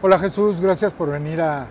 Hola 0.00 0.18
Jesús, 0.18 0.60
gracias 0.60 0.92
por 0.92 1.10
venir 1.10 1.40
a, 1.40 1.66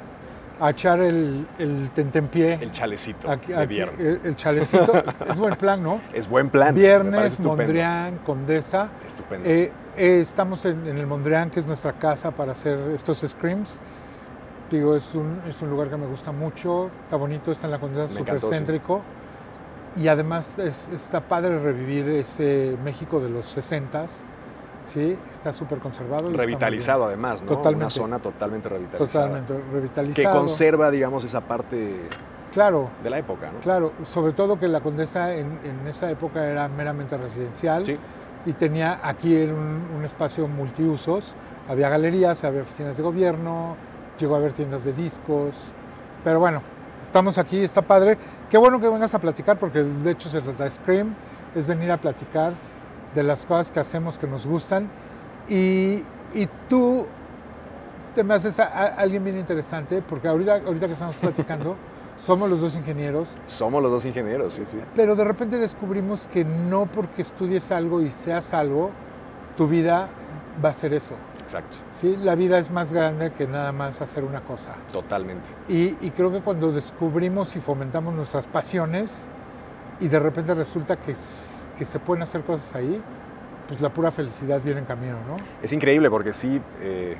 a 0.59 0.69
echar 0.69 1.01
el, 1.01 1.45
el 1.59 1.89
tentempié. 1.93 2.53
El 2.61 2.71
chalecito 2.71 3.29
Aquí- 3.29 3.51
de 3.51 3.65
viernes. 3.67 3.99
El, 3.99 4.21
el 4.23 4.35
chalecito. 4.37 5.03
es 5.29 5.37
buen 5.37 5.55
plan, 5.55 5.83
¿no? 5.83 5.99
Es 6.13 6.29
buen 6.29 6.49
plan. 6.49 6.73
Viernes. 6.73 7.39
Mondrian, 7.41 8.19
Condesa. 8.19 8.89
Estupendo. 9.05 9.47
Eh, 9.49 9.71
eh, 9.97 10.19
estamos 10.21 10.63
en, 10.65 10.87
en 10.87 10.97
el 10.97 11.07
Mondrian, 11.07 11.49
que 11.51 11.59
es 11.59 11.65
nuestra 11.65 11.93
casa 11.93 12.31
para 12.31 12.53
hacer 12.53 12.79
estos 12.95 13.19
screams. 13.27 13.81
Digo, 14.69 14.95
es 14.95 15.13
un, 15.13 15.41
es 15.49 15.61
un 15.61 15.69
lugar 15.69 15.89
que 15.89 15.97
me 15.97 16.07
gusta 16.07 16.31
mucho, 16.31 16.89
está 17.03 17.17
bonito, 17.17 17.51
está 17.51 17.67
en 17.67 17.71
la 17.71 17.79
Condesa, 17.79 18.07
súper 18.07 18.39
sí. 18.39 18.47
Y 19.95 20.07
además 20.07 20.57
es- 20.59 20.87
está 20.95 21.21
padre 21.21 21.59
revivir 21.59 22.07
ese 22.09 22.77
México 22.83 23.19
de 23.19 23.29
los 23.29 23.45
60s, 23.45 24.09
¿sí? 24.87 25.17
Está 25.33 25.51
súper 25.51 25.79
conservado. 25.79 26.31
Revitalizado 26.31 27.05
además, 27.05 27.41
¿no? 27.41 27.49
Totalmente. 27.49 27.85
Una 27.85 27.89
zona 27.89 28.19
totalmente 28.19 28.69
revitalizada. 28.69 29.25
Totalmente 29.27 29.53
Que 29.53 29.73
revitalizado. 29.75 30.37
conserva, 30.39 30.89
digamos, 30.91 31.23
esa 31.25 31.41
parte 31.41 31.95
Claro, 32.53 32.89
de 33.03 33.09
la 33.09 33.17
época, 33.19 33.49
¿no? 33.51 33.59
Claro, 33.59 33.91
sobre 34.05 34.33
todo 34.33 34.59
que 34.59 34.67
la 34.67 34.79
Condesa 34.81 35.33
en, 35.33 35.59
en 35.63 35.87
esa 35.87 36.09
época 36.11 36.45
era 36.49 36.67
meramente 36.67 37.17
residencial 37.17 37.85
Sí. 37.85 37.97
y 38.45 38.53
tenía 38.53 38.99
aquí 39.03 39.35
era 39.35 39.53
un, 39.53 39.87
un 39.97 40.03
espacio 40.05 40.47
multiusos. 40.47 41.35
Había 41.69 41.89
galerías, 41.89 42.43
había 42.43 42.61
oficinas 42.61 42.97
de 42.97 43.03
gobierno, 43.03 43.75
llegó 44.19 44.35
a 44.35 44.37
haber 44.39 44.53
tiendas 44.53 44.83
de 44.83 44.91
discos. 44.93 45.53
Pero 46.23 46.39
bueno, 46.39 46.61
estamos 47.03 47.37
aquí, 47.37 47.63
está 47.63 47.81
padre. 47.81 48.17
Qué 48.51 48.57
bueno 48.57 48.79
que 48.79 48.89
vengas 48.89 49.13
a 49.15 49.19
platicar 49.19 49.57
porque 49.57 49.81
de 49.81 50.11
hecho 50.11 50.29
se 50.29 50.41
trata 50.41 50.65
de 50.65 50.71
Scream, 50.71 51.15
es 51.55 51.65
venir 51.67 51.89
a 51.91 51.97
platicar 51.97 52.53
de 53.15 53.23
las 53.23 53.45
cosas 53.45 53.71
que 53.71 53.79
hacemos 53.79 54.17
que 54.17 54.27
nos 54.27 54.45
gustan. 54.45 54.89
Y, 55.49 56.03
y 56.33 56.47
tú 56.69 57.05
te 58.13 58.23
me 58.23 58.33
haces 58.33 58.59
a- 58.59 58.65
a- 58.65 58.87
alguien 58.95 59.23
bien 59.23 59.37
interesante 59.37 60.01
porque 60.01 60.27
ahorita, 60.27 60.55
ahorita 60.67 60.87
que 60.87 60.93
estamos 60.93 61.15
platicando, 61.15 61.75
somos 62.21 62.49
los 62.49 62.59
dos 62.61 62.75
ingenieros. 62.75 63.37
Somos 63.47 63.81
los 63.81 63.89
dos 63.89 64.03
ingenieros, 64.05 64.53
sí, 64.53 64.63
sí. 64.65 64.79
Pero 64.95 65.15
de 65.15 65.23
repente 65.23 65.57
descubrimos 65.57 66.27
que 66.27 66.43
no 66.43 66.85
porque 66.87 67.21
estudies 67.21 67.71
algo 67.71 68.01
y 68.01 68.11
seas 68.11 68.53
algo, 68.53 68.91
tu 69.55 69.67
vida 69.67 70.09
va 70.63 70.69
a 70.69 70.73
ser 70.73 70.93
eso. 70.93 71.15
Exacto. 71.55 71.77
¿sí? 71.91 72.17
La 72.23 72.35
vida 72.35 72.59
es 72.59 72.71
más 72.71 72.93
grande 72.93 73.31
que 73.31 73.47
nada 73.47 73.71
más 73.71 74.01
hacer 74.01 74.23
una 74.23 74.41
cosa. 74.41 74.75
Totalmente. 74.91 75.49
Y, 75.67 75.97
y 75.99 76.11
creo 76.11 76.31
que 76.31 76.39
cuando 76.39 76.71
descubrimos 76.71 77.55
y 77.55 77.59
fomentamos 77.59 78.13
nuestras 78.13 78.47
pasiones 78.47 79.27
y 79.99 80.07
de 80.07 80.19
repente 80.19 80.53
resulta 80.53 80.95
que, 80.97 81.13
se 81.15 81.99
pueden 81.99 82.23
hacer 82.23 82.41
cosas 82.41 82.75
ahí, 82.75 83.01
pues 83.67 83.81
la 83.81 83.89
pura 83.89 84.11
felicidad 84.11 84.61
viene 84.63 84.79
en 84.81 84.85
camino, 84.85 85.17
¿no? 85.27 85.35
Es 85.63 85.73
increíble 85.73 86.09
porque 86.09 86.31
sí. 86.31 86.61
eh, 86.79 87.17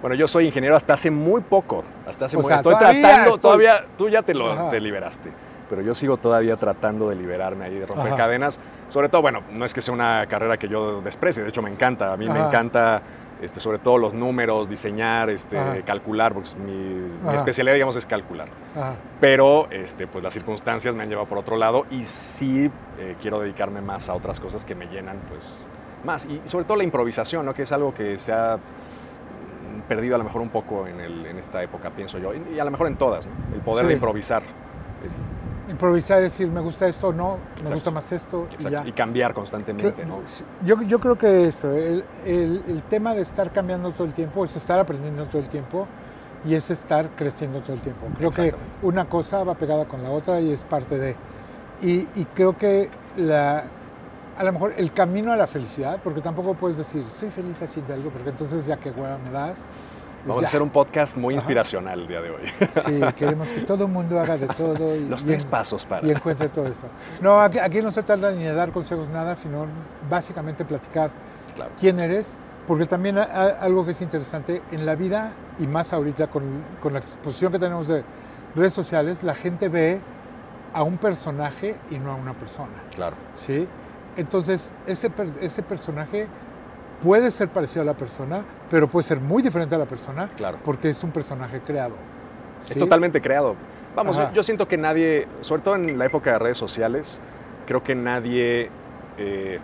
bueno, 0.00 0.14
yo 0.16 0.28
soy 0.28 0.46
ingeniero 0.46 0.76
hasta 0.76 0.94
hace 0.94 1.10
muy 1.10 1.40
poco. 1.40 1.82
Hasta 2.06 2.26
hace 2.26 2.36
O 2.36 2.40
muy 2.40 2.48
sea, 2.48 2.56
Estoy 2.56 2.74
todavía 2.74 3.00
tratando, 3.00 3.30
estoy- 3.30 3.40
todavía. 3.40 3.84
Tú 3.96 4.08
ya 4.08 4.22
te 4.22 4.34
lo 4.34 4.68
te 4.70 4.80
liberaste. 4.80 5.30
Pero 5.70 5.80
yo 5.80 5.94
sigo 5.94 6.18
todavía 6.18 6.56
tratando 6.56 7.08
de 7.08 7.16
liberarme 7.16 7.64
ahí, 7.64 7.78
de 7.78 7.86
romper 7.86 8.08
Ajá. 8.08 8.16
cadenas. 8.16 8.60
Sobre 8.90 9.08
todo, 9.08 9.22
bueno, 9.22 9.40
no 9.50 9.64
es 9.64 9.72
que 9.72 9.80
sea 9.80 9.94
una 9.94 10.26
carrera 10.26 10.58
que 10.58 10.68
yo 10.68 11.00
desprecie, 11.00 11.42
de 11.42 11.48
hecho 11.48 11.62
me 11.62 11.70
encanta. 11.70 12.12
A 12.12 12.16
mí 12.18 12.28
me 12.28 12.38
encanta. 12.38 13.00
Este, 13.44 13.60
sobre 13.60 13.78
todo 13.78 13.98
los 13.98 14.14
números, 14.14 14.70
diseñar, 14.70 15.28
este, 15.28 15.58
Ajá. 15.58 15.76
calcular, 15.84 16.32
porque 16.32 16.48
mi, 16.56 17.34
especialidad, 17.36 17.74
digamos, 17.74 17.94
es 17.96 18.06
calcular. 18.06 18.48
Ajá. 18.74 18.94
Pero 19.20 19.68
este, 19.70 20.06
pues 20.06 20.24
las 20.24 20.32
circunstancias 20.32 20.94
me 20.94 21.02
han 21.02 21.10
llevado 21.10 21.28
por 21.28 21.36
otro 21.38 21.56
lado 21.56 21.84
y 21.90 22.04
sí 22.04 22.70
eh, 22.98 23.16
quiero 23.20 23.40
dedicarme 23.40 23.82
más 23.82 24.08
a 24.08 24.14
otras 24.14 24.40
cosas 24.40 24.64
que 24.64 24.74
me 24.74 24.86
llenan 24.86 25.18
pues 25.28 25.66
más. 26.04 26.24
Y 26.24 26.40
sobre 26.46 26.64
todo 26.64 26.78
la 26.78 26.84
improvisación, 26.84 27.44
¿no? 27.44 27.52
que 27.52 27.62
es 27.62 27.72
algo 27.72 27.92
que 27.92 28.16
se 28.16 28.32
ha 28.32 28.56
mm, 28.56 29.80
perdido 29.88 30.14
a 30.14 30.18
lo 30.18 30.24
mejor 30.24 30.40
un 30.40 30.48
poco 30.50 30.86
en, 30.86 31.00
el- 31.00 31.26
en 31.26 31.38
esta 31.38 31.62
época, 31.62 31.90
pienso 31.90 32.18
yo, 32.18 32.32
y 32.34 32.58
a 32.58 32.64
lo 32.64 32.70
mejor 32.70 32.86
en 32.86 32.96
todas, 32.96 33.26
¿no? 33.26 33.32
el 33.54 33.60
poder 33.60 33.84
Sí. 33.84 33.88
de 33.88 33.94
improvisar 33.94 34.42
Improvisar, 35.68 36.20
decir, 36.20 36.48
me 36.48 36.60
gusta 36.60 36.86
esto 36.86 37.08
o 37.08 37.12
no, 37.12 37.38
me 37.64 37.70
gusta 37.74 37.90
más 37.90 38.12
esto. 38.12 38.46
y 38.58 38.62
ya. 38.70 38.86
y 38.86 38.92
cambiar 38.92 39.32
constantemente. 39.32 39.94
Cla- 40.02 40.06
¿no? 40.06 40.18
Yo, 40.64 40.82
yo 40.82 41.00
creo 41.00 41.16
que 41.16 41.46
eso, 41.48 41.70
el, 41.72 42.04
el- 42.26 42.62
el 42.68 42.82
tema 42.82 43.14
de 43.14 43.22
estar 43.22 43.50
cambiando 43.50 43.90
todo 43.92 44.06
el 44.06 44.12
tiempo 44.12 44.44
es 44.44 44.54
estar 44.56 44.78
aprendiendo 44.78 45.24
todo 45.26 45.40
el 45.40 45.48
tiempo 45.48 45.86
y 46.44 46.54
es 46.54 46.70
estar 46.70 47.08
creciendo 47.16 47.60
todo 47.60 47.72
el 47.72 47.80
tiempo. 47.80 48.06
Creo 48.18 48.30
que 48.30 48.54
una 48.82 49.06
cosa 49.06 49.42
va 49.44 49.54
pegada 49.54 49.86
con 49.86 50.02
la 50.02 50.10
otra 50.10 50.40
y 50.40 50.52
es 50.52 50.62
parte 50.64 50.98
de... 50.98 51.16
Y, 51.80 52.06
y 52.14 52.26
creo 52.34 52.56
que 52.58 52.90
la, 53.16 53.64
a 54.36 54.44
lo 54.44 54.52
mejor 54.52 54.74
el 54.76 54.92
camino 54.92 55.32
a 55.32 55.36
la 55.36 55.46
felicidad, 55.46 55.98
porque 56.04 56.20
tampoco 56.20 56.52
puedes 56.54 56.76
decir, 56.76 57.02
estoy 57.08 57.30
feliz 57.30 57.60
haciendo 57.62 57.94
algo, 57.94 58.10
porque 58.10 58.28
entonces 58.30 58.66
ya 58.66 58.76
que 58.76 58.90
hueva 58.90 59.16
me 59.18 59.30
das. 59.30 59.64
Vamos 60.26 60.42
a 60.44 60.46
hacer 60.46 60.62
un 60.62 60.70
podcast 60.70 61.16
muy 61.16 61.34
Ajá. 61.34 61.40
inspiracional 61.42 62.00
el 62.00 62.08
día 62.08 62.20
de 62.22 62.30
hoy. 62.30 62.46
Sí, 62.86 63.00
queremos 63.16 63.48
que 63.48 63.60
todo 63.60 63.84
el 63.84 63.90
mundo 63.90 64.18
haga 64.18 64.38
de 64.38 64.46
todo. 64.46 64.96
Y, 64.96 65.06
Los 65.08 65.22
y 65.22 65.26
tres 65.26 65.42
en- 65.44 65.50
pasos 65.50 65.84
para... 65.84 66.06
y 66.06 66.10
encuentre 66.10 66.48
todo 66.48 66.66
eso. 66.66 66.86
No, 67.20 67.40
aquí, 67.40 67.58
aquí 67.58 67.82
no 67.82 67.90
se 67.90 68.02
trata 68.02 68.30
ni 68.32 68.42
de 68.44 68.54
dar 68.54 68.70
consejos 68.72 69.08
nada, 69.10 69.36
sino 69.36 69.66
básicamente 70.08 70.64
platicar 70.64 71.10
Claro. 71.54 71.70
quién 71.78 72.00
eres, 72.00 72.26
porque 72.66 72.86
también 72.86 73.18
a- 73.18 73.22
a- 73.24 73.48
algo 73.60 73.84
que 73.84 73.90
es 73.92 74.00
interesante, 74.00 74.62
en 74.72 74.86
la 74.86 74.94
vida 74.94 75.32
y 75.58 75.66
más 75.66 75.92
ahorita 75.92 76.28
con, 76.28 76.42
con 76.82 76.94
la 76.94 77.00
exposición 77.00 77.52
que 77.52 77.58
tenemos 77.58 77.86
de 77.88 78.02
redes 78.56 78.72
sociales, 78.72 79.22
la 79.22 79.34
gente 79.34 79.68
ve 79.68 80.00
a 80.72 80.82
un 80.82 80.96
personaje 80.96 81.76
y 81.90 81.98
no 81.98 82.10
a 82.12 82.14
una 82.14 82.32
persona, 82.32 82.72
Claro. 82.94 83.14
¿sí? 83.36 83.68
Entonces, 84.16 84.72
ese, 84.86 85.10
ese 85.40 85.62
personaje 85.62 86.26
puede 87.02 87.30
ser 87.30 87.48
parecido 87.48 87.82
a 87.82 87.84
la 87.84 87.94
persona, 87.94 88.42
pero 88.74 88.88
puede 88.88 89.06
ser 89.06 89.20
muy 89.20 89.40
diferente 89.40 89.72
a 89.76 89.78
la 89.78 89.84
persona, 89.84 90.28
Claro. 90.36 90.58
porque 90.64 90.88
es 90.90 91.00
un 91.04 91.12
personaje 91.12 91.60
creado. 91.60 91.94
Es 92.68 92.76
totalmente 92.76 93.20
creado. 93.20 93.54
Vamos, 93.94 94.16
yo, 94.16 94.32
yo 94.32 94.42
siento 94.42 94.66
que 94.66 94.76
nadie, 94.76 95.28
sobre 95.42 95.62
todo 95.62 95.76
en 95.76 95.96
la 95.96 96.06
época 96.06 96.32
de 96.32 96.40
redes 96.40 96.56
sociales, 96.56 97.20
creo 97.68 97.84
que 97.84 97.94
nadie, 97.94 98.68
eh, 99.16 99.60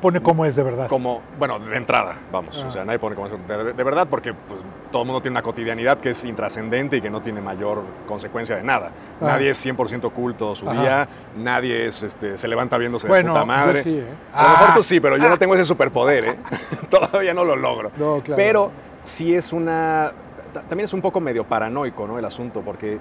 Pone 0.00 0.22
cómo 0.22 0.46
es 0.46 0.56
de 0.56 0.62
verdad. 0.62 0.88
como, 0.88 1.20
bueno, 1.38 1.58
de 1.58 1.76
entrada, 1.76 2.14
vamos, 2.32 2.56
o 2.56 2.70
sea, 2.70 2.86
nadie 2.86 2.98
pone 2.98 3.14
como 3.14 3.26
eso, 3.26 3.38
de, 3.46 3.74
de 3.74 3.84
verdad, 3.84 4.06
porque 4.08 4.32
pues, 4.32 4.58
todo 4.90 5.02
el 5.02 5.06
mundo 5.06 5.20
tiene 5.20 5.34
una 5.34 5.42
cotidianidad 5.42 5.98
que 5.98 6.10
es 6.10 6.24
intrascendente 6.24 6.96
y 6.96 7.00
que 7.00 7.10
no 7.10 7.20
tiene 7.20 7.40
mayor 7.40 7.82
consecuencia 8.06 8.56
de 8.56 8.62
nada. 8.62 8.90
Ah. 9.20 9.26
Nadie 9.26 9.50
es 9.50 9.66
100% 9.66 10.10
culto 10.12 10.54
su 10.54 10.68
Ajá. 10.68 10.80
día, 10.80 11.08
nadie 11.36 11.86
es, 11.86 12.02
este, 12.02 12.36
se 12.36 12.48
levanta 12.48 12.78
viéndose 12.78 13.06
bueno, 13.08 13.34
de 13.34 13.40
puta 13.40 13.44
madre. 13.46 13.78
yo 13.78 13.82
sí, 13.84 13.98
¿eh? 13.98 14.04
A 14.32 14.42
lo 14.44 14.48
mejor 14.50 14.66
Ah, 14.70 14.74
tú 14.74 14.82
sí, 14.82 15.00
pero 15.00 15.16
yo 15.16 15.28
no 15.28 15.38
tengo 15.38 15.54
ese 15.54 15.64
superpoder, 15.64 16.24
¿eh? 16.28 16.36
Todavía 16.90 17.34
no 17.34 17.44
lo 17.44 17.56
logro. 17.56 17.90
No, 17.96 18.20
claro. 18.22 18.36
Pero 18.36 18.70
sí 19.04 19.34
es 19.34 19.52
una. 19.52 20.12
ta- 20.52 20.62
También 20.62 20.84
es 20.86 20.92
un 20.92 21.00
poco 21.02 21.20
medio 21.20 21.44
paranoico, 21.44 22.06
¿no? 22.06 22.18
El 22.18 22.24
asunto, 22.24 22.60
porque 22.62 22.98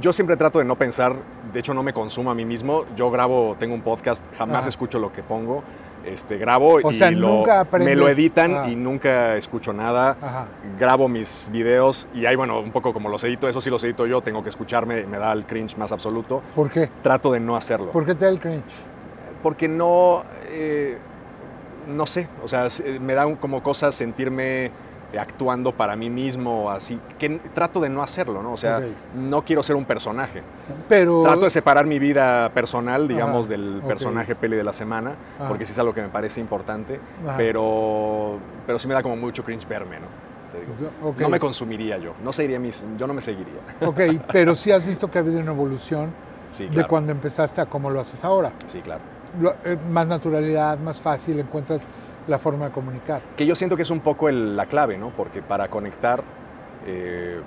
yo 0.00 0.12
siempre 0.12 0.36
trato 0.36 0.58
de 0.58 0.64
no 0.64 0.76
pensar, 0.76 1.14
de 1.52 1.58
hecho 1.60 1.72
no 1.72 1.82
me 1.82 1.92
consumo 1.92 2.30
a 2.30 2.34
mí 2.34 2.44
mismo. 2.44 2.84
Yo 2.96 3.10
grabo, 3.10 3.56
tengo 3.58 3.74
un 3.74 3.80
podcast, 3.82 4.24
jamás 4.36 4.60
Ajá. 4.60 4.68
escucho 4.68 4.98
lo 4.98 5.12
que 5.12 5.22
pongo. 5.22 5.62
Este, 6.06 6.38
grabo 6.38 6.78
O 6.82 6.90
y 6.90 6.94
sea, 6.94 7.10
lo- 7.10 7.28
nunca 7.38 7.66
me 7.78 7.94
lo 7.96 8.08
editan 8.08 8.54
ah. 8.56 8.68
y 8.68 8.76
nunca 8.76 9.36
escucho 9.36 9.72
nada. 9.72 10.16
Ajá. 10.22 10.46
Grabo 10.78 11.08
mis 11.08 11.48
videos 11.52 12.08
y 12.14 12.26
ahí, 12.26 12.36
bueno, 12.36 12.60
un 12.60 12.70
poco 12.72 12.92
como 12.92 13.08
los 13.08 13.22
edito, 13.24 13.48
eso 13.48 13.60
sí 13.60 13.70
los 13.70 13.82
edito 13.84 14.06
yo, 14.06 14.20
tengo 14.20 14.42
que 14.42 14.48
escucharme, 14.50 15.04
me 15.06 15.18
da 15.18 15.32
el 15.32 15.44
cringe 15.46 15.76
más 15.76 15.90
absoluto. 15.92 16.42
¿Por 16.54 16.70
qué? 16.70 16.88
Trato 17.02 17.32
de 17.32 17.40
no 17.40 17.56
hacerlo 17.56 17.90
¿Por 17.90 18.06
qué 18.06 18.14
te 18.14 18.24
da 18.24 18.30
el 18.30 18.38
cringe? 18.40 18.62
porque 19.42 19.68
no, 19.68 20.22
eh, 20.48 20.96
no 21.88 22.06
sé, 22.06 22.28
o 22.42 22.48
sea, 22.48 22.68
se- 22.70 22.98
me 23.00 23.14
da 23.14 23.32
como 23.36 23.62
cosas 23.62 23.94
sentirme 23.94 24.70
actuando 25.18 25.72
para 25.72 25.96
mí 25.96 26.08
mismo 26.10 26.70
así, 26.70 26.98
que 27.18 27.40
trato 27.54 27.80
de 27.80 27.88
no 27.88 28.02
hacerlo, 28.02 28.42
¿no? 28.42 28.52
O 28.52 28.56
sea, 28.56 28.80
no 29.14 29.42
quiero 29.42 29.62
ser 29.62 29.76
un 29.76 29.84
personaje. 29.84 30.42
Pero 30.88 31.22
Trato 31.22 31.40
de 31.42 31.50
separar 31.50 31.86
mi 31.86 31.98
vida 31.98 32.50
personal, 32.50 33.06
digamos, 33.08 33.42
Ajá, 33.46 33.50
del 33.50 33.82
personaje 33.86 34.34
peli 34.34 34.56
de 34.56 34.64
la 34.64 34.72
semana, 34.72 35.14
Ajá. 35.38 35.48
porque 35.48 35.64
sí 35.66 35.72
es 35.72 35.78
algo 35.78 35.92
que 35.94 36.02
me 36.02 36.08
parece 36.08 36.40
importante, 36.40 37.00
Ajá. 37.26 37.36
pero, 37.36 38.38
pero 38.66 38.78
sí 38.78 38.88
me 38.88 38.94
da 38.94 39.02
como 39.02 39.16
mucho 39.16 39.44
cringe 39.44 39.66
verme, 39.68 39.96
¿no? 40.00 40.06
Te 40.52 40.60
digo. 40.60 41.14
No 41.18 41.28
me 41.28 41.40
consumiría 41.40 41.98
yo, 41.98 42.12
no 42.24 42.32
seguiría 42.32 42.58
mis, 42.58 42.84
yo 42.96 43.06
no 43.06 43.14
me 43.14 43.20
seguiría. 43.20 43.60
Ok, 43.84 44.00
pero 44.32 44.54
sí 44.54 44.70
has 44.72 44.86
visto 44.86 45.10
que 45.10 45.18
ha 45.18 45.20
habido 45.20 45.40
una 45.40 45.52
evolución 45.52 46.10
Sí, 46.52 46.66
de 46.68 46.86
cuando 46.86 47.12
empezaste 47.12 47.60
a 47.60 47.66
cómo 47.66 47.90
lo 47.90 48.00
haces 48.00 48.24
ahora. 48.24 48.52
Sí, 48.66 48.80
claro. 48.80 49.00
Lo- 49.40 49.54
eh, 49.64 49.76
más 49.90 50.06
naturalidad, 50.06 50.78
más 50.78 51.00
fácil, 51.00 51.38
encuentras 51.38 51.82
la 52.26 52.38
forma 52.38 52.66
de 52.66 52.72
comunicar. 52.72 53.20
Que 53.36 53.46
yo 53.46 53.54
siento 53.54 53.76
que 53.76 53.82
es 53.82 53.90
un 53.90 54.00
poco 54.00 54.28
el- 54.28 54.56
la 54.56 54.66
clave, 54.66 54.98
¿no? 54.98 55.10
Porque 55.10 55.42
para 55.42 55.68
conectar 55.68 56.22
eh, 56.86 57.40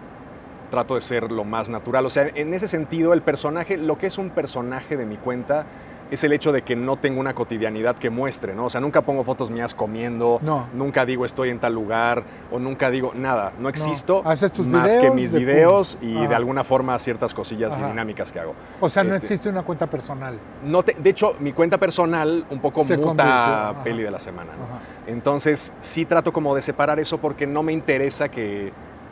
trato 0.69 0.95
de 0.95 1.01
ser 1.01 1.31
lo 1.31 1.43
más 1.45 1.69
natural. 1.69 2.05
O 2.05 2.09
sea, 2.09 2.27
en 2.35 2.53
ese 2.53 2.67
sentido, 2.67 3.13
el 3.13 3.21
personaje, 3.21 3.77
lo 3.77 3.97
que 3.97 4.07
es 4.07 4.17
un 4.17 4.29
personaje 4.29 4.97
de 4.97 5.05
mi 5.05 5.15
cuenta, 5.17 5.65
es 6.11 6.23
el 6.23 6.33
hecho 6.33 6.51
de 6.51 6.63
que 6.63 6.75
no 6.75 6.95
tengo 6.95 7.19
una 7.19 7.33
cotidianidad 7.35 7.95
que 7.95 8.09
muestre, 8.09 8.55
¿no? 8.55 8.65
O 8.65 8.69
sea, 8.69 8.81
nunca 8.81 9.01
pongo 9.01 9.23
fotos 9.23 9.51
mías 9.51 9.73
comiendo, 9.73 10.39
No. 10.41 10.67
nunca 10.73 11.05
digo 11.05 11.23
estoy 11.25 11.49
en 11.49 11.59
tal 11.59 11.73
lugar, 11.73 12.23
o 12.51 12.57
nunca 12.57 12.89
digo 12.89 13.11
nada, 13.15 13.53
no 13.59 13.69
existo 13.69 14.21
Haces 14.25 14.51
tus 14.51 14.65
más 14.65 14.97
que 14.97 15.11
mis 15.11 15.31
de 15.31 15.39
videos 15.39 15.95
pum. 15.97 16.09
y 16.09 16.17
Ajá. 16.17 16.27
de 16.29 16.35
alguna 16.35 16.63
forma 16.63 16.97
ciertas 16.99 17.33
cosillas 17.33 17.77
y 17.77 17.83
dinámicas 17.83 18.31
que 18.31 18.39
hago. 18.39 18.55
O 18.79 18.89
sea, 18.89 19.03
no 19.03 19.09
Este, 19.13 19.25
existe 19.27 19.49
una 19.49 19.61
cuenta 19.63 19.87
personal. 19.87 20.39
No 20.63 20.81
te- 20.83 20.95
de 20.97 21.09
hecho, 21.11 21.35
mi 21.39 21.51
cuenta 21.53 21.77
personal 21.77 22.45
un 22.49 22.59
poco 22.59 22.83
Se 22.85 22.97
muta 22.97 23.69
a 23.69 23.83
peli 23.83 24.01
de 24.03 24.11
la 24.11 24.19
semana, 24.19 24.51
¿no? 24.53 25.11
Entonces, 25.11 25.73
sí 25.81 26.05
trato 26.05 26.31
como 26.33 26.55
de 26.55 26.61
separar 26.61 26.99
eso 26.99 27.17
porque 27.19 27.45
no 27.47 27.63
me 27.63 27.73
interesa 27.73 28.29
que 28.29 28.71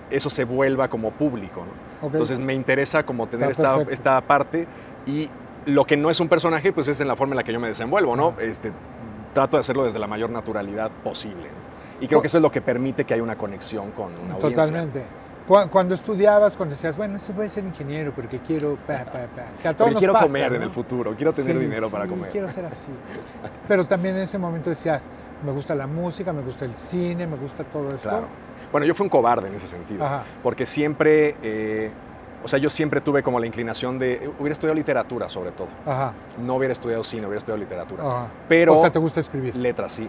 eso 0.10 0.30
se 0.30 0.46
vuelva 0.46 0.88
como 0.88 1.12
público, 1.12 1.62
¿no? 1.66 2.08
Entonces 2.08 2.40
me 2.40 2.54
interesa 2.54 3.04
como 3.04 3.28
tener 3.28 3.50
esta, 3.52 3.82
esta 3.90 4.22
parte 4.22 4.68
y 5.06 5.30
lo 5.68 5.86
que 5.86 5.96
no 5.98 6.10
es 6.10 6.20
un 6.20 6.28
personaje, 6.28 6.74
pues 6.74 6.88
es 6.88 7.00
en 7.02 7.08
la 7.08 7.16
forma 7.16 7.34
en 7.34 7.38
la 7.38 7.44
que 7.44 7.54
yo 7.54 7.60
me 7.60 7.68
desenvuelvo, 7.68 8.16
¿no? 8.16 8.34
Este, 8.40 8.72
trato 9.34 9.58
de 9.58 9.62
hacerlo 9.62 9.84
desde 9.84 10.00
la 10.00 10.08
mayor 10.08 10.30
naturalidad 10.30 10.90
posible. 11.04 11.48
Y 12.02 12.08
creo 12.08 12.22
que 12.22 12.28
eso 12.28 12.38
es 12.38 12.44
lo 12.44 12.52
que 12.52 12.62
permite 12.62 13.06
que 13.06 13.14
haya 13.14 13.24
una 13.24 13.36
conexión 13.38 13.92
con 13.92 14.08
una 14.24 14.36
audiencia. 14.36 14.56
Totalmente. 14.64 15.04
Cu- 15.48 15.70
Cuando 15.72 15.96
estudiabas, 15.96 16.56
cuando 16.58 16.76
decías, 16.76 16.98
bueno, 16.98 17.18
sí 17.20 17.32
voy 17.36 17.48
a 17.48 17.50
ser 17.50 17.64
ingeniero 17.64 18.12
porque 18.14 18.40
quiero... 18.40 18.76
Pa, 18.86 19.00
pa, 19.06 19.12
pa", 19.12 19.44
que 19.62 19.68
a 19.68 19.74
todos 19.76 19.92
nos 19.92 20.00
quiero 20.00 20.14
pasa, 20.14 20.26
comer 20.26 20.54
en 20.54 20.62
el 20.64 20.70
futuro, 20.70 21.14
quiero 21.16 21.32
tener 21.34 21.54
Sí, 21.56 21.60
dinero 21.62 21.90
para 21.90 22.06
comer. 22.06 22.30
quiero 22.30 22.50
ser 22.50 22.66
así. 22.66 22.88
Pero 23.68 23.86
también 23.86 24.16
en 24.18 24.24
ese 24.24 24.38
momento 24.38 24.70
decías, 24.70 25.04
me 25.46 25.52
gusta 25.52 25.74
la 25.74 25.88
música, 25.88 26.34
me 26.34 26.42
gusta 26.42 26.66
el 26.66 26.74
cine, 26.76 27.26
me 27.26 27.38
gusta 27.38 27.64
todo 27.64 27.96
esto. 27.96 28.10
Claro. 28.10 28.26
Bueno, 28.72 28.86
yo 28.86 28.94
fui 28.94 29.06
un 29.06 29.10
cobarde 29.10 29.48
en 29.48 29.56
ese 29.56 29.68
sentido, 29.68 30.04
Ajá. 30.06 30.24
porque 30.44 30.66
siempre, 30.66 31.36
eh, 31.42 31.92
o 32.44 32.48
sea, 32.48 32.60
yo 32.60 32.70
siempre 32.70 33.02
tuve 33.02 33.24
como 33.24 33.40
la 33.40 33.46
inclinación 33.48 33.98
de, 34.00 34.30
hubiera 34.40 34.54
estudiado 34.54 34.76
literatura 34.76 35.28
sobre 35.30 35.52
todo, 35.52 35.68
Ajá. 35.86 36.14
no 36.38 36.56
hubiera 36.56 36.72
estudiado 36.72 37.04
cine, 37.04 37.24
hubiera 37.26 37.40
estudiado 37.40 37.58
literatura, 37.60 38.04
ajá. 38.04 38.28
pero 38.48 38.78
O 38.78 38.82
sea, 38.82 38.92
te 38.92 39.00
gusta 39.00 39.20
escribir. 39.20 39.56
letras 39.56 39.92
sí, 39.94 40.08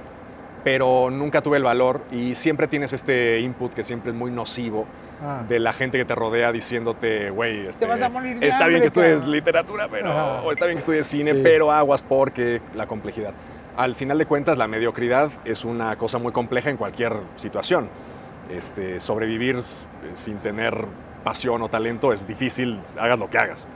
pero 0.64 1.08
nunca 1.10 1.40
tuve 1.40 1.56
el 1.56 1.62
valor 1.62 2.00
y 2.12 2.34
siempre 2.34 2.66
tienes 2.68 2.92
este 2.92 3.40
input 3.40 3.72
que 3.72 3.84
siempre 3.84 4.10
es 4.12 4.16
muy 4.16 4.30
nocivo 4.30 4.86
Ah. 5.20 5.42
de 5.48 5.58
la 5.58 5.72
gente 5.72 5.98
que 5.98 6.04
te 6.04 6.14
rodea 6.14 6.52
diciéndote, 6.52 7.30
güey, 7.30 7.66
este, 7.66 7.86
vas 7.86 8.00
a 8.00 8.08
morir 8.08 8.38
de 8.38 8.46
está 8.46 8.68
bien 8.68 8.76
hambre, 8.76 8.80
que 8.82 8.86
estudies 8.86 9.14
cabrón". 9.16 9.32
literatura, 9.32 9.88
pero, 9.90 10.10
Ajá. 10.12 10.42
o 10.42 10.52
está 10.52 10.66
bien 10.66 10.76
que 10.76 10.78
estudies 10.78 11.06
cine, 11.08 11.32
Sí. 11.32 11.40
pero 11.42 11.72
aguas 11.72 12.02
porque 12.02 12.60
la 12.76 12.86
complejidad. 12.86 13.32
Al 13.76 13.96
final 13.96 14.16
de 14.18 14.26
cuentas, 14.26 14.56
la 14.58 14.68
mediocridad 14.68 15.30
es 15.44 15.64
una 15.64 15.96
cosa 15.96 16.18
muy 16.18 16.30
compleja 16.30 16.70
en 16.70 16.76
cualquier 16.76 17.14
situación. 17.36 17.88
Este, 18.50 19.00
sobrevivir 19.00 19.56
eh, 19.58 19.62
sin 20.14 20.36
tener 20.38 20.84
pasión 21.24 21.62
o 21.62 21.68
talento 21.68 22.12
es 22.12 22.26
difícil, 22.26 22.80
hagas 22.98 23.18
lo 23.18 23.28
que 23.30 23.38
hagas. 23.38 23.68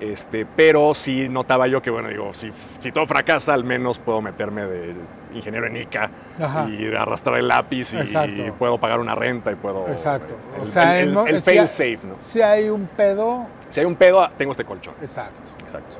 Este, 0.00 0.44
pero 0.44 0.92
sí 0.92 1.28
notaba 1.28 1.66
yo 1.68 1.80
que, 1.80 1.88
bueno, 1.90 2.08
digo, 2.08 2.34
si, 2.34 2.50
si 2.80 2.90
todo 2.90 3.06
fracasa, 3.06 3.54
al 3.54 3.62
menos 3.64 3.98
puedo 3.98 4.20
meterme 4.20 4.64
de 4.66 4.94
ingeniero 5.32 5.66
en 5.66 5.76
ICA 5.76 6.10
Ajá. 6.40 6.68
y 6.68 6.92
arrastrar 6.94 7.38
el 7.38 7.46
lápiz 7.48 7.94
y, 7.94 8.50
puedo 8.58 8.78
pagar 8.78 8.98
una 9.00 9.14
renta 9.14 9.52
y 9.52 9.54
puedo... 9.54 9.86
Exacto. 9.88 10.34
El, 10.56 10.62
O 10.62 10.66
sea, 10.66 11.00
el- 11.00 11.14
si 11.36 11.40
fail 11.40 11.60
hay- 11.60 11.68
safe, 11.68 11.98
¿no? 12.04 12.16
Si 12.20 12.42
hay 12.42 12.68
un 12.68 12.86
pedo, 12.88 13.46
Si 13.68 13.80
hay 13.80 13.86
un 13.86 13.94
pedo, 13.94 14.28
tengo 14.36 14.50
este 14.52 14.64
colchón. 14.64 14.94
exacto. 15.00 15.42
Exacto. 15.62 15.96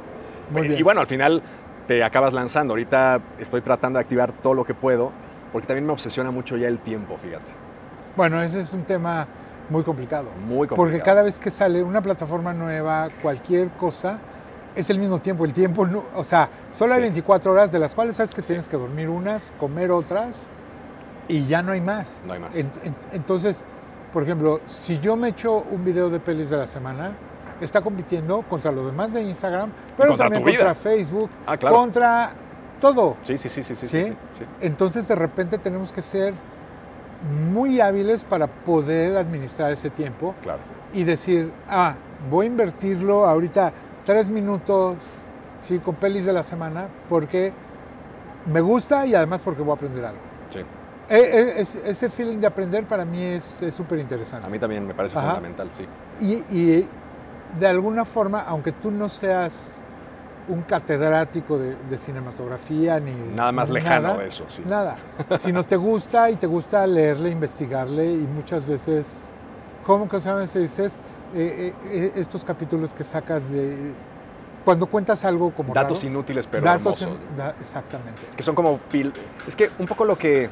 Muy 0.51 0.67
y 0.67 0.69
bien. 0.71 0.85
bueno, 0.85 1.01
al 1.01 1.07
final 1.07 1.41
te 1.87 2.03
acabas 2.03 2.33
lanzando. 2.33 2.73
Ahorita 2.73 3.21
estoy 3.39 3.61
tratando 3.61 3.99
de 3.99 4.03
activar 4.03 4.33
todo 4.33 4.55
lo 4.55 4.65
que 4.65 4.75
puedo, 4.75 5.13
porque 5.53 5.69
también 5.69 5.87
me 5.87 5.93
obsesiona 5.93 6.31
mucho 6.33 6.57
ya 6.57 6.67
el 6.69 6.79
tiempo, 6.81 7.17
fíjate. 7.23 7.53
Bueno, 8.17 8.43
ese 8.43 8.61
es 8.61 8.73
un 8.75 8.83
tema 8.85 9.27
muy 9.71 9.83
complicado. 9.83 10.27
Muy 10.47 10.67
complicado. 10.69 10.77
Porque 10.77 11.01
cada 11.01 11.23
vez 11.23 11.39
que 11.39 11.51
sale 11.51 11.83
una 11.83 12.01
plataforma 12.03 12.53
nueva, 12.53 13.09
cualquier 13.23 13.69
cosa, 13.71 14.19
es 14.75 14.91
el 14.91 14.99
mismo 14.99 15.19
tiempo. 15.21 15.45
El 15.45 15.53
tiempo, 15.53 15.87
no- 15.87 16.05
o 16.15 16.25
sea, 16.25 16.49
solo 16.73 16.93
hay 16.93 16.99
Sí. 16.99 17.03
24 17.03 17.53
horas, 17.53 17.71
de 17.73 17.79
las 17.79 17.95
cuales 17.95 18.17
sabes 18.17 18.35
que 18.35 18.43
tienes 18.43 18.69
que 18.69 18.77
dormir 18.77 19.09
unas, 19.09 19.53
comer 19.59 19.91
otras, 19.93 20.45
y 21.29 21.47
ya 21.47 21.63
no 21.63 21.73
hay 21.73 21.81
más. 21.81 22.21
No 22.27 22.33
hay 22.35 22.41
más. 22.41 22.57
En- 22.57 22.71
en- 22.85 22.95
entonces, 23.13 23.65
por 24.13 24.23
ejemplo, 24.25 24.61
si 24.67 24.99
yo 24.99 25.17
me 25.17 25.29
echo 25.29 25.65
un 25.71 25.85
video 25.85 26.11
de 26.11 26.21
pelis 26.21 26.51
de 26.51 26.57
la 26.57 26.67
semana, 26.67 27.13
está 27.61 27.81
compitiendo 27.81 28.43
contra 28.43 28.71
lo 28.73 28.85
demás 28.85 29.13
de 29.13 29.23
Instagram, 29.23 29.71
pero 29.97 30.11
contra 30.11 30.29
también 30.29 30.57
contra 30.57 30.75
Facebook, 30.75 31.31
Ah, 31.47 31.57
claro. 31.57 31.77
contra 31.77 32.33
todo. 32.81 33.17
Sí, 33.23 33.39
sí, 33.39 33.49
¿Sí? 33.49 33.63
sí, 33.63 33.75
sí, 33.75 33.87
sí. 33.87 34.13
Entonces 34.61 35.07
de 35.09 35.15
repente 35.15 35.57
tenemos 35.59 35.91
que 35.93 36.03
ser 36.03 36.35
muy 37.53 37.81
hábiles 37.81 38.25
para 38.25 38.47
poder 38.47 39.17
administrar 39.17 39.73
ese 39.73 39.91
tiempo 39.91 40.35
Claro. 40.43 40.61
y 40.93 41.05
decir, 41.05 41.51
ah, 41.69 41.95
voy 42.31 42.47
a 42.47 42.49
invertirlo 42.49 43.27
ahorita 43.27 43.73
tres 44.05 44.29
minutos 44.29 44.97
sí, 45.61 45.79
con 45.79 45.95
pelis 45.95 46.25
de 46.27 46.33
la 46.33 46.43
semana 46.43 46.87
porque 47.09 47.53
me 48.53 48.61
gusta 48.61 49.07
y 49.07 49.15
además 49.15 49.41
porque 49.43 49.63
voy 49.63 49.73
a 49.73 49.75
aprender 49.77 50.05
algo. 50.05 50.21
Sí. 50.51 50.61
E- 51.09 51.17
e- 51.19 51.61
es- 51.61 51.75
ese 51.77 52.09
feeling 52.11 52.39
de 52.39 52.47
aprender 52.47 52.85
para 52.85 53.05
mí 53.05 53.23
es 53.23 53.61
es 53.63 53.75
súper 53.75 53.99
interesante. 53.99 54.47
A 54.47 54.51
mí 54.51 54.59
también 54.59 54.87
me 54.87 54.95
parece 54.95 55.19
Ajá. 55.19 55.29
fundamental, 55.35 55.69
sí. 55.71 55.87
Y, 56.21 56.35
y 56.55 56.87
de 57.59 57.67
alguna 57.67 58.05
forma, 58.05 58.41
aunque 58.43 58.73
tú 58.73 58.91
no 58.91 59.09
seas 59.09 59.79
un 60.49 60.63
catedrático 60.63 61.59
de, 61.59 61.75
de 61.89 61.99
cinematografía 61.99 63.01
ni 63.01 63.13
Nada 63.35 63.51
más 63.53 63.69
ni 63.69 63.75
lejano 63.77 64.09
nada, 64.09 64.21
de 64.21 64.29
eso, 64.29 64.45
sí. 64.49 64.63
Nada. 64.67 64.97
Si 65.39 65.53
no 65.53 65.65
te 65.65 65.77
gusta 65.77 66.31
y 66.31 66.37
te 66.37 66.47
gusta 66.47 66.87
leerle, 66.87 67.31
investigarle 67.31 68.13
y 68.13 68.27
muchas 68.27 68.67
veces, 68.67 69.23
¿cómo 69.87 70.09
que 70.09 70.21
se? 70.21 70.59
Dices, 70.59 70.93
eh, 71.35 71.73
eh, 71.85 71.89
eh, 71.91 72.13
estos 72.17 72.45
capítulos 72.45 72.93
que 72.93 73.05
sacas 73.05 73.51
de... 73.51 73.93
Cuando 74.65 74.87
cuentas 74.87 75.25
algo 75.25 75.51
como 75.51 75.73
Datos 75.75 75.99
raro, 76.03 76.11
inútiles, 76.11 76.47
pero 76.47 76.65
datos 76.65 77.01
hermosos. 77.03 77.23
in- 77.31 77.37
da- 77.37 77.55
exactamente. 77.61 78.23
que 78.37 78.43
son 78.43 78.55
como 78.55 78.79
pil... 78.79 79.13
Es 79.47 79.57
que 79.57 79.71
un 79.79 79.87
poco 79.87 80.05
lo 80.05 80.17
que... 80.17 80.51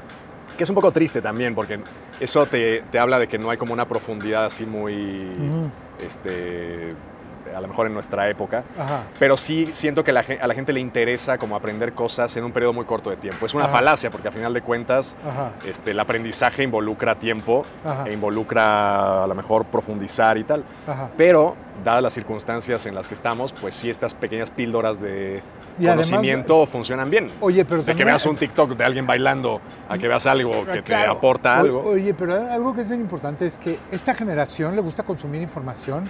que 0.57 0.63
es 0.65 0.69
un 0.71 0.75
poco 0.75 0.91
triste 0.91 1.21
también, 1.23 1.55
porque 1.55 1.81
eso 2.21 2.47
te, 2.47 2.83
te 2.91 2.99
habla 2.99 3.19
de 3.19 3.29
que 3.29 3.39
no 3.39 3.51
hay 3.51 3.59
como 3.59 3.73
una 3.73 3.87
profundidad 3.87 4.47
así 4.47 4.65
muy... 4.67 5.31
Este, 6.05 6.95
a 7.55 7.61
lo 7.61 7.69
mejor 7.69 7.87
en 7.87 7.95
nuestra 7.95 8.29
época, 8.29 8.65
Ajá. 8.79 9.03
pero 9.19 9.37
sí 9.37 9.69
siento 9.73 10.05
que 10.05 10.13
la 10.13 10.23
a 10.41 10.47
la 10.47 10.55
gente 10.55 10.73
le 10.73 10.81
interesa 10.81 11.37
como 11.39 11.57
aprender 11.57 11.93
cosas 11.93 12.37
en 12.37 12.45
un 12.45 12.53
periodo 12.53 12.73
muy 12.73 12.85
corto 12.85 13.11
de 13.11 13.17
tiempo. 13.17 13.45
Es 13.47 13.55
una 13.55 13.65
Ajá. 13.65 13.73
falacia, 13.73 14.11
porque 14.11 14.29
a 14.29 14.33
final 14.33 14.55
de 14.55 14.63
cuentas 14.63 15.17
Ajá. 15.27 15.51
este, 15.67 15.91
el 15.93 16.01
aprendizaje 16.01 16.63
involucra 16.63 17.17
tiempo 17.17 17.63
e 18.07 18.13
involucra 18.13 19.25
a 19.25 19.27
lo 19.27 19.35
mejor 19.35 19.65
profundizar 19.67 20.39
y 20.39 20.45
tal. 20.45 20.65
Pero, 21.17 21.57
dadas 21.85 22.03
las 22.03 22.13
circunstancias 22.13 22.85
en 22.87 22.95
las 22.95 23.09
que 23.09 23.15
estamos, 23.15 23.53
pues 23.53 23.75
sí 23.75 23.89
estas 23.91 24.15
pequeñas 24.15 24.51
píldoras 24.51 25.01
de 25.01 25.43
Y 25.79 25.87
además- 25.87 26.09
conocimiento 26.11 26.67
funcionan 26.67 27.11
bien. 27.11 27.29
Oye, 27.41 27.65
pero 27.65 27.83
De 27.83 27.95
que 27.95 28.05
veas 28.05 28.25
un 28.27 28.37
TikTok 28.37 28.77
de 28.77 28.85
alguien 28.85 29.07
bailando 29.07 29.61
a 29.89 29.97
que 29.99 30.07
veas 30.09 30.27
algo 30.27 30.65
que 30.67 30.83
te 30.83 30.95
aporta 30.95 31.59
algo. 31.59 31.83
Oye, 31.85 32.15
pero 32.15 32.35
algo 32.51 32.75
que 32.75 32.83
es 32.83 32.89
bien 32.89 33.01
importante 33.01 33.47
es 33.47 33.59
que 33.59 33.79
esta 33.91 34.15
generación 34.15 34.77
le 34.77 34.83
gusta 34.83 35.03
consumir 35.03 35.41
información 35.43 36.05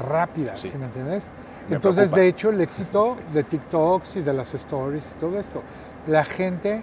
rápida, 0.00 0.56
Sí. 0.56 0.68
¿sí 0.70 0.78
me 0.78 0.86
entiendes? 0.86 1.30
Me 1.68 1.76
Entonces, 1.76 2.04
preocupa. 2.10 2.20
de 2.20 2.28
hecho, 2.28 2.50
el 2.50 2.60
éxito 2.60 3.12
Sí. 3.14 3.18
de 3.34 3.42
TikToks 3.44 4.16
y 4.16 4.22
de 4.22 4.32
las 4.32 4.52
stories 4.54 5.14
y 5.16 5.20
todo 5.20 5.38
esto, 5.38 5.62
la 6.08 6.24
gente 6.24 6.82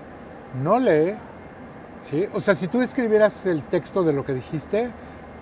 no 0.63 0.79
lee, 0.79 1.15
¿sí? 2.01 2.25
O 2.33 2.39
sea, 2.39 2.55
si 2.55 2.67
tú 2.67 2.81
escribieras 2.81 3.45
el 3.45 3.63
texto 3.63 4.03
de 4.03 4.13
lo 4.13 4.23
que 4.25 4.33
dijiste, 4.33 4.89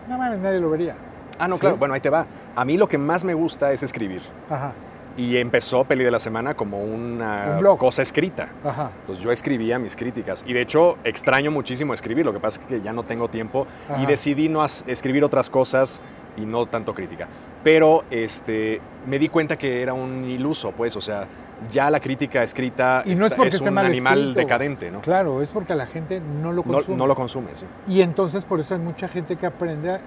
no 0.10 0.18
mames, 0.18 0.40
nadie 0.40 0.60
lo 0.60 0.70
vería. 0.70 0.96
Ah, 1.38 1.48
no, 1.48 1.56
Sí. 1.56 1.62
claro. 1.62 1.78
Bueno, 1.78 1.94
ahí 1.94 2.00
te 2.02 2.10
va. 2.10 2.26
A 2.56 2.66
mí 2.66 2.78
lo 2.78 2.88
que 2.88 2.98
más 2.98 3.24
me 3.24 3.34
gusta 3.34 3.72
es 3.72 3.84
escribir. 3.84 4.22
Ajá, 4.50 4.72
Y 5.18 5.38
empezó 5.38 5.86
Peli 5.86 6.04
de 6.04 6.12
la 6.12 6.20
Semana 6.20 6.56
como 6.56 6.84
una 6.84 7.58
Un 7.62 7.78
cosa 7.78 8.02
escrita. 8.02 8.50
ajá, 8.66 8.92
Entonces 9.00 9.24
yo 9.24 9.32
escribía 9.32 9.80
mis 9.80 9.96
críticas 9.96 10.44
y 10.46 10.52
de 10.52 10.60
hecho 10.60 10.98
extraño 11.06 11.52
muchísimo 11.52 11.94
escribir, 11.94 12.26
lo 12.26 12.34
que 12.34 12.40
pasa 12.42 12.60
es 12.60 12.68
que 12.68 12.82
ya 12.82 12.92
no 12.92 13.04
tengo 13.04 13.30
tiempo 13.30 13.66
y 13.92 13.94
Ajá. 13.94 14.06
decidí 14.08 14.50
no 14.50 14.66
escribir 14.66 15.24
otras 15.24 15.50
cosas 15.50 16.02
y 16.36 16.46
no 16.46 16.66
tanto 16.66 16.94
crítica. 16.94 17.30
Pero 17.66 18.04
este, 18.12 18.80
me 19.08 19.18
di 19.18 19.28
cuenta 19.28 19.58
que 19.58 19.82
era 19.82 19.92
un 19.92 20.24
iluso, 20.24 20.72
pues, 20.72 20.96
o 20.96 21.02
sea, 21.02 21.28
ya 21.72 21.90
la 21.90 22.00
crítica 22.00 22.44
escrita 22.44 23.02
Y 23.06 23.16
no 23.16 23.26
es 23.26 23.34
porque 23.34 23.56
esté 23.56 23.70
un 23.70 23.74
mal 23.74 23.88
animal 23.88 24.20
escrito. 24.20 24.40
decadente, 24.40 24.92
¿no? 24.92 25.02
Claro, 25.02 25.42
es 25.42 25.50
porque 25.50 25.74
la 25.74 25.88
gente 25.88 26.20
no 26.22 26.54
lo 26.54 26.62
consume. 26.62 26.96
no 26.96 27.08
lo 27.08 27.16
consume, 27.16 27.56
sí. 27.56 27.66
Y 27.88 28.02
entonces 28.04 28.46
por 28.46 28.60
eso 28.60 28.76
hay 28.76 28.80
mucha 28.82 29.08
gente 29.08 29.36
que 29.36 29.48
aprende. 29.48 29.94
a- 29.94 30.00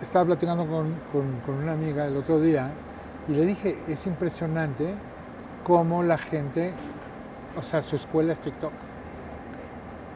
Estaba 0.00 0.24
platicando 0.24 0.64
con, 0.66 0.94
con- 1.12 1.40
con 1.44 1.54
una 1.62 1.72
amiga 1.72 2.06
el 2.06 2.16
otro 2.16 2.40
día 2.40 2.70
y 3.28 3.32
le 3.32 3.44
dije, 3.44 3.78
es 3.88 4.06
impresionante 4.06 4.94
cómo 5.64 6.02
la 6.02 6.16
gente, 6.16 6.72
o 7.58 7.62
sea, 7.62 7.82
su 7.82 7.96
escuela 7.96 8.32
es 8.32 8.40
TikTok. 8.40 8.72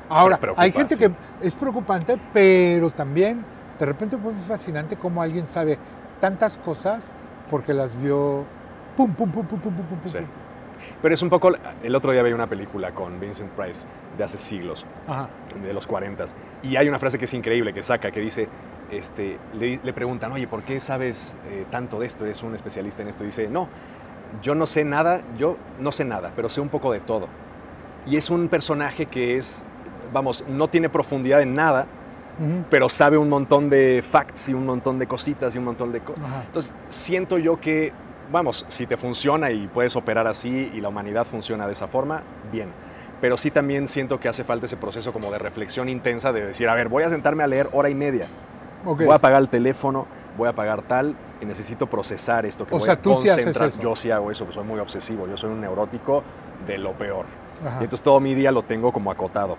Ahora, 0.08 0.38
hay 0.56 0.72
gente 0.72 0.96
sí. 0.96 1.02
que 1.02 1.10
es 1.46 1.54
preocupante, 1.54 2.18
pero 2.32 2.90
también 2.90 3.44
de 3.78 3.86
repente 3.86 4.16
fue 4.16 4.32
fascinante 4.34 4.96
cómo 4.96 5.22
alguien 5.22 5.46
sabe 5.48 5.78
tantas 6.20 6.58
cosas 6.58 7.12
porque 7.50 7.74
las 7.74 8.00
vio 8.00 8.44
pum, 8.96 9.12
pum, 9.12 9.30
pum, 9.30 9.46
pum, 9.46 9.60
pum, 9.60 9.72
pum, 9.74 9.86
pum, 9.86 9.98
pum. 9.98 10.12
Sí. 10.12 10.18
Pero 11.02 11.14
es 11.14 11.20
un 11.20 11.28
poco, 11.28 11.52
el 11.82 11.94
otro 11.94 12.10
día 12.12 12.22
veía 12.22 12.34
una 12.34 12.46
película 12.46 12.92
con 12.92 13.20
Vincent 13.20 13.50
Price 13.50 13.86
de 14.16 14.24
hace 14.24 14.38
siglos, 14.38 14.86
Ajá, 15.06 15.28
de 15.62 15.72
los 15.74 15.86
40 15.86 16.24
y 16.62 16.76
hay 16.76 16.88
una 16.88 16.98
frase 16.98 17.18
que 17.18 17.26
es 17.26 17.34
increíble 17.34 17.74
que 17.74 17.82
saca 17.82 18.10
que 18.10 18.20
dice 18.20 18.48
este 18.90 19.38
le, 19.54 19.78
le 19.82 19.92
preguntan 19.92 20.32
oye 20.32 20.48
por 20.48 20.62
qué 20.62 20.80
sabes 20.80 21.36
eh, 21.48 21.64
tanto 21.70 22.00
de 22.00 22.06
esto 22.06 22.24
eres 22.24 22.42
un 22.42 22.54
especialista 22.54 23.02
en 23.02 23.08
esto 23.08 23.22
y 23.22 23.26
dice 23.26 23.48
no 23.48 23.68
yo 24.42 24.54
no 24.54 24.66
sé 24.66 24.84
nada, 24.84 25.22
yo 25.38 25.56
no 25.78 25.92
sé 25.92 26.04
nada, 26.04 26.32
pero 26.36 26.48
sé 26.48 26.60
un 26.60 26.68
poco 26.68 26.92
de 26.92 27.00
todo. 27.00 27.28
Y 28.06 28.16
es 28.16 28.30
un 28.30 28.48
personaje 28.48 29.06
que 29.06 29.36
es, 29.36 29.64
vamos, 30.12 30.44
no 30.48 30.68
tiene 30.68 30.88
profundidad 30.88 31.42
en 31.42 31.54
nada, 31.54 31.86
Pero 32.70 32.88
sabe 32.88 33.18
un 33.18 33.28
montón 33.28 33.68
de 33.68 34.02
facts 34.08 34.48
y 34.48 34.54
un 34.54 34.64
montón 34.64 34.98
de 34.98 35.06
cositas 35.06 35.54
y 35.54 35.58
un 35.58 35.64
montón 35.64 35.92
de 35.92 36.00
cosas. 36.00 36.24
Entonces, 36.46 36.74
siento 36.88 37.36
yo 37.36 37.60
que, 37.60 37.92
vamos, 38.32 38.64
si 38.68 38.86
te 38.86 38.96
funciona 38.96 39.50
y 39.50 39.66
puedes 39.66 39.94
operar 39.94 40.26
así 40.26 40.70
y 40.72 40.80
la 40.80 40.88
humanidad 40.88 41.26
funciona 41.26 41.66
de 41.66 41.72
esa 41.72 41.86
forma, 41.86 42.22
bien. 42.50 42.68
Pero 43.20 43.36
sí 43.36 43.50
también 43.50 43.88
siento 43.88 44.18
que 44.18 44.28
hace 44.28 44.44
falta 44.44 44.64
ese 44.64 44.78
proceso 44.78 45.12
como 45.12 45.30
de 45.30 45.38
reflexión 45.38 45.90
intensa 45.90 46.32
de 46.32 46.46
decir, 46.46 46.68
a 46.70 46.74
ver, 46.74 46.88
voy 46.88 47.02
a 47.02 47.10
sentarme 47.10 47.42
a 47.42 47.46
leer 47.46 47.68
hora 47.72 47.90
y 47.90 47.94
media. 47.94 48.26
Voy 48.84 49.10
a 49.10 49.16
apagar 49.16 49.42
el 49.42 49.48
teléfono, 49.50 50.06
voy 50.38 50.46
a 50.46 50.50
apagar 50.52 50.80
tal 50.80 51.14
y 51.42 51.44
necesito 51.44 51.86
procesar 51.86 52.46
esto 52.46 52.66
que 52.66 52.74
O 52.74 52.78
voy 52.78 52.86
sea, 52.86 52.94
a 52.94 52.96
sí 52.96 53.02
concentrar. 53.02 53.68
eso. 53.68 53.82
Yo 53.82 53.94
sí 53.94 54.10
hago 54.10 54.30
eso, 54.30 54.44
pues 54.44 54.54
soy 54.54 54.64
muy 54.64 54.80
obsesivo, 54.80 55.28
yo 55.28 55.36
soy 55.36 55.50
un 55.50 55.60
neurótico 55.60 56.22
de 56.66 56.78
lo 56.78 56.92
peor. 56.92 57.26
Ajá. 57.60 57.76
Y 57.80 57.84
entonces 57.84 58.02
todo 58.02 58.20
mi 58.20 58.34
día 58.34 58.50
lo 58.50 58.62
tengo 58.62 58.90
como 58.90 59.10
acotado. 59.10 59.58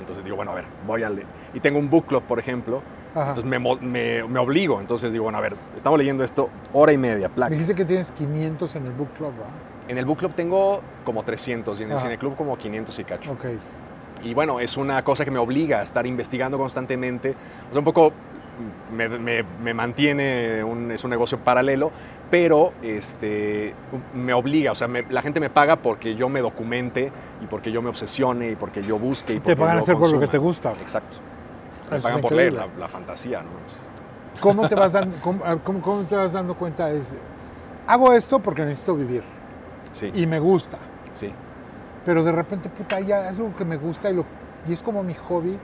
Entonces 0.00 0.24
digo, 0.24 0.36
bueno, 0.36 0.52
a 0.52 0.54
ver, 0.54 0.64
voy 0.86 1.02
a 1.02 1.10
leer. 1.10 1.26
Y 1.52 1.60
tengo 1.60 1.78
un 1.78 1.88
book 1.90 2.06
club, 2.06 2.22
por 2.24 2.38
ejemplo, 2.38 2.82
Ajá. 3.14 3.30
entonces 3.30 3.44
me, 3.44 3.58
me- 3.58 4.24
me 4.24 4.38
obligo. 4.40 4.80
Entonces 4.80 5.12
digo, 5.12 5.24
bueno, 5.24 5.38
a 5.38 5.40
ver, 5.40 5.54
estamos 5.76 5.98
leyendo 5.98 6.24
esto 6.24 6.48
hora 6.72 6.92
y 6.92 6.98
media, 6.98 7.28
placa. 7.28 7.50
Dijiste 7.50 7.74
que 7.74 7.84
tienes 7.84 8.10
500 8.12 8.74
en 8.76 8.86
el 8.86 8.92
book 8.92 9.08
club, 9.16 9.30
¿va? 9.30 9.46
En 9.88 9.98
el 9.98 10.04
book 10.04 10.18
club 10.18 10.32
tengo 10.34 10.80
como 11.04 11.22
300 11.22 11.78
y 11.78 11.82
en 11.82 11.90
el 11.90 11.96
Ajá. 11.96 12.04
cineclub 12.04 12.36
como 12.36 12.56
500 12.56 12.98
y 12.98 13.04
cacho. 13.04 13.32
Ok. 13.32 13.44
Y 14.24 14.32
bueno, 14.32 14.58
es 14.60 14.76
una 14.78 15.02
cosa 15.04 15.24
que 15.24 15.30
me 15.30 15.38
obliga 15.38 15.80
a 15.80 15.82
estar 15.82 16.06
investigando 16.06 16.56
constantemente. 16.56 17.34
O 17.68 17.72
sea, 17.72 17.78
un 17.80 17.84
poco 17.84 18.12
me, 18.94 19.08
me- 19.08 19.44
me 19.62 19.74
mantiene, 19.74 20.62
un- 20.64 20.90
es 20.90 21.02
un 21.04 21.10
negocio 21.10 21.38
paralelo, 21.38 21.90
pero 22.30 22.72
este, 22.82 23.74
me 24.14 24.32
obliga. 24.32 24.72
O 24.72 24.74
sea, 24.74 24.88
me- 24.88 25.04
la 25.10 25.22
gente 25.22 25.40
me 25.40 25.50
paga 25.50 25.76
porque 25.76 26.14
yo 26.14 26.28
me 26.28 26.40
documente 26.40 27.10
y 27.42 27.46
porque 27.46 27.70
yo 27.72 27.82
me 27.82 27.88
obsesione 27.90 28.50
y 28.50 28.56
porque 28.56 28.82
yo 28.82 28.98
busque. 28.98 29.34
Y 29.34 29.40
Te 29.40 29.56
pagan 29.56 29.78
a 29.78 29.80
hacer 29.80 29.96
por 29.96 30.10
lo 30.12 30.20
que 30.20 30.26
te 30.26 30.38
gusta. 30.38 30.72
Exacto. 30.80 31.18
Me 31.90 32.00
pagan 32.00 32.20
por 32.20 32.32
leer 32.32 32.52
la, 32.54 32.66
la 32.78 32.88
fantasía, 32.88 33.42
¿no? 33.42 33.50
¿Cómo 34.40 34.68
te 34.68 34.74
vas 34.74 34.92
dando, 34.92 35.16
cómo, 35.22 35.42
cómo- 35.82 36.02
te 36.02 36.16
vas 36.16 36.32
dando 36.32 36.54
cuenta? 36.54 36.90
Es, 36.90 37.04
hago 37.86 38.12
esto 38.12 38.40
porque 38.40 38.62
necesito 38.64 38.94
vivir 38.96 39.22
sí, 39.92 40.10
y 40.14 40.26
me 40.26 40.38
gusta, 40.40 40.78
sí, 41.12 41.30
pero 42.04 42.24
de 42.24 42.32
repente, 42.32 42.68
puta, 42.68 42.98
ya 43.00 43.30
es 43.30 43.38
lo 43.38 43.54
que 43.54 43.64
me 43.64 43.76
gusta 43.76 44.10
y, 44.10 44.14
lo, 44.14 44.24
y 44.68 44.72
es 44.72 44.82
como 44.82 45.02
mi 45.02 45.14
hobby, 45.14 45.56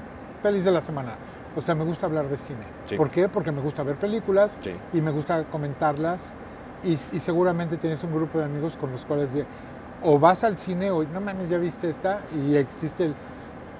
pelis 0.42 0.64
de 0.64 0.70
la 0.70 0.80
semana. 0.82 1.14
O 1.56 1.60
sea, 1.60 1.74
me 1.74 1.84
gusta 1.84 2.06
hablar 2.06 2.28
de 2.28 2.36
cine. 2.36 2.60
Sí. 2.84 2.96
¿Por 2.96 3.10
qué? 3.10 3.28
Porque 3.28 3.50
me 3.52 3.60
gusta 3.60 3.82
ver 3.82 3.96
películas 3.96 4.56
sí. 4.62 4.72
y 4.92 5.00
me 5.00 5.10
gusta 5.10 5.44
comentarlas 5.44 6.32
y, 6.84 6.96
y 7.12 7.20
seguramente 7.20 7.76
tienes 7.76 8.02
un 8.04 8.12
grupo 8.14 8.38
de 8.38 8.44
amigos 8.44 8.76
con 8.76 8.90
los 8.92 9.04
cuales 9.04 9.32
de- 9.34 9.44
o 10.02 10.18
vas 10.18 10.44
al 10.44 10.56
cine 10.56 10.90
o 10.90 11.02
no 11.04 11.20
mames, 11.20 11.48
ya 11.50 11.58
viste 11.58 11.90
esta 11.90 12.20
y 12.34 12.54
existe 12.56 13.04
el 13.06 13.14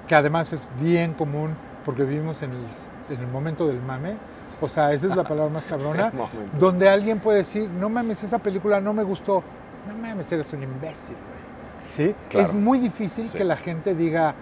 que 0.07 0.13
además 0.15 0.53
es 0.53 0.67
bien 0.79 1.13
común 1.13 1.55
porque 1.85 2.03
vivimos 2.03 2.41
en 2.43 2.51
el, 2.51 3.15
en 3.15 3.21
el 3.21 3.27
momento 3.27 3.67
del 3.67 3.81
mame, 3.81 4.15
o 4.59 4.67
sea, 4.67 4.91
esa 4.93 5.07
es 5.07 5.15
la 5.15 5.23
palabra 5.23 5.51
más 5.51 5.63
cabrona, 5.63 6.11
donde 6.59 6.87
alguien 6.89 7.19
puede 7.19 7.39
decir, 7.39 7.67
no 7.69 7.89
mames, 7.89 8.21
esa 8.23 8.37
película 8.37 8.79
no 8.81 8.93
me 8.93 9.01
gustó, 9.03 9.41
no 9.87 9.97
mames, 9.99 10.31
eres 10.31 10.51
un 10.53 10.61
imbécil, 10.61 11.15
güey. 11.15 11.89
¿Sí? 11.89 12.15
Claro. 12.29 12.45
Es 12.47 12.53
muy 12.53 12.77
difícil 12.79 13.27
Sí. 13.27 13.37
que 13.37 13.43
la 13.43 13.57
gente 13.57 13.95
diga, 13.95 14.35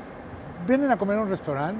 vienen 0.67 0.91
a 0.91 0.97
comer 0.97 1.17
a 1.17 1.21
un 1.21 1.29
restaurante, 1.29 1.79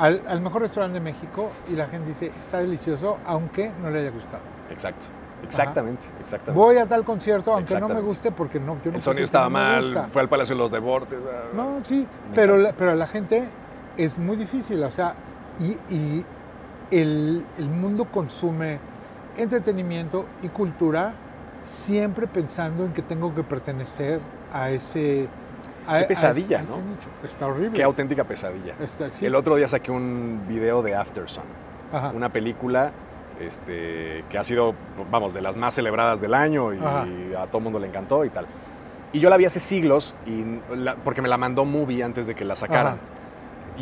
al, 0.00 0.22
al 0.26 0.40
mejor 0.40 0.62
restaurante 0.62 0.94
de 0.94 1.00
México, 1.00 1.50
y 1.70 1.76
la 1.76 1.86
gente 1.86 2.08
dice, 2.08 2.26
está 2.26 2.58
delicioso, 2.58 3.18
aunque 3.26 3.70
no 3.82 3.90
le 3.90 4.00
haya 4.00 4.10
gustado. 4.10 4.42
Exactamente. 4.70 5.20
Exactamente, 5.42 6.06
exactamente. 6.20 6.60
Voy 6.60 6.76
a 6.76 6.86
tal 6.86 7.02
concierto, 7.04 7.54
aunque 7.54 7.80
no 7.80 7.88
me 7.88 8.00
guste, 8.00 8.30
porque 8.30 8.60
no, 8.60 8.76
yo 8.84 8.90
no 8.90 8.96
El 8.96 9.02
sonido 9.02 9.24
estaba 9.24 9.46
no 9.46 9.50
mal, 9.50 10.06
fue 10.10 10.20
al 10.22 10.28
Palacio 10.28 10.54
de 10.54 10.60
los 10.60 10.70
Deportes. 10.70 11.18
ah, 11.26 11.48
No, 11.54 11.78
sí, 11.82 12.06
Me 12.28 12.34
pero 12.34 12.58
la, 12.58 12.72
pero 12.72 12.94
la 12.94 13.06
gente 13.06 13.44
es 13.96 14.18
muy 14.18 14.36
difícil, 14.36 14.82
o 14.82 14.90
sea, 14.90 15.14
y, 15.58 15.94
y 15.94 16.24
el, 16.90 17.44
el 17.58 17.68
mundo 17.70 18.04
consume 18.06 18.78
entretenimiento 19.36 20.26
y 20.42 20.48
cultura 20.48 21.14
siempre 21.64 22.26
pensando 22.26 22.84
en 22.84 22.92
que 22.92 23.02
tengo 23.02 23.34
que 23.34 23.42
pertenecer 23.42 24.20
a 24.52 24.70
ese... 24.70 25.28
Qué 25.88 26.04
a 26.04 26.08
pesadilla, 26.08 26.58
a 26.60 26.62
ese 26.62 26.72
¿no? 26.72 26.78
Está 27.26 27.46
horrible. 27.46 27.72
Qué 27.72 27.82
auténtica 27.82 28.24
pesadilla. 28.24 28.74
Está- 28.80 29.10
sí. 29.10 29.26
El 29.26 29.34
otro 29.34 29.56
día 29.56 29.66
saqué 29.68 29.90
un 29.90 30.42
video 30.48 30.82
de 30.82 30.94
Aftersun, 30.94 31.42
Ajá. 31.92 32.12
una 32.14 32.28
película 32.28 32.92
este, 33.40 34.24
que 34.28 34.36
ha 34.38 34.44
sido, 34.44 34.74
vamos, 35.10 35.32
de 35.32 35.40
las 35.40 35.56
más 35.56 35.74
celebradas 35.74 36.20
del 36.20 36.34
año 36.34 36.74
y 36.74 36.78
a 37.34 37.46
todo 37.46 37.60
mundo 37.60 37.78
le 37.78 37.86
encantó 37.86 38.24
y 38.24 38.28
tal. 38.30 38.46
Y 39.12 39.18
yo 39.18 39.30
la 39.30 39.36
vi 39.36 39.44
hace 39.46 39.60
siglos 39.60 40.14
y 40.26 40.44
la- 40.76 40.94
porque 40.96 41.22
me 41.22 41.28
la 41.28 41.38
mandó 41.38 41.64
Movie 41.64 42.04
antes 42.04 42.26
de 42.26 42.34
que 42.34 42.44
la 42.44 42.54
sacaran. 42.56 42.98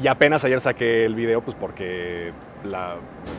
Y 0.01 0.07
apenas 0.07 0.45
ayer 0.45 0.61
saqué 0.61 1.05
el 1.05 1.15
video, 1.17 1.41
pues 1.43 1.57
porque 1.59 2.33
la- 2.65 2.95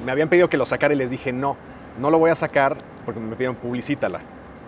me 0.05 0.11
habían 0.11 0.27
pedido 0.29 0.49
que 0.49 0.57
lo 0.57 0.65
sacara 0.65 0.93
y 0.93 0.97
les 0.97 1.09
dije 1.09 1.31
no, 1.31 1.55
no 1.99 2.11
lo 2.11 2.19
voy 2.19 2.31
a 2.31 2.35
sacar 2.35 2.75
porque 3.05 3.19
me 3.19 3.31
pidieron 3.35 3.55
publicítala. 3.55 4.19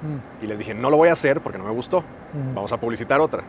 Mm, 0.01 0.43
Y 0.43 0.47
les 0.47 0.57
dije 0.59 0.73
no 0.73 0.89
lo 0.89 0.97
voy 0.97 1.09
a 1.09 1.13
hacer 1.13 1.41
porque 1.41 1.57
no 1.57 1.63
me 1.65 1.71
gustó, 1.71 2.01
mm, 2.01 2.55
vamos 2.55 2.71
a 2.73 2.77
publicitar 2.79 3.19
otra. 3.21 3.43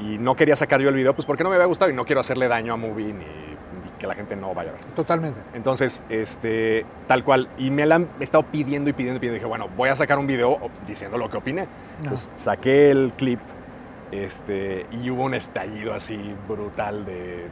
Y 0.00 0.18
no 0.18 0.34
quería 0.36 0.56
sacar 0.56 0.80
yo 0.80 0.88
el 0.88 0.94
video, 0.94 1.14
pues 1.14 1.26
porque 1.26 1.42
no 1.42 1.50
me 1.50 1.56
había 1.56 1.66
gustado 1.66 1.90
y 1.90 1.94
no 1.94 2.04
quiero 2.04 2.20
hacerle 2.20 2.48
daño 2.48 2.74
a 2.74 2.76
Movie 2.76 3.06
ni, 3.12 3.12
ni 3.24 3.90
que 3.98 4.06
la 4.06 4.14
gente 4.14 4.36
no 4.36 4.54
vaya 4.54 4.70
a 4.70 4.72
ver. 4.74 4.82
Totalmente. 4.94 5.40
Entonces, 5.52 6.02
este, 6.08 6.86
tal 7.06 7.24
cual. 7.24 7.48
Y 7.58 7.70
me 7.70 7.84
la 7.86 7.96
han 7.96 8.08
estado 8.20 8.44
pidiendo 8.44 8.88
y 8.88 8.92
pidiendo 8.92 9.16
y 9.16 9.20
pidiendo. 9.20 9.34
Dije, 9.34 9.46
bueno, 9.46 9.66
voy 9.76 9.88
a 9.88 9.96
sacar 9.96 10.18
un 10.18 10.26
video 10.26 10.58
diciendo 10.86 11.18
lo 11.18 11.28
que 11.30 11.36
opiné. 11.38 11.66
Entonces, 12.02 12.30
saqué 12.36 12.90
el 12.90 13.12
clip 13.16 13.40
este, 14.12 14.86
y 14.90 15.10
hubo 15.10 15.24
un 15.24 15.34
estallido 15.34 15.92
así 15.94 16.34
brutal 16.48 17.04
de... 17.04 17.48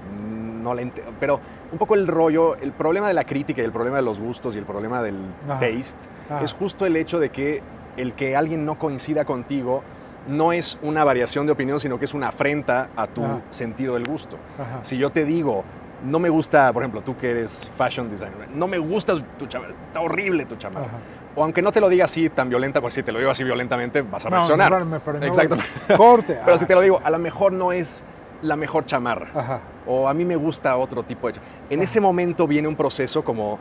No 0.63 0.75
la 0.75 0.83
ent- 0.83 1.01
pero 1.21 1.41
un 1.71 1.79
poco 1.79 1.95
el 1.95 2.07
rollo, 2.07 2.57
el 2.57 2.73
problema 2.73 3.07
de 3.09 3.15
la 3.15 3.25
crítica 3.25 3.63
y 3.63 3.65
el 3.65 3.73
problema 3.73 3.97
de 3.97 4.03
los 4.03 4.19
gustos 4.21 4.55
y 4.57 4.59
el 4.59 4.65
problema 4.65 5.03
del 5.03 5.17
Ajá. 5.49 5.61
taste 5.61 6.09
Ah, 6.29 6.41
es 6.43 6.53
justo 6.53 6.85
el 6.85 6.97
hecho 6.97 7.21
de 7.21 7.31
que 7.31 7.63
el 7.97 8.13
que 8.15 8.37
alguien 8.37 8.65
no 8.65 8.79
coincida 8.79 9.25
contigo 9.25 9.83
no 10.29 10.53
es 10.53 10.79
una 10.83 11.05
variación 11.05 11.47
de 11.47 11.53
opinión, 11.53 11.81
sino 11.81 11.99
que 11.99 12.05
es 12.05 12.15
una 12.15 12.29
afrenta 12.29 12.89
a 12.97 13.07
tu 13.07 13.25
Ajá. 13.25 13.41
sentido 13.51 13.95
del 13.95 14.05
gusto. 14.07 14.37
ajá. 14.59 14.81
Si 14.83 14.99
yo 14.99 15.11
te 15.11 15.25
digo, 15.25 15.65
no 16.05 16.19
me 16.19 16.29
gusta, 16.29 16.73
por 16.73 16.83
ejemplo, 16.83 17.01
tú 17.03 17.17
que 17.17 17.31
eres 17.31 17.71
fashion 17.77 18.11
designer, 18.11 18.49
no 18.55 18.67
me 18.69 18.79
gusta 18.79 19.15
tu 19.39 19.47
chamarra, 19.47 19.73
está 19.87 20.01
horrible 20.01 20.45
tu 20.45 20.57
chamarra. 20.57 20.87
Ajá. 20.87 20.97
O 21.35 21.43
aunque 21.45 21.63
no 21.63 21.71
te 21.73 21.81
lo 21.81 21.89
diga 21.89 22.05
así 22.05 22.29
tan 22.31 22.49
violenta, 22.49 22.81
pues 22.81 22.95
si 22.95 23.03
te 23.03 23.11
lo 23.13 23.19
digo 23.21 23.31
así 23.31 23.43
violentamente 23.45 24.03
vas 24.03 24.27
a 24.27 24.29
No, 24.31 24.37
reaccionar. 24.37 24.85
no, 24.85 24.99
parece- 25.01 25.27
Exacto. 25.27 25.57
Corte. 25.97 26.37
Pero 26.45 26.55
ah, 26.55 26.59
si 26.59 26.67
te 26.67 26.75
lo 26.75 26.81
digo, 26.81 27.01
a 27.03 27.11
lo 27.11 27.19
mejor 27.19 27.53
no 27.53 27.73
es 27.73 28.05
la 28.43 28.57
mejor 28.57 28.85
chamarra. 28.87 29.61
O 29.87 30.09
a 30.09 30.15
mí 30.15 30.25
me 30.25 30.37
gusta 30.37 30.77
otro 30.77 31.03
tipo 31.05 31.27
de 31.29 31.35
chamarra. 31.35 31.53
En 31.71 31.81
ese 31.81 32.01
momento 32.01 32.47
viene 32.47 32.69
un 32.69 32.77
proceso 32.77 33.25
como 33.25 33.59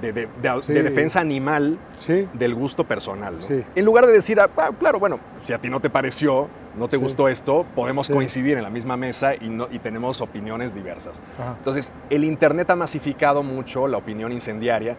de, 0.00 0.12
de- 0.12 0.28
de- 0.40 0.62
Sí. 0.62 0.72
de 0.72 0.82
defensa 0.82 1.20
animal 1.20 1.78
Sí. 1.98 2.26
del 2.34 2.54
gusto 2.54 2.84
personal. 2.84 3.36
¿no? 3.40 3.42
Sí. 3.46 3.62
En 3.74 3.84
lugar 3.84 4.06
de 4.06 4.12
decir, 4.12 4.40
ah, 4.40 4.48
claro, 4.78 4.98
bueno, 4.98 5.20
si 5.42 5.52
a 5.52 5.58
ti 5.58 5.68
no 5.68 5.80
te 5.80 5.90
pareció, 5.90 6.48
no 6.76 6.88
te 6.88 6.96
gustó 6.96 7.28
esto, 7.28 7.66
podemos 7.74 8.08
coincidir 8.08 8.56
en 8.56 8.62
la 8.62 8.70
misma 8.70 8.96
mesa 8.96 9.34
y, 9.34 9.48
no, 9.48 9.68
y 9.70 9.78
tenemos 9.80 10.20
opiniones 10.20 10.74
diversas. 10.74 11.20
Ajá. 11.38 11.54
Entonces, 11.58 11.92
el 12.10 12.24
Internet 12.24 12.70
ha 12.70 12.76
masificado 12.76 13.42
mucho 13.42 13.86
la 13.88 13.96
opinión 13.98 14.32
incendiaria. 14.32 14.96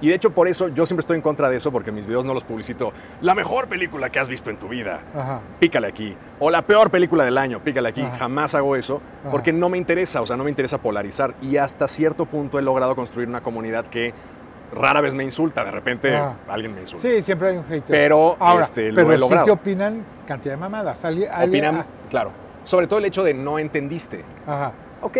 Y 0.00 0.08
de 0.08 0.14
hecho, 0.16 0.30
por 0.32 0.48
eso 0.48 0.68
yo 0.68 0.84
siempre 0.84 1.00
estoy 1.00 1.16
en 1.16 1.22
contra 1.22 1.48
de 1.48 1.56
eso, 1.56 1.70
porque 1.72 1.90
mis 1.92 2.04
videos 2.04 2.26
no 2.26 2.34
los 2.34 2.44
publicito. 2.44 2.92
La 3.22 3.34
mejor 3.34 3.68
película 3.68 4.10
que 4.10 4.18
has 4.18 4.28
visto 4.28 4.50
en 4.50 4.58
tu 4.58 4.68
vida, 4.68 5.00
Ajá. 5.14 5.40
pícale 5.60 5.86
aquí. 5.86 6.14
O 6.40 6.50
la 6.50 6.60
peor 6.62 6.90
película 6.90 7.24
del 7.24 7.38
año, 7.38 7.60
pícale 7.60 7.88
aquí. 7.88 8.02
Ajá. 8.02 8.18
Jamás 8.18 8.54
hago 8.54 8.76
eso, 8.76 9.00
Ajá. 9.22 9.30
porque 9.30 9.52
no 9.52 9.68
me 9.70 9.78
interesa, 9.78 10.20
o 10.20 10.26
sea, 10.26 10.36
no 10.36 10.44
me 10.44 10.50
interesa 10.50 10.76
polarizar. 10.78 11.34
Y 11.40 11.56
hasta 11.56 11.88
cierto 11.88 12.26
punto 12.26 12.58
he 12.58 12.62
logrado 12.62 12.94
construir 12.96 13.28
una 13.28 13.40
comunidad 13.40 13.86
que 13.86 14.12
rara 14.74 15.00
vez 15.00 15.14
me 15.14 15.24
insulta. 15.24 15.64
De 15.64 15.70
repente 15.70 16.14
Ajá. 16.14 16.36
alguien 16.48 16.74
me 16.74 16.80
insulta. 16.82 17.06
Sí, 17.08 17.22
siempre 17.22 17.48
hay 17.50 17.56
un 17.56 17.64
hater. 17.64 17.84
Pero, 17.86 18.36
Ahora, 18.38 18.64
este, 18.64 18.90
lo 18.90 18.96
pero 18.96 19.12
he 19.12 19.14
sí 19.14 19.20
logrado. 19.20 19.44
te 19.46 19.50
opinan 19.52 20.04
cantidad 20.26 20.54
de 20.54 20.60
mamadas. 20.60 21.00
Opinan, 21.04 21.84
claro. 22.10 22.30
Sobre 22.64 22.86
todo 22.86 22.98
el 22.98 23.04
hecho 23.06 23.22
de 23.22 23.34
no 23.34 23.58
entendiste. 23.58 24.24
ah, 24.46 24.54
Ajá. 24.54 24.72
Ok, 25.02 25.18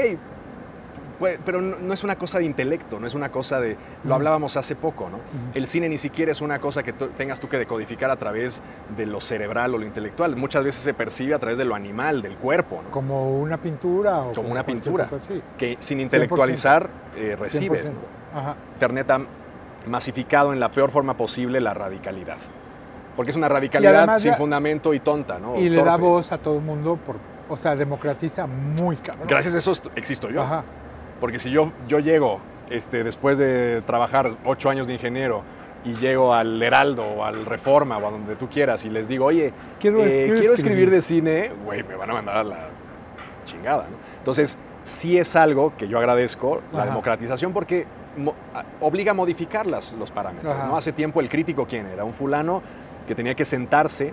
pues, 1.18 1.38
pero 1.44 1.60
no, 1.60 1.76
no 1.78 1.94
es 1.94 2.02
una 2.02 2.16
cosa 2.16 2.38
de 2.38 2.44
intelecto, 2.44 2.98
no 2.98 3.06
es 3.06 3.14
una 3.14 3.30
cosa 3.30 3.60
de... 3.60 3.74
Lo 4.02 4.06
Ujú. 4.06 4.14
hablábamos 4.14 4.56
hace 4.56 4.74
poco, 4.74 5.08
¿no? 5.10 5.20
El 5.54 5.66
cine 5.68 5.88
ni 5.88 5.96
siquiera 5.98 6.32
es 6.32 6.40
una 6.40 6.58
cosa 6.58 6.82
que 6.82 6.92
tengas 6.92 7.38
tú 7.38 7.48
que 7.48 7.56
decodificar 7.58 8.10
a 8.10 8.16
través 8.16 8.62
de 8.96 9.06
lo 9.06 9.20
cerebral 9.20 9.74
o 9.74 9.78
lo 9.78 9.84
intelectual. 9.86 10.34
Muchas 10.36 10.64
veces 10.64 10.82
se 10.82 10.92
percibe 10.92 11.34
a 11.34 11.38
través 11.38 11.56
de 11.58 11.64
lo 11.64 11.74
animal, 11.74 12.20
del 12.22 12.36
cuerpo, 12.36 12.80
¿no? 12.82 12.90
Como 12.90 13.38
una 13.38 13.58
pintura 13.58 14.22
o 14.22 14.32
Como 14.32 14.48
una 14.50 14.64
pintura. 14.66 15.06
así. 15.14 15.40
Que 15.56 15.76
sin 15.78 16.00
intelectualizar 16.00 16.88
eh, 17.16 17.36
recibes. 17.38 17.84
100%. 17.84 17.92
¿no? 17.92 18.38
Ajá. 18.40 18.56
Internet 18.74 19.10
ha 19.12 19.20
masificado 19.86 20.52
en 20.52 20.60
la 20.60 20.70
peor 20.70 20.90
forma 20.90 21.16
posible 21.16 21.60
la 21.60 21.74
radicalidad. 21.74 22.36
Porque 23.16 23.30
es 23.30 23.36
una 23.36 23.48
radicalidad 23.48 24.18
sin 24.18 24.34
fundamento 24.34 24.92
y 24.94 25.00
tonta, 25.00 25.38
¿no? 25.38 25.56
Y 25.56 25.68
le 25.68 25.82
da 25.82 25.96
voz 25.96 26.32
a 26.32 26.38
todo 26.38 26.56
el 26.58 26.62
mundo, 26.64 26.98
por, 27.04 27.16
o 27.48 27.56
sea, 27.56 27.76
democratiza 27.76 28.46
muy 28.46 28.96
cabrón. 28.96 29.26
Gracias 29.28 29.54
a 29.54 29.58
eso 29.58 29.72
existo 29.94 30.30
yo. 30.30 30.42
Ajá. 30.42 30.64
Porque 31.20 31.38
si 31.38 31.50
yo, 31.50 31.70
yo 31.86 32.00
llego 32.00 32.40
este, 32.70 33.04
después 33.04 33.38
de 33.38 33.82
trabajar 33.82 34.32
ocho 34.44 34.68
años 34.68 34.88
de 34.88 34.94
ingeniero 34.94 35.42
y 35.84 35.94
llego 35.96 36.34
al 36.34 36.60
Heraldo 36.60 37.04
o 37.04 37.24
al 37.24 37.46
Reforma 37.46 37.98
o 37.98 38.06
a 38.06 38.10
donde 38.10 38.34
tú 38.36 38.48
quieras 38.48 38.84
y 38.84 38.90
les 38.90 39.06
digo, 39.06 39.26
oye, 39.26 39.52
Quiero- 39.78 39.98
eh, 40.04 40.24
quiero 40.34 40.34
escribir. 40.34 40.52
escribir 40.54 40.90
de 40.90 41.00
cine, 41.02 41.50
güey, 41.64 41.82
me 41.84 41.94
van 41.94 42.10
a 42.10 42.14
mandar 42.14 42.38
a 42.38 42.44
la 42.44 42.58
chingada. 43.44 43.84
¿no? 43.90 43.96
Entonces, 44.18 44.58
sí 44.82 45.18
es 45.18 45.36
algo 45.36 45.72
que 45.76 45.86
yo 45.86 45.98
agradezco, 45.98 46.62
la 46.72 46.84
democratización, 46.86 47.52
porque 47.52 47.86
mo- 48.16 48.34
obliga 48.80 49.12
a 49.12 49.14
modificar 49.14 49.66
las- 49.66 49.92
los 49.94 50.10
parámetros. 50.10 50.52
Ajá. 50.52 50.66
¿no? 50.66 50.76
Hace 50.76 50.92
tiempo 50.92 51.20
el 51.20 51.28
crítico, 51.28 51.66
¿quién 51.66 51.86
era? 51.86 52.04
Un 52.04 52.12
fulano 52.14 52.62
que 53.06 53.14
tenía 53.14 53.34
que 53.34 53.44
sentarse 53.44 54.12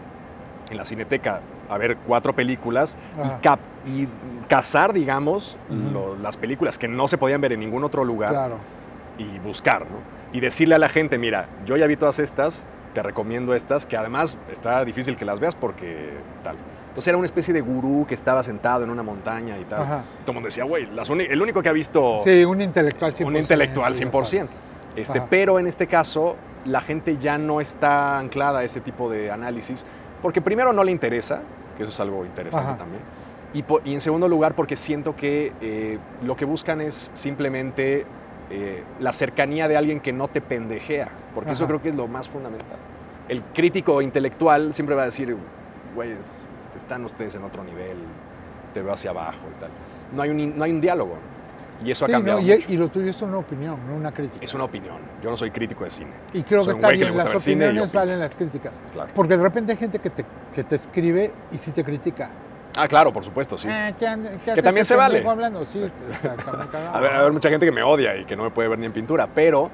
en 0.70 0.78
la 0.78 0.86
cineteca 0.86 1.42
a 1.70 1.78
ver 1.78 1.98
cuatro 1.98 2.34
películas 2.34 2.98
y, 3.24 3.42
cap- 3.42 3.60
y 3.86 4.08
cazar, 4.48 4.94
digamos, 4.94 5.58
lo- 5.70 6.16
las 6.16 6.38
películas 6.38 6.78
que 6.78 6.88
no 6.88 7.08
se 7.08 7.18
podían 7.18 7.40
ver 7.42 7.54
en 7.54 7.60
ningún 7.62 7.84
otro 7.84 8.04
lugar 8.04 8.32
Claro. 8.32 8.58
y 9.18 9.40
buscar, 9.40 9.82
¿no? 9.82 9.98
Y 10.34 10.40
decirle 10.40 10.76
a 10.76 10.80
la 10.80 10.90
gente, 10.90 11.18
mira, 11.18 11.48
yo 11.66 11.76
ya 11.78 11.88
vi 11.88 11.96
todas 11.98 12.20
estas, 12.20 12.66
te 12.94 13.02
recomiendo 13.04 13.54
estas, 13.56 13.86
que 13.86 13.96
además 13.98 14.38
está 14.52 14.84
difícil 14.86 15.16
que 15.18 15.24
las 15.26 15.40
veas 15.40 15.56
porque 15.56 16.12
tal. 16.44 16.56
Entonces 16.92 17.08
era 17.08 17.18
una 17.18 17.26
especie 17.26 17.54
de 17.54 17.62
gurú 17.62 18.06
que 18.06 18.14
estaba 18.14 18.44
sentado 18.44 18.84
en 18.84 18.90
una 18.90 19.02
montaña 19.02 19.58
y 19.58 19.64
tal. 19.64 19.82
Ajá. 19.84 20.04
Todo 20.26 20.32
el 20.32 20.34
mundo 20.36 20.48
decía, 20.48 20.66
güey, 20.66 20.88
el 21.30 21.42
único 21.42 21.62
que 21.62 21.70
ha 21.70 21.72
visto 21.72 22.20
Sí, 22.22 22.44
un 22.44 22.60
intelectual 22.62 23.14
100%. 23.14 23.26
un 23.28 23.38
intelectual 23.38 23.94
ya 23.94 24.06
100%. 24.12 24.48
Este, 24.98 25.20
Ajá. 25.20 25.28
pero 25.30 25.58
en 25.58 25.68
este 25.68 25.88
caso, 25.88 26.36
la 26.66 26.82
gente 26.82 27.16
ya 27.18 27.38
no 27.38 27.62
está 27.62 28.20
anclada 28.20 28.60
a 28.60 28.64
ese 28.66 28.82
tipo 28.82 29.10
de 29.10 29.32
análisis, 29.32 29.86
porque 30.22 30.42
primero 30.42 30.74
no 30.74 30.84
le 30.84 30.92
interesa, 30.92 31.40
que 31.78 31.84
eso 31.84 31.94
es 31.94 32.00
algo 32.02 32.26
interesante 32.26 32.68
Ajá. 32.72 32.78
también, 32.78 33.02
y, 33.54 33.64
y 33.90 33.94
en 33.94 34.02
segundo 34.02 34.28
lugar 34.28 34.54
porque 34.54 34.76
siento 34.76 35.16
que 35.16 35.54
eh, 35.62 35.98
lo 36.24 36.36
que 36.36 36.44
buscan 36.44 36.82
es 36.82 37.10
simplemente 37.14 38.06
eh, 38.50 38.84
la 39.00 39.14
cercanía 39.14 39.70
de 39.70 39.78
alguien 39.78 40.02
que 40.02 40.12
no 40.12 40.28
te 40.28 40.42
pendejea, 40.42 41.08
porque 41.34 41.52
eso 41.52 41.66
creo 41.68 41.82
que 41.82 41.88
es 41.88 41.96
lo 41.96 42.10
más 42.10 42.28
fundamental. 42.28 42.78
El 43.30 43.44
crítico 43.54 44.02
intelectual 44.02 44.74
siempre 44.74 44.94
va 44.94 45.04
a 45.04 45.06
decir, 45.06 45.38
güey, 45.96 46.12
es- 46.12 46.44
este, 46.72 46.78
están 46.80 47.04
ustedes 47.06 47.36
en 47.36 47.44
otro 47.44 47.64
nivel, 47.64 47.98
te 48.74 48.82
veo 48.82 48.94
hacia 48.94 49.12
abajo 49.12 49.40
y 49.58 49.60
tal. 49.62 49.70
No 50.16 50.22
hay 50.22 50.30
un, 50.30 50.58
no 50.58 50.64
hay 50.64 50.72
un 50.72 50.82
diálogo, 50.82 51.16
y 51.84 51.92
eso 51.92 52.06
Sí, 52.06 52.12
ha 52.12 52.16
cambiado 52.16 52.40
no, 52.40 52.48
y, 52.48 52.52
mucho. 52.52 52.72
y 52.72 52.78
lo 52.78 52.88
tuyo 52.90 53.10
es 53.10 53.22
una 53.22 53.38
opinión, 53.38 53.76
no 53.88 53.96
una 53.96 54.12
crítica. 54.12 54.44
Es 54.46 54.54
una 54.54 54.66
opinión. 54.66 54.98
Yo 55.24 55.30
no 55.32 55.38
soy 55.38 55.52
crítico 55.52 55.84
de 55.84 55.90
cine. 55.90 56.12
Y 56.34 56.44
creo 56.44 56.64
soy 56.64 56.74
que 56.76 56.80
está 56.80 56.90
que 56.90 57.10
las 57.10 57.36
opiniones 57.36 57.92
valen 57.94 58.20
las 58.20 58.36
críticas. 58.36 58.80
Claro. 58.94 59.10
Porque 59.16 59.36
de 59.36 59.44
repente 59.44 59.72
hay 59.72 59.78
gente 59.78 60.00
que 60.00 60.10
te, 60.12 60.26
que 60.54 60.64
te 60.64 60.76
escribe 60.76 61.32
y 61.52 61.58
sí 61.58 61.72
te 61.72 61.84
critica. 61.84 62.30
Ah, 62.78 62.88
claro, 62.88 63.12
por 63.12 63.26
supuesto, 63.26 63.58
sí. 63.58 63.68
Ah, 63.70 63.92
¿qué 63.98 64.08
and- 64.08 64.42
qué 64.46 64.52
haces 64.52 64.64
también 64.64 64.86
se 64.86 64.96
vale. 64.96 65.24
Sí, 65.66 65.84
está, 65.84 66.36
está. 66.36 66.92
A 66.94 67.00
ver, 67.02 67.12
a 67.14 67.22
ver, 67.24 67.32
mucha 67.34 67.50
gente 67.50 67.66
que 67.66 67.72
me 67.72 67.84
odia 67.84 68.16
y 68.16 68.24
que 68.26 68.36
no 68.36 68.44
me 68.44 68.50
puede 68.52 68.70
ver 68.70 68.80
ni 68.80 68.86
en 68.86 68.94
pintura, 68.94 69.28
pero, 69.28 69.70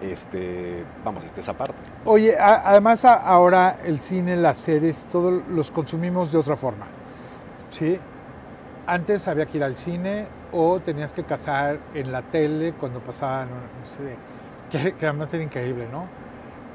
este, 0.00 0.84
vamos, 1.04 1.24
esta 1.24 1.40
esa 1.40 1.52
parte. 1.54 1.74
Oye, 2.04 2.38
a- 2.38 2.62
además 2.70 3.04
a- 3.04 3.14
ahora 3.14 3.78
el 3.84 3.98
cine, 3.98 4.36
las 4.36 4.58
series, 4.58 5.04
todos 5.10 5.42
los 5.48 5.70
consumimos 5.70 6.32
de 6.32 6.38
otra 6.38 6.56
forma. 6.56 6.86
¿Sí? 7.70 7.98
Antes 8.86 9.28
había 9.28 9.46
que 9.46 9.58
ir 9.58 9.64
al 9.64 9.76
cine 9.76 10.26
o 10.52 10.80
tenías 10.80 11.12
que 11.12 11.22
cazar 11.24 11.78
en 11.94 12.10
la 12.10 12.22
tele 12.22 12.72
cuando 12.72 13.00
pasaban, 13.00 13.48
no 13.48 13.86
sé, 13.86 14.16
que, 14.70 14.94
que 14.94 15.06
además 15.06 15.32
era 15.34 15.42
increíble, 15.44 15.86
¿no? 15.92 16.06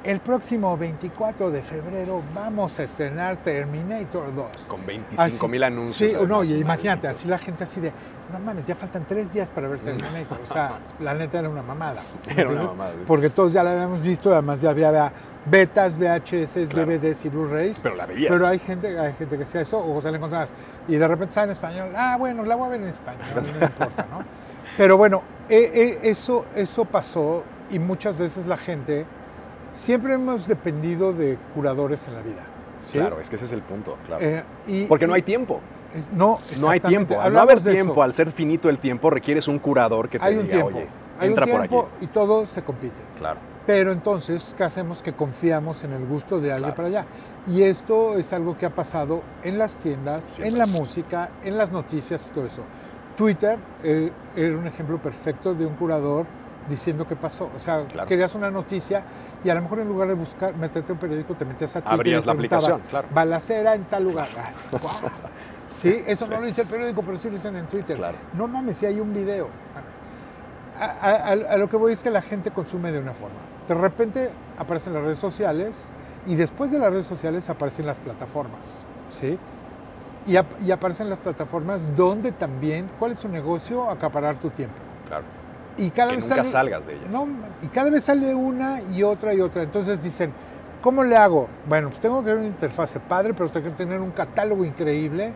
El 0.03 0.19
próximo 0.19 0.77
24 0.77 1.49
de 1.49 1.61
febrero 1.61 2.21
vamos 2.35 2.77
a 2.77 2.83
estrenar 2.83 3.37
Terminator 3.37 4.35
2. 4.35 4.47
Con 4.67 4.85
25 4.85 5.47
mil 5.47 5.63
anuncios. 5.63 6.11
Sí, 6.11 6.17
no, 6.17 6.21
además, 6.39 6.49
y 6.49 6.53
imagínate, 6.55 7.07
así 7.07 7.25
la 7.27 7.37
gente 7.37 7.63
así 7.63 7.79
de, 7.79 7.91
no 8.31 8.39
mames, 8.39 8.65
ya 8.65 8.75
faltan 8.75 9.05
tres 9.07 9.31
días 9.33 9.47
para 9.49 9.67
ver 9.67 9.79
Terminator. 9.79 10.39
O 10.49 10.53
sea, 10.53 10.79
la 10.99 11.13
neta 11.13 11.39
era 11.39 11.49
una 11.49 11.61
mamada. 11.61 12.01
¿sí 12.21 12.31
Era 12.35 12.49
una 12.49 12.63
mamada. 12.63 12.93
Porque 13.05 13.29
todos 13.29 13.51
ya 13.53 13.63
la 13.63 13.71
habíamos 13.71 14.01
visto, 14.01 14.31
además 14.31 14.61
ya 14.61 14.69
había 14.71 15.11
betas, 15.45 15.97
VHS, 15.97 16.69
Claro. 16.69 16.91
DVDs 16.91 17.25
y 17.25 17.29
Blu-rays. 17.29 17.79
Pero 17.83 17.95
la 17.95 18.05
veías. 18.05 18.31
Pero 18.31 18.47
hay 18.47 18.59
gente, 18.59 18.97
hay 18.97 19.13
gente 19.13 19.37
que 19.37 19.43
hacía 19.43 19.61
eso 19.61 19.85
o 19.85 20.01
se 20.01 20.09
la 20.11 20.17
encontrabas. 20.17 20.51
Y 20.87 20.95
de 20.95 21.07
repente 21.07 21.29
está 21.29 21.43
en 21.43 21.49
español. 21.51 21.89
Ah, 21.95 22.15
bueno, 22.17 22.43
la 22.43 22.55
voy 22.55 22.67
a 22.67 22.69
ver 22.71 22.81
en 22.81 22.87
español, 22.87 23.21
no 23.35 23.41
importa, 23.65 24.05
¿no? 24.09 24.19
Pero 24.77 24.97
bueno, 24.97 25.21
eh, 25.49 25.71
eh, 25.73 25.99
eso, 26.09 26.45
eso 26.55 26.85
pasó 26.85 27.43
y 27.69 27.77
muchas 27.79 28.17
veces 28.17 28.47
la 28.47 28.57
gente, 28.57 29.05
siempre 29.75 30.13
hemos 30.13 30.47
dependido 30.47 31.13
de 31.13 31.37
curadores 31.53 32.07
en 32.07 32.13
la 32.15 32.21
vida. 32.21 32.43
¿sí? 32.85 32.97
Claro, 32.97 33.19
es 33.19 33.29
que 33.29 33.35
ese 33.35 33.45
es 33.45 33.51
el 33.51 33.61
punto, 33.61 33.97
claro. 34.07 34.23
Eh, 34.25 34.43
y- 34.67 34.85
Porque 34.85 35.07
no 35.07 35.13
hay 35.13 35.21
tiempo. 35.21 35.59
Es- 35.95 36.11
no, 36.11 36.39
No 36.59 36.69
hay 36.69 36.79
tiempo. 36.79 37.19
Al 37.21 37.33
no 37.33 37.39
haber 37.39 37.59
tiempo, 37.61 38.01
al 38.03 38.13
ser 38.13 38.31
finito 38.31 38.69
el 38.69 38.77
tiempo, 38.79 39.09
requieres 39.09 39.47
un 39.47 39.59
curador 39.59 40.09
que 40.09 40.19
te 40.19 40.25
hay 40.25 40.35
un 40.35 40.43
diga, 40.43 40.53
tiempo. 40.53 40.67
oye, 40.77 40.87
hay 41.19 41.27
un 41.27 41.31
entra 41.33 41.45
por 41.45 41.55
tiempo 41.67 41.89
aquí. 41.95 42.05
y 42.05 42.07
todo 42.07 42.47
se 42.47 42.61
compite. 42.63 42.95
Claro. 43.17 43.39
Pero 43.65 43.91
entonces, 43.93 44.53
¿qué 44.57 44.63
hacemos? 44.65 45.01
Que 45.01 45.13
confiamos 45.13 45.83
en 45.85 45.93
el 45.93 46.05
gusto 46.05 46.41
de 46.41 46.51
alguien 46.51 46.73
Claro. 46.73 46.75
para 46.75 46.87
allá. 46.87 47.05
Y 47.47 47.63
esto 47.63 48.17
es 48.17 48.31
algo 48.33 48.57
que 48.57 48.65
ha 48.65 48.69
pasado 48.69 49.21
en 49.43 49.57
las 49.57 49.75
tiendas, 49.75 50.21
Siempre. 50.21 50.49
en 50.49 50.57
la 50.57 50.65
música, 50.65 51.29
en 51.43 51.57
las 51.57 51.71
noticias 51.71 52.27
y 52.29 52.31
todo 52.33 52.45
eso. 52.45 52.63
Twitter 53.15 53.57
eh, 53.83 54.11
era 54.35 54.57
un 54.57 54.65
ejemplo 54.67 54.97
perfecto 54.97 55.53
de 55.53 55.65
un 55.65 55.75
curador 55.75 56.25
diciendo 56.69 57.05
qué 57.07 57.15
pasó. 57.15 57.49
O 57.55 57.59
sea, 57.59 57.85
Claro. 57.87 58.07
querías 58.07 58.33
una 58.35 58.49
noticia 58.49 59.03
y 59.43 59.49
a 59.49 59.55
lo 59.55 59.61
mejor 59.61 59.79
en 59.79 59.87
lugar 59.89 60.07
de 60.07 60.13
buscar, 60.13 60.55
meterte 60.55 60.93
un 60.93 60.97
periódico, 60.97 61.33
te 61.35 61.43
metías 61.45 61.75
a 61.75 61.81
Twitter 61.81 61.93
Abrías 61.93 62.23
y 62.23 62.27
la 62.27 62.31
aplicación, 62.33 62.81
claro. 62.89 63.07
Balacera 63.13 63.75
en 63.75 63.83
tal 63.85 64.03
lugar. 64.05 64.27
Ah. 64.37 64.51
Sí, 65.73 66.03
eso 66.07 66.27
no 66.27 66.39
lo 66.39 66.45
dice 66.45 66.61
el 66.61 66.67
periódico, 66.67 67.01
pero 67.01 67.17
sí 67.17 67.27
lo 67.29 67.35
dicen 67.35 67.55
en 67.55 67.65
Twitter. 67.67 67.97
Claro. 67.97 68.17
No 68.33 68.47
mames, 68.47 68.77
si 68.77 68.85
hay 68.85 68.99
un 68.99 69.13
video. 69.13 69.47
A, 70.79 70.85
a- 70.85 71.11
a- 71.11 71.53
a 71.53 71.57
lo 71.57 71.69
que 71.69 71.77
voy 71.77 71.93
es 71.93 71.99
que 71.99 72.09
la 72.09 72.21
gente 72.21 72.51
consume 72.51 72.91
de 72.91 72.99
una 72.99 73.13
forma. 73.13 73.35
De 73.67 73.75
repente 73.75 74.29
aparecen 74.57 74.93
las 74.93 75.03
redes 75.03 75.19
sociales 75.19 75.75
y 76.25 76.35
después 76.35 76.71
de 76.71 76.79
las 76.79 76.91
redes 76.91 77.05
sociales 77.07 77.49
aparecen 77.49 77.85
las 77.85 77.97
plataformas, 77.97 78.83
¿sí? 79.13 79.37
Y, 80.25 80.35
ap- 80.37 80.61
y 80.65 80.71
aparecen 80.71 81.09
las 81.09 81.19
plataformas 81.19 81.95
donde 81.95 82.31
también, 82.31 82.87
¿cuál 82.97 83.11
es 83.11 83.19
su 83.19 83.29
negocio? 83.29 83.89
Acaparar 83.89 84.35
tu 84.37 84.49
tiempo. 84.49 84.75
Claro. 85.07 85.23
Y 85.77 85.89
cada 85.89 86.09
Que 86.09 86.15
vez 86.17 86.25
nunca 86.25 86.35
sale- 86.43 86.49
salgas 86.49 86.85
de 86.87 86.93
ellas. 86.95 87.09
no, 87.11 87.27
y 87.61 87.67
cada 87.67 87.89
vez 87.89 88.03
sale 88.03 88.33
una 88.35 88.81
y 88.81 89.03
otra 89.03 89.33
y 89.33 89.41
otra. 89.41 89.63
Entonces 89.63 90.01
dicen, 90.03 90.31
¿cómo 90.81 91.03
le 91.03 91.15
hago? 91.17 91.47
Bueno, 91.67 91.89
pues 91.89 91.99
tengo 92.01 92.19
que 92.21 92.27
ver 92.29 92.37
una 92.37 92.47
interfase 92.47 92.99
padre, 92.99 93.33
pero 93.33 93.49
tengo 93.49 93.67
que 93.69 93.75
tener 93.75 93.99
un 93.99 94.11
catálogo 94.11 94.63
increíble, 94.65 95.33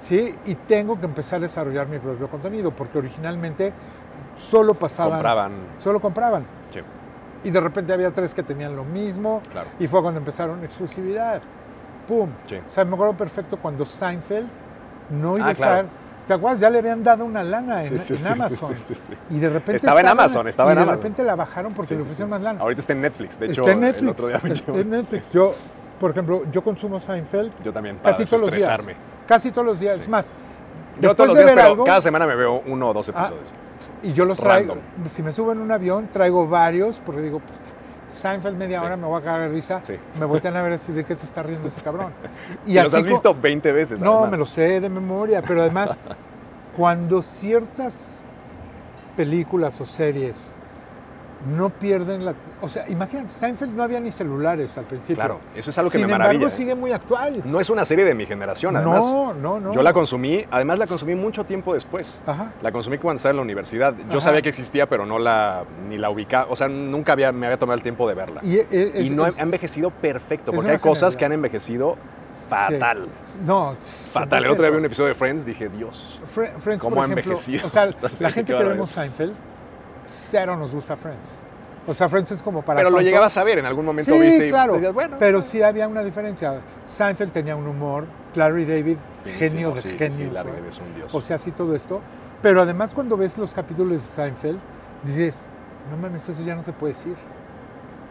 ¿sí? 0.00 0.34
Y 0.46 0.54
tengo 0.54 0.98
que 0.98 1.06
empezar 1.06 1.38
a 1.38 1.42
desarrollar 1.42 1.86
mi 1.88 1.98
propio 1.98 2.28
contenido, 2.28 2.70
porque 2.70 2.98
originalmente 2.98 3.72
solo 4.36 4.74
pasaban... 4.74 5.12
Compraban. 5.14 5.52
Solo 5.78 6.00
compraban. 6.00 6.44
Sí, 6.72 6.80
Y 7.44 7.50
de 7.50 7.60
repente 7.60 7.92
había 7.92 8.10
tres 8.12 8.34
que 8.34 8.42
tenían 8.42 8.74
lo 8.76 8.84
mismo. 8.84 9.42
claro. 9.50 9.68
Y 9.78 9.86
fue 9.86 10.00
cuando 10.02 10.18
empezaron 10.18 10.62
exclusividad. 10.64 11.40
¡Pum! 12.06 12.30
Sí. 12.46 12.56
O 12.56 12.72
sea, 12.72 12.84
me 12.84 12.94
acuerdo 12.94 13.14
perfecto 13.14 13.56
cuando 13.58 13.84
Seinfeld 13.84 14.48
no 15.10 15.36
iba 15.36 15.46
Ah, 15.46 15.48
a 15.48 15.52
estar... 15.52 15.68
claro. 15.72 15.88
¿Te 16.26 16.34
acuerdas? 16.34 16.60
Ya 16.60 16.68
le 16.68 16.78
habían 16.80 17.02
dado 17.02 17.24
una 17.24 17.42
lana 17.42 17.84
en, 17.84 17.98
Sí, 17.98 18.14
Amazon. 18.30 18.76
sí, 18.76 18.82
sí, 18.88 18.94
sí. 18.94 19.12
Y 19.30 19.38
de 19.38 19.48
repente 19.48 19.76
Estaba 19.76 20.00
en 20.00 20.08
Amazon, 20.08 20.46
estaba 20.46 20.68
y 20.68 20.72
en 20.72 20.76
de 20.76 20.82
Amazon. 20.82 20.98
repente 21.02 21.22
la 21.24 21.34
bajaron 21.36 21.72
porque 21.72 21.94
le 21.94 22.02
ofrecieron 22.02 22.28
más 22.28 22.42
lana. 22.42 22.60
Ahorita 22.60 22.80
está 22.82 22.92
en 22.92 23.00
Netflix. 23.00 23.38
De 23.38 23.46
hecho, 23.46 23.62
está 23.62 23.72
en 23.72 23.80
Netflix. 23.80 24.02
el 24.02 24.08
otro 24.10 24.26
día 24.28 24.40
me 24.42 24.50
está 24.52 24.72
en 24.72 24.90
Netflix. 24.90 25.32
Yo, 25.32 25.54
por 25.98 26.10
ejemplo, 26.10 26.42
yo 26.52 26.62
consumo 26.62 27.00
Seinfeld 27.00 27.50
Yo 27.64 27.72
también, 27.72 27.96
para 27.96 28.14
casi 28.14 28.26
todos 28.28 28.42
los 28.42 28.52
días. 28.52 28.68
Casi 29.28 29.52
todos 29.52 29.66
los 29.66 29.78
días. 29.78 30.00
Es 30.00 30.08
más, 30.08 30.32
Yo 31.00 31.14
todos 31.14 31.28
los 31.28 31.38
días, 31.38 31.50
pero 31.54 31.62
algo, 31.68 31.84
cada 31.84 32.00
semana 32.00 32.26
me 32.26 32.34
veo 32.34 32.62
uno 32.66 32.88
o 32.88 32.92
dos 32.94 33.08
Ah, 33.14 33.26
episodios. 33.28 33.48
y 34.02 34.12
yo 34.12 34.24
los 34.24 34.38
traigo. 34.38 34.74
random. 34.74 35.08
Si 35.08 35.22
me 35.22 35.30
subo 35.32 35.52
en 35.52 35.58
un 35.60 35.70
avión, 35.70 36.08
traigo 36.12 36.48
varios 36.48 36.98
porque 37.04 37.20
digo, 37.20 37.38
puta, 37.38 37.52
Seinfeld 38.10 38.56
media 38.56 38.78
Sí. 38.80 38.86
hora 38.86 38.96
me 38.96 39.06
voy 39.06 39.20
a 39.20 39.24
cagar 39.24 39.42
de 39.42 39.48
risa. 39.50 39.80
Sí. 39.82 39.94
Me 40.18 40.24
voltean 40.24 40.56
a 40.56 40.62
ver 40.62 40.72
así 40.72 40.92
de 40.92 41.04
qué 41.04 41.14
se 41.14 41.26
está 41.26 41.42
riendo 41.42 41.68
ese 41.68 41.82
cabrón. 41.82 42.12
Y, 42.66 42.74
los 42.74 42.92
has 42.94 43.04
visto 43.06 43.34
20 43.34 43.70
veces. 43.70 44.00
No, 44.00 44.12
además. 44.14 44.30
me 44.32 44.36
lo 44.38 44.46
sé 44.46 44.80
de 44.80 44.88
memoria, 44.88 45.42
pero 45.46 45.60
además, 45.60 46.00
cuando 46.76 47.20
ciertas 47.22 48.20
películas 49.16 49.80
o 49.80 49.84
series 49.86 50.54
no 51.56 51.70
pierden 51.70 52.24
la... 52.24 52.34
O 52.60 52.68
sea, 52.68 52.88
imagínate, 52.88 53.28
Seinfeld 53.28 53.74
no 53.76 53.82
había 53.84 54.00
ni 54.00 54.10
celulares 54.10 54.76
al 54.76 54.84
principio. 54.86 55.14
Claro, 55.16 55.40
eso 55.54 55.70
es 55.70 55.78
algo 55.78 55.90
que 55.90 55.98
Sin 55.98 56.06
me 56.06 56.12
embargo, 56.12 56.32
maravilla. 56.34 56.50
sigue 56.50 56.74
muy 56.74 56.90
actual. 56.92 57.40
No 57.44 57.60
es 57.60 57.70
una 57.70 57.84
serie 57.84 58.04
de 58.04 58.14
mi 58.14 58.26
generación, 58.26 58.76
además. 58.76 59.04
no, 59.04 59.34
no, 59.34 59.60
no. 59.60 59.72
Yo 59.72 59.82
la 59.82 59.92
consumí, 59.92 60.44
además 60.50 60.78
la 60.80 60.86
consumí 60.88 61.14
mucho 61.14 61.44
tiempo 61.44 61.74
después. 61.74 62.20
Ajá. 62.26 62.52
La 62.60 62.72
consumí 62.72 62.98
cuando 62.98 63.18
estaba 63.18 63.30
en 63.30 63.36
la 63.36 63.42
universidad. 63.42 63.94
Yo 63.96 64.04
Ajá. 64.10 64.20
sabía 64.20 64.42
que 64.42 64.48
existía, 64.48 64.88
pero 64.88 65.06
no 65.06 65.18
la 65.20 65.64
ni 65.88 65.96
la 65.96 66.10
ubicaba. 66.10 66.46
O 66.50 66.56
sea, 66.56 66.66
nunca 66.68 67.12
había, 67.12 67.30
me 67.30 67.46
había 67.46 67.58
tomado 67.58 67.76
el 67.76 67.82
tiempo 67.82 68.08
de 68.08 68.14
verla. 68.14 68.40
Y, 68.42 68.58
es- 68.58 68.94
Y 68.96 69.10
no 69.10 69.26
es- 69.26 69.38
ha 69.38 69.42
envejecido 69.42 69.90
perfecto, 69.90 70.52
porque 70.52 70.72
hay 70.72 70.78
cosas 70.78 71.16
que 71.16 71.24
han 71.24 71.32
envejecido 71.32 71.96
fatal. 72.48 73.06
No, 73.44 73.76
Fatal. 74.12 74.44
El 74.44 74.50
otro 74.50 74.62
día 74.62 74.70
vi 74.70 74.78
un 74.78 74.84
episodio 74.86 75.08
de 75.10 75.14
Friends, 75.14 75.44
dije, 75.44 75.68
Dios. 75.68 76.18
Friends, 76.26 76.80
¿Cómo 76.80 76.96
por 76.96 77.04
ha 77.04 77.06
ejemplo, 77.06 77.32
envejecido 77.32 77.66
O 77.66 77.70
sea, 77.70 77.86
la 78.20 78.30
gente 78.30 78.54
que 78.54 78.64
vemos 78.64 78.90
Seinfeld, 78.90 79.34
cero 80.08 80.56
nos 80.56 80.74
gusta 80.74 80.96
Friends. 80.96 81.30
O 81.86 81.94
sea, 81.94 82.08
Friends 82.08 82.32
es 82.32 82.42
como 82.42 82.60
para 82.62 82.78
Pero 82.80 82.90
lo 82.90 83.00
llegabas 83.00 83.36
a 83.38 83.44
ver, 83.44 83.58
en 83.58 83.66
algún 83.66 83.86
momento 83.86 84.12
Sí, 84.12 84.20
viste 84.20 84.46
y 84.46 84.50
claro. 84.50 84.74
decías, 84.74 84.92
bueno. 84.92 85.16
pero 85.18 85.40
sí 85.40 85.62
había 85.62 85.88
una 85.88 86.02
diferencia. 86.02 86.60
Seinfeld 86.86 87.32
tenía 87.32 87.56
un 87.56 87.66
humor, 87.66 88.04
Larry 88.34 88.66
David, 88.66 88.96
finísimo, 89.24 89.48
genio 89.50 89.72
de 89.72 89.80
sí, 89.80 89.88
genios. 89.98 90.14
Sí, 90.16 90.24
Larry 90.30 90.50
¿no? 90.50 90.56
David 90.56 90.68
es 90.68 90.78
un 90.78 90.94
dios. 90.94 91.14
O 91.14 91.20
sea, 91.22 91.38
sí 91.38 91.50
todo 91.52 91.74
esto. 91.74 92.00
Pero 92.42 92.60
además 92.62 92.92
cuando 92.94 93.16
ves 93.16 93.38
los 93.38 93.54
capítulos 93.54 93.92
de 93.92 94.00
Seinfeld, 94.00 94.58
dices, 95.02 95.34
no 95.90 95.96
mames, 95.96 96.28
eso 96.28 96.42
ya 96.42 96.54
no 96.54 96.62
se 96.62 96.72
puede 96.72 96.92
decir. 96.92 97.14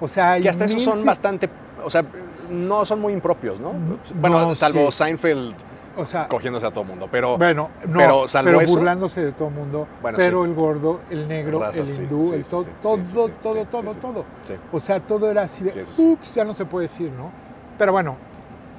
O 0.01 0.07
sea, 0.07 0.33
hay 0.33 0.41
Que 0.41 0.49
hasta 0.49 0.65
esos 0.65 0.83
son 0.83 1.05
bastante, 1.05 1.49
o 1.83 1.89
sea, 1.89 2.03
no 2.51 2.83
son 2.85 2.99
muy 2.99 3.13
impropios, 3.13 3.59
¿no? 3.59 3.73
No, 3.73 3.97
Bueno, 4.15 4.55
salvo 4.55 4.91
sí. 4.91 4.97
Seinfeld 5.03 5.53
O 5.97 6.05
sea, 6.05 6.27
cogiéndose 6.27 6.65
a 6.65 6.71
todo 6.71 6.83
mundo, 6.83 7.07
pero 7.11 7.37
bueno, 7.37 7.69
no, 7.87 7.97
pero 7.99 8.27
salvo 8.27 8.49
pero 8.51 8.61
eso- 8.61 8.73
burlándose 8.73 9.25
de 9.25 9.31
todo 9.31 9.47
el 9.49 9.53
mundo, 9.55 9.87
Bueno, 10.01 10.17
pero 10.17 10.43
sí. 10.43 10.49
el 10.49 10.55
gordo, 10.55 10.99
el 11.09 11.27
negro, 11.27 11.59
Raza, 11.59 11.79
el 11.81 11.89
hindú, 11.89 12.29
sí, 12.29 12.35
el 12.35 12.45
todo, 12.45 12.65
todo, 12.81 13.29
todo, 13.41 13.65
todo, 13.65 13.93
todo. 13.95 14.25
O 14.71 14.79
sea, 14.79 14.99
todo 14.99 15.29
era 15.31 15.41
así 15.43 15.63
de, 15.63 15.83
ups, 15.97 16.35
ya 16.35 16.43
no 16.45 16.53
se 16.55 16.65
puede 16.65 16.83
decir, 16.87 17.11
¿no? 17.11 17.31
Pero 17.77 17.91
bueno, 17.91 18.15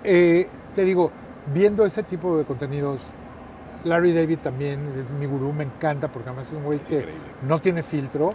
eh, 0.05 0.49
te 0.75 0.85
digo, 0.85 1.11
viendo 1.53 1.85
ese 1.85 2.03
tipo 2.03 2.39
de 2.39 2.45
contenidos, 2.45 3.01
Larry 3.85 4.13
David 4.13 4.39
también 4.39 4.93
es 4.99 5.13
mi 5.13 5.27
gurú, 5.27 5.53
me 5.53 5.65
encanta 5.65 6.09
porque 6.09 6.29
además 6.29 6.49
es 6.49 6.55
un 6.55 6.65
güey 6.65 6.79
Es 6.81 6.89
que 6.89 6.97
increíble. 6.97 7.23
no 7.43 7.59
tiene 7.61 7.83
filtro 7.83 8.33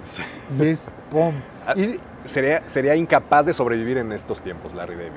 y 0.57 0.63
es 0.67 0.89
pum. 1.11 1.33
Ah, 1.67 1.73
Y 1.77 1.99
Sería, 2.25 2.63
sería 2.69 2.95
incapaz 2.95 3.45
de 3.45 3.51
sobrevivir 3.51 3.97
en 3.97 4.13
estos 4.13 4.39
tiempos, 4.39 4.73
Larry 4.73 4.95
David. 4.95 5.09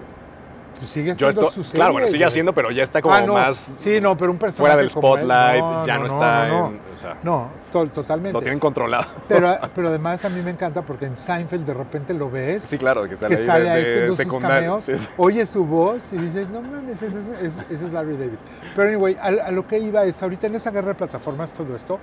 Pues, 0.78 0.90
sigue 0.90 1.14
Yo 1.16 1.28
esto, 1.28 1.50
su 1.50 1.62
claro, 1.62 1.70
serie, 1.70 1.92
bueno, 1.92 2.06
sigue 2.06 2.24
haciendo, 2.24 2.52
pero 2.52 2.70
ya 2.70 2.82
está 2.82 3.00
como 3.02 3.14
Ah, 3.14 3.20
no, 3.22 3.34
más 3.34 3.56
Sí, 3.56 4.00
no, 4.00 4.16
pero 4.16 4.30
un 4.30 4.38
personaje 4.38 4.58
fuera 4.62 4.76
del 4.76 4.92
como 4.92 5.16
él, 5.16 5.22
spotlight, 5.24 5.60
no, 5.64 5.86
ya 5.86 5.98
no, 5.98 6.06
está 6.06 6.48
en, 6.48 6.54
o 6.92 6.96
sea, 6.96 7.16
No, 7.22 7.48
to- 7.72 7.86
totalmente. 7.88 8.32
lo 8.34 8.40
tienen 8.40 8.58
controlado. 8.60 9.04
Pero, 9.28 9.56
pero 9.74 9.88
además 9.88 10.24
a 10.24 10.28
mí 10.28 10.40
me 10.42 10.50
encanta 10.50 10.82
porque 10.82 11.06
en 11.06 11.16
Seinfeld 11.18 11.64
de 11.64 11.74
repente 11.74 12.12
lo 12.14 12.30
ves. 12.30 12.64
Sí, 12.64 12.78
claro, 12.78 13.08
que 13.08 13.16
sale 13.16 13.34
que 13.36 13.40
ahí 13.42 13.46
sale 13.46 13.64
de, 13.64 13.70
ahí 13.70 13.84
de 13.84 14.06
sus 14.08 14.16
secundario. 14.16 14.54
cameos, 14.76 14.84
Sí, 14.84 14.98
sí. 14.98 15.08
oyes 15.16 15.48
su 15.50 15.64
voz 15.64 16.12
y 16.12 16.16
dices, 16.18 16.48
no 16.50 16.60
mames, 16.62 17.02
ese, 17.02 17.06
es- 17.18 17.42
ese- 17.42 17.74
ese 17.74 17.86
es 17.86 17.92
Larry 17.92 18.16
David. 18.16 18.38
Pero 18.74 18.88
anyway, 18.88 19.16
a, 19.20 19.46
a 19.46 19.50
lo 19.50 19.66
que 19.66 19.78
iba 19.78 20.04
es, 20.04 20.22
ahorita 20.22 20.46
en 20.46 20.54
esa 20.56 20.70
guerra 20.70 20.88
de 20.88 20.94
plataformas, 20.94 21.52
todo 21.52 21.74
esto, 21.74 21.98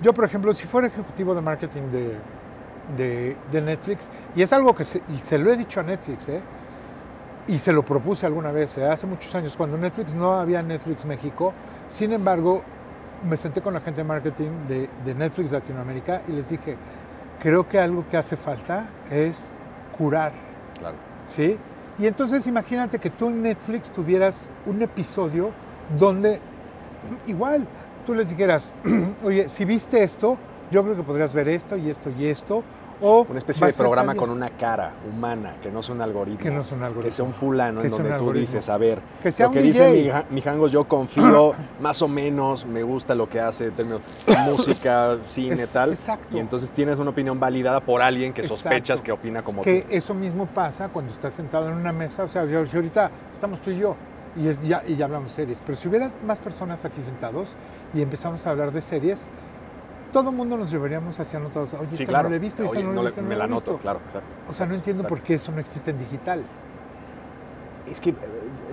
yo 0.00 0.12
por 0.12 0.24
ejemplo, 0.24 0.52
si 0.52 0.66
fuera 0.66 0.86
ejecutivo 0.88 1.34
de 1.34 1.40
marketing 1.40 1.82
de, 1.92 2.14
de, 2.96 3.36
de 3.50 3.60
Netflix, 3.60 4.08
y 4.36 4.42
es 4.42 4.52
algo 4.52 4.74
que 4.74 4.84
se, 4.84 4.98
y 5.14 5.18
se 5.18 5.38
lo 5.38 5.52
he 5.52 5.56
dicho 5.56 5.80
a 5.80 5.82
Netflix, 5.82 6.28
¿eh? 6.28 6.40
Y 7.48 7.58
se 7.58 7.72
lo 7.72 7.82
propuse 7.82 8.26
alguna 8.26 8.52
vez, 8.52 8.76
¿eh? 8.78 8.84
hace 8.86 9.06
muchos 9.06 9.34
años, 9.34 9.56
cuando 9.56 9.76
Netflix 9.78 10.14
no 10.14 10.34
había 10.34 10.62
Netflix 10.62 11.04
México, 11.06 11.52
sin 11.88 12.12
embargo, 12.12 12.62
me 13.28 13.36
senté 13.36 13.60
con 13.62 13.74
la 13.74 13.80
gente 13.80 14.02
de 14.02 14.04
marketing 14.04 14.50
de, 14.68 14.88
de 15.04 15.14
Netflix 15.14 15.50
Latinoamérica 15.50 16.22
y 16.28 16.32
les 16.32 16.48
dije, 16.48 16.76
creo 17.40 17.66
que 17.66 17.78
algo 17.78 18.04
que 18.08 18.16
hace 18.16 18.36
falta 18.36 18.86
es 19.10 19.52
curar, 19.96 20.32
Claro. 20.78 20.96
¿sí? 21.26 21.56
Y 21.98 22.06
entonces 22.06 22.46
imagínate 22.46 22.98
que 23.00 23.10
tú 23.10 23.26
en 23.28 23.42
Netflix 23.42 23.90
tuvieras 23.90 24.46
un 24.66 24.80
episodio 24.82 25.50
donde 25.98 26.40
igual 27.26 27.66
tú 28.06 28.14
les 28.14 28.28
dijeras, 28.28 28.72
oye, 29.24 29.48
si 29.48 29.64
viste 29.64 30.02
esto, 30.02 30.36
yo 30.70 30.84
creo 30.84 30.96
que 30.96 31.02
podrías 31.02 31.34
ver 31.34 31.48
esto 31.48 31.76
y 31.76 31.88
esto 31.90 32.10
y 32.10 32.26
esto, 32.26 32.62
o 33.00 33.26
Una 33.28 33.38
especie 33.38 33.66
de 33.66 33.72
programa 33.72 34.14
con 34.14 34.30
una 34.30 34.50
cara 34.50 34.92
humana, 35.08 35.54
que 35.62 35.70
no 35.70 35.82
sea 35.82 35.94
un 35.94 36.00
algoritmo. 36.02 36.38
Que 36.40 36.50
no 36.50 36.62
sea 36.64 36.76
un 36.76 36.82
algoritmo. 36.84 37.04
Que 37.08 37.10
sea 37.12 37.24
un 37.24 37.32
fulano 37.32 37.80
Que 37.80 37.86
en 37.88 37.92
donde 37.92 38.10
tú 38.18 38.32
dices, 38.32 38.68
a 38.68 38.76
ver, 38.78 39.00
Que 39.22 39.30
sea 39.32 39.46
lo 39.46 39.52
que 39.52 39.62
dice 39.62 39.84
DJ. 39.90 40.02
mi, 40.02 40.10
ja- 40.10 40.24
mi 40.30 40.40
Jangos, 40.40 40.72
yo 40.72 40.84
confío 40.84 41.52
más 41.80 42.02
o 42.02 42.08
menos, 42.08 42.66
me 42.66 42.82
gusta 42.82 43.14
lo 43.14 43.28
que 43.28 43.40
hace 43.40 43.66
en 43.66 43.72
términos 43.74 44.00
de 44.26 44.36
música, 44.50 45.18
cine, 45.22 45.62
Es- 45.62 45.72
tal. 45.72 45.90
exacto. 45.90 46.36
Y 46.36 46.40
entonces 46.40 46.70
tienes 46.70 46.98
una 46.98 47.10
opinión 47.10 47.38
validada 47.38 47.80
por 47.80 48.02
alguien 48.02 48.32
que 48.32 48.42
sospechas 48.42 49.00
Exacto. 49.00 49.04
que 49.04 49.12
opina 49.12 49.42
como 49.42 49.62
que 49.62 49.82
tú. 49.82 49.88
eso 49.90 50.14
mismo 50.14 50.46
pasa 50.46 50.88
cuando 50.88 51.12
estás 51.12 51.34
sentado 51.34 51.68
en 51.68 51.74
una 51.74 51.92
mesa, 51.92 52.24
o 52.24 52.28
sea, 52.28 52.44
si 52.46 52.66
si 52.70 52.76
ahorita 52.76 53.10
estamos 53.32 53.60
tú 53.60 53.70
y 53.70 53.78
yo 53.78 53.94
y, 54.36 54.48
es- 54.48 54.60
ya, 54.62 54.82
y 54.86 54.96
ya 54.96 55.04
hablamos 55.06 55.32
series, 55.32 55.62
pero 55.64 55.76
si 55.78 55.88
hubiera 55.88 56.10
más 56.26 56.38
personas 56.38 56.84
aquí 56.84 57.00
sentados 57.02 57.56
y 57.94 58.02
empezamos 58.02 58.46
a 58.46 58.50
hablar 58.50 58.72
de 58.72 58.80
series, 58.80 59.26
todo 60.12 60.30
el 60.30 60.36
mundo 60.36 60.56
nos 60.56 60.70
llevaríamos 60.70 61.18
hacia 61.20 61.38
nosotros, 61.38 61.74
oye, 61.74 61.88
Sí, 61.96 62.02
esta 62.04 62.06
claro. 62.12 62.24
no 62.24 62.30
la 62.30 62.36
he 62.36 62.38
visto, 62.38 62.62
esta 62.62 62.72
Oye, 62.78 62.82
no 62.84 62.88
la 62.90 62.94
no 62.94 63.00
he 63.00 63.04
le- 63.04 63.08
visto, 63.10 63.22
no 63.22 63.28
me 63.28 63.34
la 63.34 63.38
la 63.40 63.44
he 63.44 63.48
noto, 63.48 63.70
visto. 63.72 63.78
claro, 63.82 64.00
exacto. 64.06 64.28
O 64.48 64.52
sea, 64.52 64.66
no 64.66 64.74
entiendo 64.74 65.02
Exacto. 65.02 65.14
por 65.16 65.24
qué 65.24 65.34
eso 65.34 65.52
no 65.52 65.60
existe 65.60 65.90
en 65.90 65.98
digital. 65.98 66.42
Es 67.86 68.00
que 68.00 68.10
eh, 68.10 68.14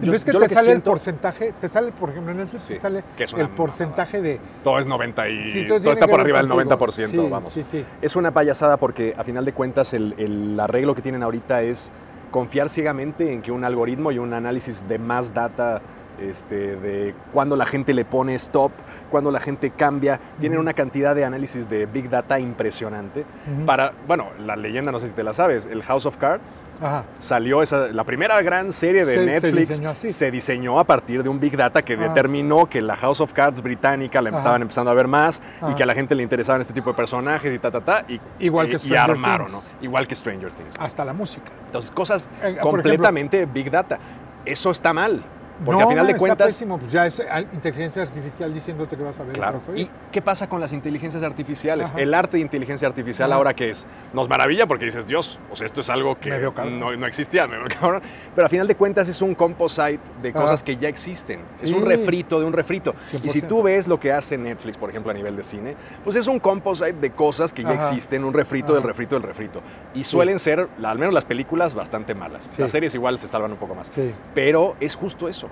yo, 0.02 0.12
¿Ves 0.12 0.26
que 0.26 0.32
yo 0.34 0.40
te 0.40 0.50
que 0.50 0.56
sale 0.56 0.66
siento, 0.68 0.90
el 0.90 0.94
porcentaje? 0.94 1.54
Te 1.60 1.70
sale, 1.70 1.92
por 1.94 2.10
ejemplo, 2.10 2.32
en 2.32 2.38
Netflix 2.40 2.64
Sí, 2.64 2.74
te 2.74 2.80
sale 2.82 3.04
que 3.16 3.24
es 3.24 3.34
el 3.34 3.48
porcentaje 3.50 4.22
de... 4.22 4.40
todo 4.64 4.78
es 4.80 4.86
90 4.88 5.30
y 5.30 5.52
Sí, 5.52 5.66
todo 5.68 5.92
está 5.92 6.06
por 6.08 6.20
arriba 6.20 6.40
del 6.40 6.50
contigo. 6.50 6.76
90%, 6.78 7.08
Sí, 7.12 7.18
vamos. 7.30 7.54
Sí, 7.54 7.64
sí. 7.64 7.86
Es 8.02 8.16
una 8.18 8.32
payasada 8.32 8.76
porque 8.78 9.14
a 9.18 9.24
final 9.24 9.46
de 9.46 9.54
cuentas 9.54 9.94
el, 9.94 10.14
el 10.18 10.60
arreglo 10.60 10.94
que 10.96 11.02
tienen 11.02 11.24
ahorita 11.24 11.62
es 11.62 11.92
confiar 12.30 12.68
ciegamente 12.68 13.32
en 13.32 13.42
que 13.42 13.54
un 13.54 13.64
algoritmo 13.64 14.12
y 14.12 14.20
un 14.20 14.34
análisis 14.34 14.86
de 14.86 15.00
más 15.00 15.34
data, 15.34 15.82
este, 16.20 16.76
de 16.76 17.14
cuando 17.32 17.56
la 17.56 17.66
gente 17.66 17.94
le 17.94 18.06
pone 18.06 18.36
stop, 18.36 18.72
cuando 19.10 19.32
la 19.32 19.40
gente 19.40 19.70
cambia, 19.72 20.20
tienen 20.40 20.58
Ujú. 20.58 20.64
una 20.64 20.74
cantidad 20.74 21.16
de 21.16 21.24
análisis 21.26 21.70
de 21.70 21.86
big 21.86 22.10
data 22.10 22.40
impresionante. 22.40 23.26
Ujú. 23.56 23.66
Para, 23.66 23.94
bueno, 24.08 24.28
la 24.40 24.56
leyenda, 24.56 24.92
no 24.92 25.00
sé 25.00 25.08
si 25.10 25.14
te 25.14 25.24
la 25.24 25.34
sabes, 25.34 25.66
el 25.68 25.84
House 25.84 26.06
of 26.06 26.18
Cards 26.18 26.60
Ajá. 26.82 27.04
salió 27.20 27.62
esa, 27.62 27.88
la 27.88 28.04
primera 28.04 28.42
gran 28.42 28.72
serie 28.74 29.06
de 29.06 29.14
Se- 29.14 29.20
se 29.20 29.26
Netflix 29.26 29.70
diseñó 29.70 29.90
así. 29.92 30.12
se 30.12 30.32
diseñó 30.32 30.80
a 30.80 30.84
partir 30.84 31.24
de 31.24 31.30
un 31.30 31.40
big 31.40 31.56
data 31.56 31.82
que 31.84 31.94
Ah. 31.94 31.98
determinó 31.98 32.66
que 32.68 32.82
la 32.82 32.96
House 32.96 33.22
of 33.22 33.32
Cards 33.34 33.62
británica 33.62 34.22
la 34.22 34.30
Ajá. 34.30 34.38
estaban 34.40 34.62
empezando 34.62 34.92
a 34.92 34.94
ver 34.94 35.08
más 35.08 35.42
y 35.62 35.66
Ajá. 35.66 35.76
que 35.76 35.84
a 35.84 35.86
la 35.86 35.94
gente 35.94 36.16
le 36.16 36.24
interesaban 36.24 36.62
este 36.62 36.74
tipo 36.74 36.90
de 36.90 36.96
personajes 36.96 37.54
y 37.56 37.60
ta 37.60 37.72
ta 37.72 37.82
ta 37.82 38.06
y 38.08 38.20
Igual 38.40 38.68
que 38.68 38.74
y- 38.74 38.76
y 38.76 38.80
Stranger 38.80 39.12
armaron, 39.12 39.48
Things. 39.48 39.72
¿no? 39.80 39.86
Igual 39.86 40.08
que 40.08 40.16
Stranger 40.16 40.52
Things. 40.52 40.76
Hasta 40.80 41.06
la 41.06 41.14
música. 41.14 41.52
Entonces, 41.68 41.92
cosas 41.92 42.28
Eh, 42.44 42.58
completamente 42.62 43.46
big 43.46 43.70
data. 43.72 43.98
Eso 44.46 44.70
está 44.72 44.94
mal, 44.94 45.22
porque 45.64 45.82
no, 45.82 45.88
a 45.88 45.90
final 45.90 46.06
de 46.06 46.12
está 46.12 46.20
cuentas 46.20 46.48
pésimo, 46.48 46.78
pues 46.78 46.92
ya 46.92 47.06
es 47.06 47.22
ah, 47.30 47.42
inteligencia 47.42 48.02
artificial 48.02 48.54
diciéndote 48.54 48.98
que 48.98 49.04
vas 49.04 49.20
a 49.20 49.24
ver. 49.24 49.34
Claro. 49.34 49.60
vas 49.60 49.70
a 49.70 49.72
oír. 49.72 49.82
¿Y 49.84 49.90
qué 50.12 50.22
pasa 50.22 50.50
con 50.50 50.60
las 50.60 50.74
inteligencias 50.74 51.24
artificiales? 51.24 51.92
Ajá. 51.92 52.00
El 52.00 52.14
arte 52.14 52.38
de 52.38 52.42
inteligencia 52.42 52.88
artificial 52.88 53.32
Ajá. 53.32 53.38
ahora 53.38 53.54
que 53.54 53.70
es, 53.70 53.88
nos 54.14 54.28
maravilla 54.28 54.66
porque 54.66 54.86
dices, 54.86 55.08
Dios, 55.08 55.40
o 55.52 55.56
sea, 55.56 55.66
esto 55.66 55.82
es 55.82 55.90
algo 55.90 56.20
que 56.20 56.30
no, 56.30 56.96
no 56.96 57.08
existía, 57.08 57.48
me 57.48 57.58
veo 57.58 57.68
cabrón. 57.80 58.02
Pero 58.34 58.48
a 58.48 58.50
final 58.50 58.68
de 58.68 58.76
cuentas 58.76 59.08
es 59.08 59.22
un 59.22 59.36
composite 59.36 60.00
de 60.22 60.30
Ajá. 60.30 60.42
cosas 60.42 60.64
que 60.64 60.78
ya 60.78 60.90
existen. 60.90 61.40
Es 61.62 61.72
un 61.72 61.86
refrito 61.86 62.40
de 62.40 62.46
un 62.46 62.54
refrito. 62.54 62.94
Y 63.24 63.30
si 63.30 63.42
100%. 63.42 63.48
tú 63.48 63.64
ves 63.64 63.88
lo 63.88 64.00
que 64.00 64.12
hace 64.12 64.38
Netflix, 64.38 64.78
por 64.78 64.90
ejemplo, 64.90 65.12
a 65.12 65.14
nivel 65.14 65.36
de 65.36 65.44
cine, 65.44 65.76
pues 66.04 66.16
es 66.16 66.28
un 66.28 66.40
composite 66.40 66.94
de 66.94 67.12
cosas 67.12 67.54
que 67.54 67.64
ya 67.64 67.74
existen, 67.74 68.24
un 68.24 68.34
refrito 68.34 68.74
del 68.74 68.84
refrito 68.84 69.16
del 69.16 69.24
refrito. 69.24 69.62
Y 69.94 70.04
suelen 70.04 70.40
ser, 70.40 70.68
al 70.84 71.00
menos 71.00 71.14
las 71.14 71.26
películas, 71.26 71.74
bastante 71.74 72.14
malas. 72.14 72.50
Sí. 72.56 72.62
Las 72.62 72.72
series 72.72 72.94
igual 72.96 73.18
se 73.18 73.28
salvan 73.28 73.52
un 73.52 73.58
poco 73.58 73.76
más. 73.76 73.88
Pero 74.34 74.76
es 74.80 74.96
justo 74.96 75.28
eso. 75.28 75.45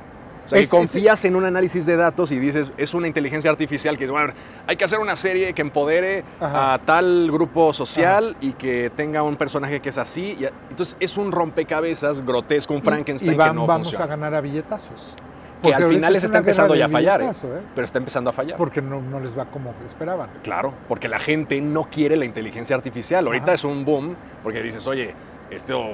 O 0.45 0.49
sea, 0.49 0.59
Es- 0.59 0.65
que 0.67 0.69
confías 0.69 1.23
en 1.25 1.35
un 1.35 1.45
análisis 1.45 1.85
de 1.85 1.95
datos 1.95 2.31
y 2.31 2.39
dices, 2.39 2.71
es 2.77 2.93
una 2.93 3.07
inteligencia 3.07 3.49
artificial 3.49 3.97
que 3.97 4.03
es, 4.03 4.11
bueno, 4.11 4.33
hay 4.67 4.75
que 4.75 4.83
hacer 4.83 4.99
una 4.99 5.15
serie 5.15 5.53
que 5.53 5.61
empodere 5.61 6.23
Ajá. 6.39 6.73
a 6.73 6.79
tal 6.79 7.29
grupo 7.31 7.71
social 7.71 8.35
y 8.41 8.51
que 8.53 8.91
tenga 8.95 9.23
un 9.23 9.35
personaje 9.37 9.79
que 9.79 9.89
es 9.89 9.97
así. 9.97 10.35
y 10.39 10.45
entonces 10.69 10.97
es 10.99 11.15
un 11.17 11.31
rompecabezas 11.31 12.25
grotesco, 12.25 12.73
un 12.73 12.81
Frankenstein 12.81 13.31
y, 13.31 13.35
y 13.35 13.37
va- 13.37 13.49
que 13.49 13.53
no 13.55 13.65
vamos 13.65 13.87
funciona. 13.87 14.05
a 14.05 14.07
ganar 14.07 14.33
a 14.35 14.41
billetazos. 14.41 15.13
que 15.61 15.73
al 15.73 15.85
final 15.85 16.11
les 16.11 16.21
es 16.23 16.25
está 16.25 16.39
empezando 16.39 16.75
ya 16.75 16.85
a 16.87 16.89
fallar, 16.89 17.21
¿eh? 17.21 17.29
¿eh? 17.31 17.61
pero 17.73 17.85
está 17.85 17.97
empezando 17.97 18.29
a 18.29 18.33
fallar. 18.33 18.57
Porque 18.57 18.81
no, 18.81 18.99
no 19.01 19.21
les 19.21 19.37
va 19.39 19.45
como 19.45 19.73
esperaban. 19.87 20.29
Claro, 20.43 20.73
porque 20.89 21.07
la 21.07 21.19
gente 21.19 21.61
no 21.61 21.85
quiere 21.85 22.17
la 22.17 22.25
inteligencia 22.25 22.75
artificial. 22.75 23.25
Ahorita 23.25 23.45
Ajá. 23.45 23.53
es 23.53 23.63
un 23.63 23.85
boom 23.85 24.13
porque 24.43 24.61
dices, 24.61 24.85
oye, 24.87 25.13
esto, 25.49 25.93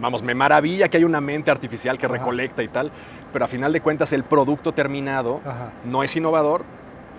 vamos, 0.00 0.22
me 0.22 0.34
maravilla 0.34 0.88
que 0.88 0.96
hay 0.96 1.04
una 1.04 1.20
mente 1.20 1.50
artificial 1.50 1.98
que 1.98 2.06
Ajá. 2.06 2.14
recolecta 2.14 2.62
y 2.62 2.68
tal, 2.68 2.90
pero 3.34 3.44
a 3.44 3.48
final 3.48 3.72
de 3.72 3.80
cuentas 3.82 4.12
el 4.14 4.22
producto 4.24 4.72
terminado 4.72 5.40
Ajá. 5.44 5.72
no 5.84 6.02
es 6.04 6.16
innovador. 6.16 6.62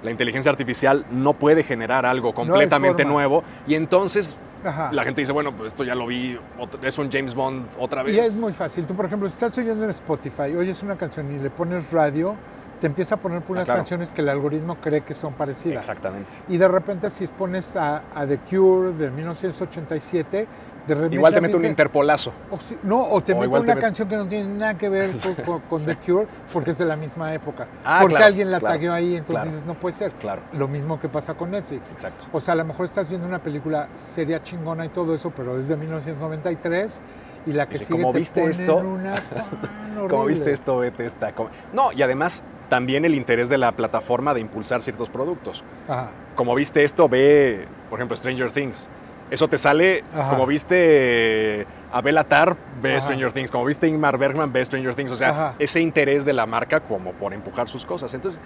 La 0.01 0.11
inteligencia 0.11 0.49
artificial 0.49 1.05
no 1.11 1.33
puede 1.33 1.61
generar 1.63 2.05
algo 2.05 2.33
completamente 2.33 3.03
nuevo 3.05 3.43
y 3.67 3.75
entonces 3.75 4.37
Ajá. 4.63 4.89
la 4.93 5.03
gente 5.03 5.21
dice, 5.21 5.33
bueno, 5.33 5.51
pues 5.55 5.67
esto 5.73 5.83
ya 5.83 5.93
lo 5.93 6.07
vi, 6.07 6.39
es 6.83 6.97
un 6.97 7.11
James 7.11 7.35
Bond 7.35 7.67
otra 7.79 8.01
vez. 8.01 8.15
Y 8.15 8.19
es 8.19 8.33
muy 8.33 8.53
fácil. 8.53 8.85
Tú, 8.85 8.95
por 8.95 9.05
ejemplo, 9.05 9.27
si 9.27 9.33
estás 9.33 9.57
oyendo 9.57 9.83
en 9.83 9.89
Spotify, 9.89 10.55
oyes 10.57 10.81
una 10.83 10.95
canción 10.95 11.35
y 11.35 11.39
le 11.39 11.49
pones 11.49 11.91
radio, 11.91 12.35
te 12.79 12.87
empieza 12.87 13.15
a 13.15 13.17
poner 13.17 13.41
por 13.41 13.57
Ah, 13.57 13.59
unas 13.59 13.65
claro. 13.65 13.79
canciones 13.79 14.11
que 14.11 14.21
el 14.21 14.29
algoritmo 14.29 14.75
cree 14.75 15.01
que 15.01 15.13
son 15.15 15.33
parecidas. 15.33 15.77
Exactamente. 15.89 16.29
Y 16.47 16.57
de 16.57 16.67
repente, 16.67 17.09
si 17.09 17.27
pones 17.27 17.75
a, 17.75 18.03
a 18.15 18.25
The 18.25 18.37
Cure 18.49 18.93
de 18.93 19.09
1987, 19.11 20.37
de 20.37 20.47
repente. 20.93 21.15
Igual 21.15 21.33
te 21.33 21.41
mete 21.41 21.57
un 21.57 21.65
interpolazo. 21.65 22.31
O 22.51 22.59
si- 22.59 22.77
no, 22.83 23.01
o 23.09 23.21
te 23.21 23.33
O 23.33 23.37
mete 23.37 23.45
igual 23.47 23.65
te 23.65 23.71
una 23.71 23.81
canción 23.81 24.07
que 24.07 24.15
no 24.17 24.27
tiene 24.27 24.53
nada 24.53 24.77
que 24.77 24.89
ver 24.89 25.11
con, 25.17 25.33
con- 25.45 25.61
con 25.61 25.85
The 25.85 25.95
Cure 25.97 26.27
porque 26.53 26.71
es 26.71 26.77
de 26.77 26.85
la 26.85 26.95
misma 26.95 27.33
época. 27.33 27.67
Ah, 27.83 27.97
porque 28.01 28.15
claro, 28.17 28.27
alguien 28.27 28.51
la 28.51 28.59
claro, 28.59 28.75
tagueó 28.75 28.93
ahí, 28.93 29.15
entonces 29.15 29.33
claro. 29.35 29.49
dices, 29.51 29.65
no 29.65 29.73
puede 29.73 29.95
ser. 29.95 30.11
Claro. 30.13 30.41
Lo 30.53 30.67
mismo 30.67 30.99
que 30.99 31.09
pasa 31.09 31.33
con 31.33 31.51
Netflix. 31.51 31.91
Exacto. 31.91 32.25
O 32.31 32.39
sea, 32.39 32.53
a 32.53 32.57
lo 32.57 32.65
mejor 32.65 32.85
estás 32.85 33.09
viendo 33.09 33.27
una 33.27 33.39
película 33.39 33.87
seria 33.95 34.43
chingona 34.43 34.85
y 34.85 34.89
todo 34.89 35.15
eso, 35.15 35.31
pero 35.35 35.57
es 35.57 35.67
de 35.67 35.75
1993 35.77 37.01
y 37.47 37.53
la 37.53 37.65
que 37.67 37.73
Dice, 37.73 37.85
sigue 37.85 37.99
¿cómo 38.01 38.11
te 38.11 38.19
viste 38.19 38.43
esto? 38.45 38.75
una 38.77 39.13
Como 40.09 40.25
viste 40.25 40.51
esto, 40.51 40.77
vete 40.79 41.05
esta. 41.05 41.33
como- 41.33 41.49
No, 41.73 41.91
y 41.91 42.01
además 42.01 42.43
también 42.69 43.05
el 43.05 43.13
interés 43.15 43.47
de 43.49 43.57
la 43.57 43.71
plataforma 43.71 44.33
de 44.33 44.39
impulsar 44.41 44.81
ciertos 44.81 45.09
productos. 45.09 45.63
Ajá. 45.87 46.09
Como 46.35 46.53
viste 46.55 46.83
esto, 46.83 47.07
ve, 47.07 47.67
por 47.89 47.99
ejemplo, 47.99 48.17
Stranger 48.17 48.51
Things. 48.51 48.89
Eso 49.31 49.47
te 49.47 49.57
sale, 49.57 50.03
Ajá. 50.13 50.29
como 50.29 50.45
viste 50.45 51.61
eh, 51.61 51.65
a 51.91 52.01
Belatar, 52.01 52.55
ve 52.81 52.91
Ajá. 52.91 53.01
Stranger 53.01 53.31
Things. 53.31 53.49
Como 53.51 53.65
viste 53.65 53.87
Ingmar 53.87 54.17
Bergman, 54.17 54.53
ve 54.53 54.63
Stranger 54.65 54.93
Things. 54.93 55.11
O 55.11 55.15
sea, 55.15 55.29
Ajá. 55.29 55.55
ese 55.59 55.81
interés 55.81 56.25
de 56.25 56.33
la 56.33 56.45
marca 56.45 56.79
como 56.81 57.11
por 57.13 57.33
empujar 57.33 57.67
sus 57.67 57.85
cosas. 57.85 58.13
Entonces, 58.13 58.39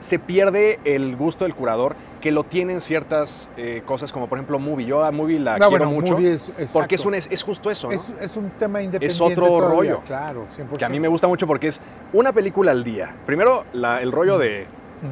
se 0.00 0.18
pierde 0.18 0.80
el 0.84 1.16
gusto 1.16 1.44
del 1.44 1.54
curador 1.54 1.96
que 2.20 2.30
lo 2.30 2.44
tienen 2.44 2.80
ciertas 2.82 3.50
eh, 3.56 3.82
cosas 3.86 4.12
como 4.12 4.28
por 4.28 4.36
ejemplo 4.38 4.58
Movie. 4.58 4.84
Yo 4.86 5.02
a 5.02 5.10
Movie 5.10 5.38
la 5.40 5.56
No, 5.58 5.68
quiero 5.68 5.86
bueno, 5.86 6.00
mucho 6.00 6.18
es- 6.18 6.50
porque 6.72 6.96
es, 6.96 7.04
un, 7.06 7.14
es, 7.14 7.26
es 7.30 7.42
justo 7.42 7.70
eso, 7.70 7.88
¿no? 7.88 7.94
Es, 7.94 8.02
es 8.20 8.36
un 8.36 8.50
tema 8.50 8.82
independiente. 8.82 9.24
otro 9.24 9.46
todavía, 9.46 9.68
rollo. 9.94 10.00
Claro, 10.06 10.46
100%. 10.56 10.76
que 10.76 10.84
a 10.84 10.88
mí 10.90 11.00
me 11.00 11.08
gusta 11.08 11.26
mucho 11.26 11.46
porque 11.46 11.68
es 11.68 11.80
una 12.12 12.32
película 12.32 12.70
al 12.72 12.84
día. 12.84 13.14
Primero, 13.24 13.64
la- 13.72 14.00
el 14.02 14.12
rollo 14.12 14.36
de 14.38 14.66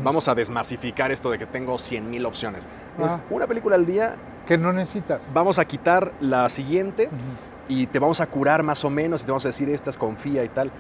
vamos 0.05 0.29
a 0.29 0.35
desmasificar 0.35 1.11
esto 1.11 1.31
de 1.31 1.39
que 1.39 1.47
tengo 1.47 1.79
100 1.79 2.11
mil 2.11 2.25
opciones. 2.27 2.65
Es 2.99 3.13
una 3.31 3.47
película 3.47 3.77
al 3.77 3.87
día, 3.87 4.15
Que 4.47 4.59
no 4.59 4.73
necesitas. 4.73 5.23
vamos 5.33 5.59
a 5.59 5.65
quitar 5.65 6.13
la 6.21 6.49
siguiente 6.49 7.09
y 7.69 7.87
te 7.87 7.99
vamos 7.99 8.21
a 8.21 8.27
curar 8.27 8.63
más 8.63 8.85
o 8.85 8.91
menos 8.91 9.23
y 9.23 9.25
te 9.25 9.31
vamos 9.31 9.45
a 9.45 9.49
decir 9.49 9.69
estas 9.71 9.97
confía 9.97 10.45
y 10.45 10.49
tal. 10.49 10.71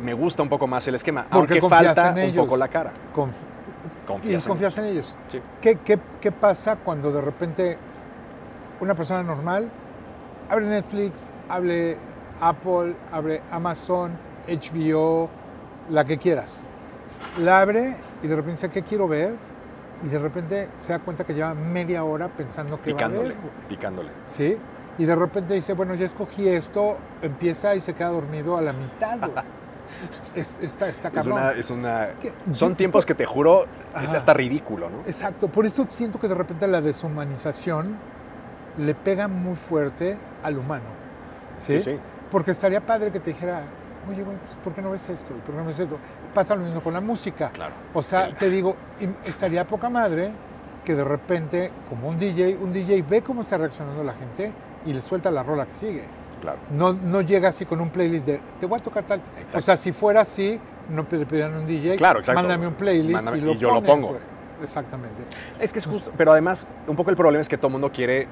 Me 0.00 0.12
gusta 0.12 0.42
un 0.42 0.48
poco 0.48 0.66
más 0.66 0.86
el 0.88 0.94
esquema, 0.94 1.26
Porque 1.30 1.54
aunque 1.58 1.68
falta 1.68 2.10
en 2.22 2.30
un 2.30 2.36
poco 2.36 2.56
la 2.56 2.68
cara. 2.68 2.92
Conf- 3.14 3.32
Confías 4.06 4.44
y 4.44 4.48
confías 4.48 4.76
en 4.78 4.84
ellos. 4.86 5.16
Sí. 5.28 5.40
¿Qué, 5.60 5.76
qué, 5.84 5.98
qué 6.20 6.32
pasa 6.32 6.76
cuando 6.76 7.10
de 7.12 7.20
repente 7.20 7.78
una 8.80 8.94
persona 8.94 9.22
normal 9.22 9.70
abre 10.50 10.66
Netflix, 10.66 11.28
abre 11.48 11.96
Apple, 12.40 12.94
abre 13.12 13.40
Amazon, 13.50 14.12
HBO, 14.48 15.28
la 15.90 16.04
que 16.04 16.18
quieras? 16.18 16.60
La 17.40 17.60
abre 17.60 17.96
y 18.22 18.26
de 18.26 18.36
repente 18.36 18.52
dice, 18.62 18.70
¿qué 18.70 18.82
quiero 18.82 19.08
ver? 19.08 19.34
Y 20.04 20.08
de 20.08 20.18
repente 20.18 20.68
se 20.82 20.92
da 20.92 20.98
cuenta 20.98 21.24
que 21.24 21.34
lleva 21.34 21.54
media 21.54 22.04
hora 22.04 22.28
pensando 22.28 22.80
que 22.80 22.92
va 22.92 22.96
a 22.96 22.98
Picándole, 22.98 23.34
picándole. 23.68 24.10
¿Sí? 24.28 24.56
Y 24.98 25.04
de 25.04 25.14
repente 25.14 25.54
dice, 25.54 25.74
bueno, 25.74 25.94
ya 25.94 26.06
escogí 26.06 26.48
esto, 26.48 26.96
empieza 27.22 27.74
y 27.74 27.80
se 27.80 27.94
queda 27.94 28.08
dormido 28.08 28.56
a 28.56 28.62
la 28.62 28.72
mitad. 28.72 29.18
es, 30.34 30.58
está, 30.60 30.88
está 30.88 31.08
Es 31.08 31.26
una, 31.26 31.50
es 31.52 31.70
una, 31.70 32.08
son 32.52 32.74
tiempos 32.76 33.04
que 33.04 33.14
te 33.14 33.26
juro, 33.26 33.64
es 34.00 34.08
Ajá. 34.08 34.16
hasta 34.16 34.34
ridículo, 34.34 34.88
¿no? 34.90 35.00
Exacto, 35.06 35.48
por 35.48 35.66
eso 35.66 35.86
siento 35.90 36.18
que 36.18 36.28
de 36.28 36.34
repente 36.34 36.66
la 36.66 36.80
deshumanización 36.80 37.96
le 38.78 38.94
pega 38.94 39.28
muy 39.28 39.56
fuerte 39.56 40.16
al 40.42 40.58
humano. 40.58 40.84
¿sí? 41.58 41.80
Sí, 41.80 41.92
sí. 41.92 41.98
Porque 42.30 42.50
estaría 42.50 42.80
padre 42.80 43.12
que 43.12 43.20
te 43.20 43.30
dijera, 43.30 43.62
oye, 44.08 44.22
güey, 44.22 44.36
pues, 44.36 44.52
¿por 44.62 44.72
qué 44.74 44.82
no 44.82 44.90
ves 44.90 45.08
esto? 45.08 45.34
¿Y 45.36 45.40
¿Por 45.40 45.54
qué 45.54 45.60
no 45.60 45.66
ves 45.66 45.78
esto? 45.78 45.98
Pasa 46.34 46.54
lo 46.56 46.64
mismo 46.64 46.80
con 46.80 46.92
la 46.94 47.00
música. 47.00 47.50
Claro. 47.50 47.74
O 47.94 48.02
sea, 48.02 48.34
te 48.36 48.48
digo, 48.50 48.76
estaría 49.24 49.66
poca 49.66 49.88
madre 49.88 50.30
que 50.84 50.94
de 50.94 51.04
repente, 51.04 51.70
como 51.88 52.08
un 52.08 52.18
DJ, 52.18 52.56
un 52.60 52.72
DJ 52.72 53.02
ve 53.02 53.22
cómo 53.22 53.40
está 53.40 53.58
reaccionando 53.58 54.04
la 54.04 54.14
gente 54.14 54.52
y 54.84 54.92
le 54.92 55.02
suelta 55.02 55.30
la 55.30 55.42
rola 55.42 55.66
que 55.66 55.74
sigue. 55.74 56.04
Claro. 56.40 56.58
No, 56.70 56.92
no 56.92 57.22
llega 57.22 57.48
así 57.48 57.64
con 57.66 57.80
un 57.80 57.90
playlist 57.90 58.26
de, 58.26 58.40
te 58.60 58.66
voy 58.66 58.78
a 58.78 58.82
tocar 58.82 59.04
tal. 59.04 59.20
Exacto. 59.38 59.58
O 59.58 59.60
sea, 59.62 59.76
si 59.76 59.90
fuera 59.90 60.20
así, 60.20 60.60
no 60.90 61.04
le 61.10 61.26
pedirían 61.26 61.54
a 61.54 61.58
un 61.58 61.66
DJ, 61.66 61.96
Claro, 61.96 62.20
exacto. 62.20 62.40
mándame 62.40 62.66
un 62.68 62.74
playlist 62.74 63.14
Mándame- 63.24 63.38
y, 63.38 63.40
lo 63.40 63.52
y 63.52 63.58
yo 63.58 63.72
lo 63.74 63.82
pongo. 63.82 64.16
Exactamente. 64.62 65.22
Es 65.58 65.72
que 65.72 65.80
es 65.80 65.86
justo, 65.86 66.12
pero 66.16 66.32
además, 66.32 66.68
un 66.86 66.94
poco 66.96 67.10
el 67.10 67.16
problema 67.16 67.42
es 67.42 67.48
que 67.48 67.56
todo 67.58 67.68
el 67.68 67.72
mundo 67.72 67.90
quiere, 67.90 68.28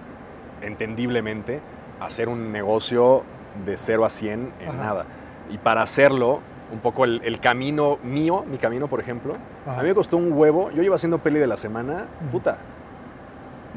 entendiblemente, 0.63 1.61
hacer 2.01 2.29
un 2.29 2.53
negocio 2.53 3.23
de 3.65 3.77
0 3.77 4.05
a 4.05 4.11
100 4.11 4.53
en 4.61 4.69
Ajá. 4.69 4.79
nada. 4.79 5.07
Y 5.51 5.59
para 5.59 5.83
hacerlo, 5.83 6.41
un 6.73 6.79
poco 6.81 7.05
el, 7.05 7.21
el 7.25 7.41
camino 7.41 7.99
mío, 8.03 8.45
mi 8.51 8.57
camino, 8.59 8.89
por 8.89 9.01
ejemplo, 9.01 9.37
Ajá. 9.67 9.81
a 9.81 9.83
mí 9.83 9.89
me 9.89 9.95
costó 9.95 10.17
un 10.17 10.33
huevo. 10.33 10.71
Yo 10.71 10.83
llevo 10.83 10.95
haciendo 10.95 11.19
peli 11.19 11.39
de 11.39 11.47
la 11.47 11.57
semana, 11.57 12.07
puta. 12.33 12.59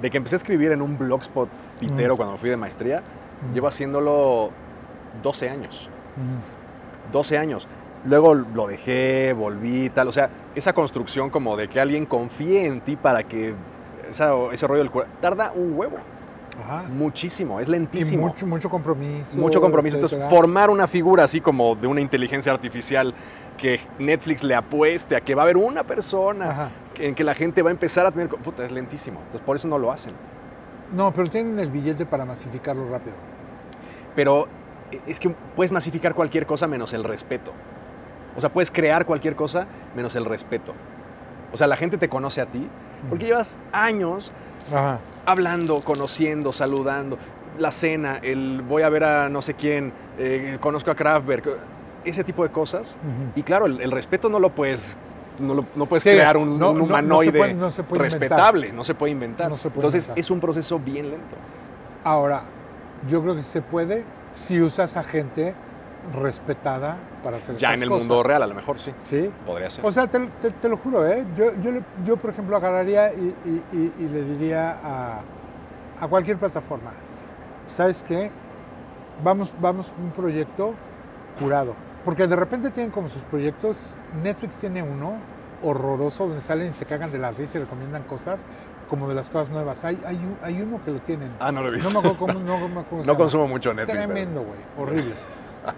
De 0.01 0.09
que 0.11 0.17
empecé 0.17 0.35
a 0.35 0.37
escribir 0.37 0.71
en 0.71 0.81
un 0.81 0.97
blogspot 0.97 1.49
pitero 1.79 2.13
Ujú. 2.13 2.17
cuando 2.23 2.37
fui 2.37 2.49
de 2.49 2.57
maestría, 2.57 2.97
Ujú. 3.43 3.53
llevo 3.53 3.67
haciéndolo 3.67 4.51
12 5.23 5.49
años. 5.49 5.89
Ujú. 6.15 7.11
12 7.11 7.37
años. 7.37 7.67
Luego 8.05 8.33
lo 8.35 8.67
dejé, 8.67 9.33
volví 9.33 9.89
tal. 9.89 10.07
O 10.07 10.11
sea, 10.11 10.29
esa 10.55 10.73
construcción 10.73 11.29
como 11.29 11.57
de 11.57 11.67
que 11.67 11.79
alguien 11.79 12.05
confíe 12.05 12.65
en 12.67 12.81
ti 12.81 12.95
para 12.95 13.23
que 13.23 13.53
esa- 14.09 14.33
ese 14.53 14.67
rollo 14.67 14.79
del 14.83 14.91
cura- 14.91 15.07
tarda 15.19 15.51
un 15.53 15.73
huevo. 15.77 15.97
Ajá. 16.59 16.83
Muchísimo, 16.89 17.59
es 17.59 17.67
Y 17.67 17.71
lentísimo. 17.71 18.27
mucho, 18.27 18.47
mucho 18.47 18.69
compromiso. 18.69 19.37
Mucho 19.37 19.61
compromiso. 19.61 19.97
Entonces, 19.97 20.19
formar 20.29 20.69
una 20.69 20.87
figura 20.87 21.23
así 21.23 21.39
como 21.41 21.75
de 21.75 21.87
una 21.87 22.01
inteligencia 22.01 22.51
artificial 22.51 23.13
que 23.57 23.79
Netflix 23.99 24.43
le 24.43 24.55
apueste 24.55 25.15
a 25.15 25.21
que 25.21 25.35
va 25.35 25.43
a 25.43 25.45
haber 25.45 25.57
una 25.57 25.83
persona 25.83 26.49
Ajá. 26.49 26.71
en 26.97 27.15
que 27.15 27.23
la 27.23 27.33
gente 27.33 27.61
va 27.61 27.69
a 27.69 27.71
empezar 27.71 28.05
a 28.05 28.11
tener... 28.11 28.27
Puta, 28.29 28.63
es 28.63 28.71
lentísimo. 28.71 29.19
Entonces, 29.19 29.41
por 29.41 29.55
eso 29.55 29.67
no 29.67 29.77
lo 29.77 29.91
hacen. 29.91 30.13
No, 30.93 31.11
pero 31.13 31.27
tienen 31.27 31.59
el 31.59 31.71
billete 31.71 32.05
para 32.05 32.25
masificarlo 32.25 32.89
rápido. 32.89 33.15
Pero 34.15 34.47
es 35.05 35.19
que 35.19 35.29
puedes 35.55 35.71
masificar 35.71 36.15
cualquier 36.15 36.45
cosa 36.45 36.67
menos 36.67 36.93
el 36.93 37.03
respeto. 37.03 37.51
O 38.35 38.41
sea, 38.41 38.51
puedes 38.51 38.71
crear 38.71 39.05
cualquier 39.05 39.35
cosa 39.35 39.67
menos 39.95 40.15
el 40.15 40.25
respeto. 40.25 40.73
O 41.51 41.57
sea, 41.57 41.67
la 41.67 41.75
gente 41.75 41.97
te 41.97 42.09
conoce 42.09 42.41
a 42.41 42.45
ti 42.45 42.67
porque 43.09 43.25
llevas 43.25 43.57
años 43.71 44.31
Ajá. 44.71 44.99
Hablando, 45.37 45.81
conociendo, 45.81 46.51
saludando. 46.51 47.17
La 47.59 47.71
cena, 47.71 48.19
el 48.21 48.61
voy 48.67 48.83
a 48.83 48.89
ver 48.89 49.03
a 49.03 49.29
no 49.29 49.41
sé 49.41 49.53
quién, 49.53 49.91
eh, 50.17 50.57
conozco 50.59 50.89
a 50.89 50.95
Kraftwerk, 50.95 51.57
ese 52.05 52.23
tipo 52.23 52.43
de 52.43 52.49
cosas. 52.49 52.97
Y 53.35 53.43
claro, 53.43 53.65
el, 53.65 53.81
el 53.81 53.91
respeto 53.91 54.29
no 54.29 54.39
lo 54.39 54.49
puedes, 54.55 54.97
no, 55.39 55.53
lo- 55.53 55.65
no 55.75 55.85
puedes 55.87 56.03
Sí, 56.03 56.09
crear 56.11 56.37
un, 56.37 56.57
no- 56.57 56.71
un 56.71 56.77
no- 56.77 56.79
no 56.79 56.79
se 56.79 56.83
humanoide 56.85 57.31
puede- 57.37 57.83
puede 57.83 58.03
respetable, 58.03 58.71
no 58.71 58.83
se 58.83 58.95
puede 58.95 59.11
inventar. 59.11 59.49
No 59.49 59.57
se 59.57 59.69
puede 59.69 59.79
Entonces 59.79 60.03
inventar. 60.05 60.19
es 60.19 60.31
un 60.31 60.39
proceso 60.39 60.79
bien 60.79 61.09
lento. 61.09 61.35
Ahora, 62.03 62.43
yo 63.09 63.21
creo 63.21 63.35
que 63.35 63.43
se 63.43 63.61
puede 63.61 64.03
si 64.33 64.61
usas 64.61 64.95
a 64.97 65.03
gente 65.03 65.53
respetada 66.21 66.97
para 67.23 67.37
hacer 67.37 67.55
Ya 67.57 67.73
en 67.73 67.83
el 67.83 67.89
cosas. 67.89 68.07
mundo 68.07 68.23
real, 68.23 68.43
a 68.43 68.47
lo 68.47 68.53
mejor 68.55 68.79
sí, 68.79 68.91
Sí. 69.01 69.29
podría 69.45 69.69
ser. 69.69 69.85
O 69.85 69.91
sea, 69.91 70.07
te, 70.07 70.19
te- 70.41 70.51
te 70.51 70.69
lo 70.69 70.77
juro, 70.77 71.05
¿eh? 71.07 71.25
Yo, 71.35 71.51
yo, 71.61 71.71
yo, 72.05 72.17
por 72.17 72.29
ejemplo, 72.31 72.55
agarraría 72.55 73.13
y, 73.13 73.35
y- 73.45 73.63
y- 73.77 73.93
y 73.99 74.07
le 74.07 74.23
diría 74.23 74.77
a, 74.83 75.19
a 75.99 76.07
cualquier 76.07 76.37
plataforma, 76.37 76.91
¿sabes 77.67 78.03
qué? 78.07 78.31
Vamos, 79.23 79.51
vamos 79.59 79.91
un 80.01 80.11
proyecto 80.11 80.73
curado. 81.39 81.73
Porque 82.05 82.25
de 82.27 82.35
repente 82.35 82.71
tienen 82.71 82.91
como 82.91 83.09
sus 83.09 83.23
proyectos, 83.23 83.91
Netflix 84.23 84.55
tiene 84.57 84.81
uno 84.81 85.15
horroroso 85.61 86.27
donde 86.27 86.41
salen 86.41 86.69
y 86.69 86.73
se 86.73 86.85
cagan 86.85 87.11
de 87.11 87.17
la 87.17 87.31
risa 87.31 87.57
y 87.57 87.61
recomiendan 87.61 88.03
cosas 88.03 88.39
como 88.89 89.09
de 89.09 89.15
las 89.15 89.29
cosas 89.29 89.49
nuevas. 89.49 89.83
Hay, 89.83 89.99
hay, 90.05 90.17
hay 90.41 90.61
uno 90.61 90.79
que 90.85 90.91
lo 90.91 90.99
tienen. 90.99 91.29
ah, 91.39 91.51
no 91.51 91.61
lo 91.61 91.67
he 91.67 91.71
visto. 91.71 91.89
No 91.89 92.01
me 92.01 92.07
acuerdo 92.09 92.17
cómo, 92.39 92.39
no, 92.45 93.03
No 93.03 93.17
consumo 93.17 93.47
mucho 93.47 93.73
Netflix. 93.73 93.97
Tremendo, 93.97 94.41
güey. 94.43 94.59
Horrible. 94.87 95.13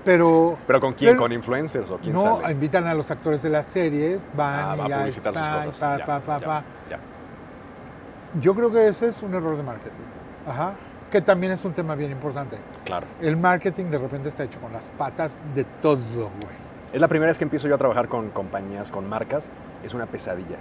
Pero 0.05 0.57
Pero, 0.67 0.79
con 0.79 0.93
quién? 0.93 1.11
Pero- 1.11 1.21
¿Con 1.23 1.31
influencers 1.31 1.89
o 1.89 1.97
quién 1.97 2.13
no, 2.13 2.39
sale? 2.41 2.53
invitan 2.53 2.85
a 2.87 2.93
los 2.93 3.09
actores 3.11 3.41
de 3.41 3.49
las 3.49 3.65
series, 3.65 4.19
van 4.35 4.59
Ah, 4.65 4.75
va 4.75 4.87
y 4.89 4.91
a 4.91 4.97
publicitar 4.99 5.33
sus 5.33 5.65
cosas. 5.65 5.79
pa, 5.79 5.97
Ya, 5.97 6.05
pa, 6.05 6.39
pa, 6.39 6.63
ya. 6.89 6.99
Yo 8.39 8.53
creo 8.55 8.71
que 8.71 8.87
ese 8.87 9.07
es 9.07 9.21
un 9.23 9.33
error 9.33 9.57
de 9.57 9.63
marketing. 9.63 10.03
Ajá. 10.47 10.73
Que 11.11 11.21
también 11.21 11.51
es 11.51 11.65
un 11.65 11.73
tema 11.73 11.95
bien 11.95 12.11
importante. 12.11 12.57
Claro. 12.85 13.07
El 13.19 13.35
marketing 13.37 13.85
de 13.85 13.97
repente 13.97 14.29
está 14.29 14.43
hecho 14.43 14.59
con 14.59 14.71
las 14.71 14.89
patas 14.89 15.37
de 15.55 15.63
todo, 15.63 15.97
güey. 16.05 16.59
Es 16.93 17.01
la 17.01 17.07
primera 17.07 17.29
vez 17.29 17.37
que 17.39 17.43
empiezo 17.43 17.67
yo 17.67 17.75
a 17.75 17.77
trabajar 17.79 18.07
con 18.07 18.29
compañías, 18.29 18.91
con 18.91 19.09
marcas. 19.09 19.49
Es 19.83 19.93
una 19.93 20.05
pesadilla. 20.05 20.57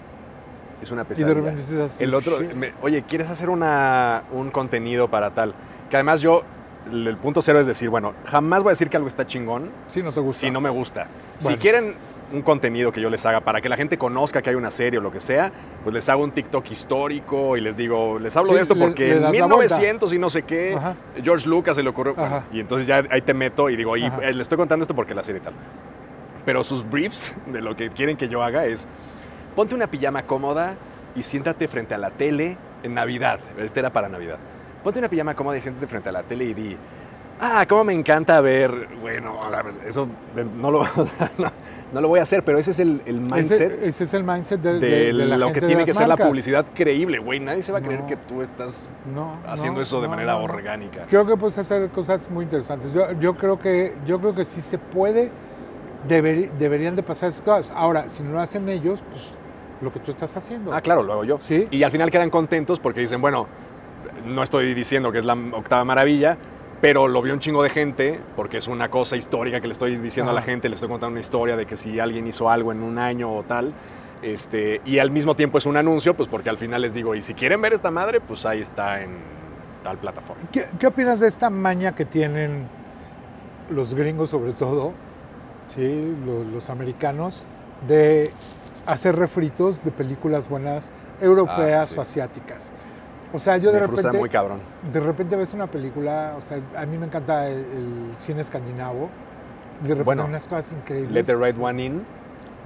Es 0.80 0.90
una 0.90 1.02
Y 1.02 1.04
de 1.04 1.08
pesadilla. 1.08 1.34
repente 1.34 1.60
dices 1.60 1.78
así. 1.92 2.04
El 2.04 2.14
otro, 2.14 2.38
me- 2.54 2.72
oye, 2.82 3.02
¿quieres 3.02 3.28
hacer 3.28 3.50
una, 3.50 4.22
un 4.32 4.50
contenido 4.50 5.08
para 5.08 5.30
tal? 5.32 5.54
Que 5.90 5.96
además 5.96 6.20
yo, 6.22 6.42
el, 6.90 7.16
punto 7.16 7.42
cero 7.42 7.60
es 7.60 7.66
decir, 7.66 7.88
bueno, 7.88 8.14
jamás 8.26 8.62
voy 8.62 8.70
a 8.70 8.72
decir 8.72 8.88
que 8.88 8.96
algo 8.96 9.08
está 9.08 9.26
chingón 9.26 9.70
Sí, 9.86 10.02
no 10.02 10.12
te 10.12 10.20
gusta. 10.20 10.40
si 10.40 10.50
no 10.50 10.60
me 10.60 10.70
gusta. 10.70 11.06
Si 11.38 11.54
quieren 11.56 11.94
un 12.32 12.42
contenido 12.42 12.92
que 12.92 13.00
yo 13.00 13.08
les 13.08 13.24
haga 13.24 13.40
para 13.40 13.60
que 13.62 13.68
la 13.70 13.76
gente 13.76 13.96
conozca 13.96 14.42
que 14.42 14.50
hay 14.50 14.56
una 14.56 14.70
serie 14.70 14.98
o 14.98 15.02
lo 15.02 15.10
que 15.10 15.20
sea, 15.20 15.50
pues 15.82 15.94
les 15.94 16.08
hago 16.08 16.22
un 16.24 16.30
TikTok 16.32 16.70
histórico 16.70 17.56
y 17.56 17.60
les 17.62 17.76
digo, 17.76 18.18
les 18.18 18.36
hablo 18.36 18.50
Sí, 18.50 18.56
de 18.56 18.60
esto 18.62 18.76
porque 18.76 19.12
en 19.16 19.22
das 19.22 19.32
la 19.34 19.46
vuelta. 19.46 19.76
1900 19.76 20.12
y 20.12 20.18
no 20.18 20.28
sé 20.30 20.42
qué, 20.42 20.74
Ajá. 20.74 20.94
George 21.22 21.48
Lucas 21.48 21.76
se 21.76 21.82
le 21.82 21.88
ocurrió. 21.88 22.14
bueno, 22.14 22.42
y 22.52 22.60
entonces 22.60 22.86
ya 22.86 23.02
ahí 23.10 23.22
te 23.22 23.32
meto 23.32 23.70
y 23.70 23.76
digo, 23.76 23.96
y 23.96 24.04
Ajá. 24.04 24.18
eh, 24.22 24.34
le 24.34 24.42
estoy 24.42 24.58
contando 24.58 24.82
esto 24.82 24.94
porque 24.94 25.14
la 25.14 25.24
serie 25.24 25.40
tal. 25.40 25.54
Pero 26.44 26.62
sus 26.64 26.88
briefs 26.88 27.32
de 27.46 27.62
lo 27.62 27.76
que 27.76 27.88
quieren 27.90 28.16
que 28.16 28.28
yo 28.28 28.42
haga 28.42 28.66
es, 28.66 28.86
ponte 29.56 29.74
una 29.74 29.86
pijama 29.86 30.22
cómoda 30.24 30.74
y 31.14 31.22
siéntate 31.22 31.66
frente 31.68 31.94
a 31.94 31.98
la 31.98 32.10
tele 32.10 32.56
en 32.82 32.92
Navidad. 32.94 33.40
Este 33.58 33.80
era 33.80 33.90
para 33.90 34.08
Navidad. 34.08 34.38
Ponte 34.82 34.98
una 34.98 35.08
pijama 35.08 35.34
cómoda 35.34 35.56
y 35.56 35.60
siéntate 35.60 35.86
frente 35.86 36.08
a 36.08 36.12
la 36.12 36.22
tele 36.22 36.44
y 36.44 36.54
di, 36.54 36.76
ah, 37.40 37.64
cómo 37.68 37.84
me 37.84 37.92
encanta 37.94 38.40
ver, 38.40 38.88
bueno, 39.00 39.42
a 39.42 39.50
ver, 39.62 39.74
eso 39.86 40.06
no 40.60 40.70
lo, 40.70 40.82
no, 41.38 41.48
no 41.92 42.00
lo 42.00 42.08
voy 42.08 42.20
a 42.20 42.22
hacer, 42.22 42.44
pero 42.44 42.58
ese 42.58 42.70
es 42.70 42.78
el, 42.80 43.02
el 43.06 43.20
mindset 43.20 43.72
Ese, 43.72 43.88
ese 43.88 44.04
es 44.04 44.14
el 44.14 44.24
mindset 44.24 44.60
de, 44.60 44.74
de, 44.74 44.80
de- 44.80 45.04
de 45.06 45.12
la 45.12 45.36
lo 45.36 45.52
que 45.52 45.60
tiene 45.60 45.84
que 45.84 45.94
ser 45.94 46.06
la 46.08 46.16
publicidad 46.16 46.64
creíble, 46.74 47.18
güey. 47.18 47.40
Nadie 47.40 47.62
se 47.62 47.72
va 47.72 47.78
a 47.78 47.82
creer 47.82 48.00
No. 48.00 48.06
que 48.06 48.16
tú 48.16 48.40
estás 48.42 48.88
haciendo 49.46 49.80
eso 49.80 50.00
de 50.00 50.08
manera 50.08 50.36
orgánica. 50.36 51.06
Creo 51.08 51.26
que 51.26 51.36
puedes 51.36 51.58
hacer 51.58 51.88
cosas 51.90 52.30
muy 52.30 52.44
interesantes. 52.44 52.92
Yo, 52.92 53.12
yo 53.20 53.34
creo 53.36 53.58
que 53.58 53.94
yo 54.06 54.20
creo 54.20 54.34
que 54.34 54.44
sí 54.44 54.60
se 54.60 54.78
puede, 54.78 55.30
deber- 56.08 56.50
deberían 56.52 56.94
de 56.96 57.02
pasar 57.02 57.30
esas 57.30 57.42
cosas. 57.44 57.72
Ahora, 57.76 58.08
si 58.08 58.22
no 58.22 58.32
lo 58.32 58.40
hacen 58.40 58.68
ellos, 58.68 59.02
pues 59.10 59.34
lo 59.80 59.92
que 59.92 60.00
tú 60.00 60.10
estás 60.10 60.36
haciendo. 60.36 60.72
Ah, 60.72 60.80
claro, 60.80 61.02
lo 61.02 61.12
hago 61.12 61.24
yo. 61.24 61.38
Sí. 61.38 61.68
Y 61.70 61.82
al 61.82 61.90
final 61.90 62.10
quedan 62.10 62.30
contentos 62.30 62.78
porque 62.80 63.00
dicen, 63.00 63.20
bueno, 63.20 63.46
no 64.24 64.42
estoy 64.42 64.74
diciendo 64.74 65.10
que 65.12 65.18
es 65.18 65.24
la 65.24 65.34
octava 65.52 65.84
maravilla, 65.84 66.36
pero 66.80 67.08
lo 67.08 67.22
vio 67.22 67.34
un 67.34 67.40
chingo 67.40 67.62
de 67.62 67.70
gente, 67.70 68.20
porque 68.36 68.58
es 68.58 68.68
una 68.68 68.88
cosa 68.88 69.16
histórica 69.16 69.60
que 69.60 69.66
le 69.66 69.72
estoy 69.72 69.96
diciendo 69.96 70.30
a 70.30 70.34
la 70.34 70.42
gente, 70.42 70.68
le 70.68 70.76
estoy 70.76 70.88
contando 70.88 71.12
una 71.12 71.20
historia 71.20 71.56
de 71.56 71.66
que 71.66 71.76
si 71.76 71.98
alguien 71.98 72.26
hizo 72.26 72.48
algo 72.48 72.70
en 72.72 72.82
un 72.82 72.98
año 72.98 73.32
o 73.34 73.42
tal, 73.42 73.72
Este, 74.20 74.80
y 74.84 74.98
al 74.98 75.12
mismo 75.12 75.36
tiempo 75.36 75.58
es 75.58 75.66
un 75.66 75.76
anuncio, 75.76 76.12
pues 76.14 76.28
porque 76.28 76.50
al 76.50 76.58
final 76.58 76.82
les 76.82 76.92
digo, 76.92 77.14
y 77.14 77.22
si 77.22 77.34
quieren 77.34 77.60
ver 77.60 77.72
esta 77.72 77.92
madre, 77.92 78.20
pues 78.20 78.44
ahí 78.46 78.60
está 78.60 79.00
en 79.00 79.10
tal 79.84 79.96
plataforma. 79.98 80.42
¿Qué, 80.50 80.66
qué 80.78 80.88
opinas 80.88 81.20
de 81.20 81.28
esta 81.28 81.50
maña 81.50 81.94
que 81.94 82.04
tienen 82.04 82.66
los 83.70 83.94
gringos 83.94 84.30
sobre 84.30 84.54
todo, 84.54 84.92
¿sí? 85.68 86.16
los, 86.26 86.46
los 86.46 86.68
americanos, 86.68 87.46
de 87.86 88.32
hacer 88.86 89.14
refritos 89.14 89.84
de 89.84 89.92
películas 89.92 90.48
buenas 90.48 90.90
europeas 91.20 91.90
Ah, 91.90 91.92
sí. 91.92 91.98
o 91.98 92.02
asiáticas? 92.02 92.64
O 93.32 93.38
sea, 93.38 93.56
yo 93.58 93.70
de 93.72 93.80
Me 93.80 93.86
frustra 93.86 94.10
repente, 94.10 94.18
muy 94.18 94.28
cabrón. 94.30 94.58
de 94.92 95.00
repente 95.00 95.36
ves 95.36 95.52
una 95.54 95.66
película, 95.66 96.34
o 96.38 96.40
sea, 96.40 96.58
a 96.80 96.86
mí 96.86 96.96
me 96.96 97.06
encanta 97.06 97.48
el, 97.48 97.58
el 97.58 98.14
cine 98.18 98.40
escandinavo, 98.40 99.10
y 99.80 99.82
de 99.84 99.88
repente 99.90 100.04
Bueno, 100.04 100.24
unas 100.24 100.44
cosas 100.44 100.72
increíbles. 100.72 101.12
Let 101.12 101.24
the 101.24 101.34
Right 101.36 101.56
One 101.60 101.82
In. 101.84 102.02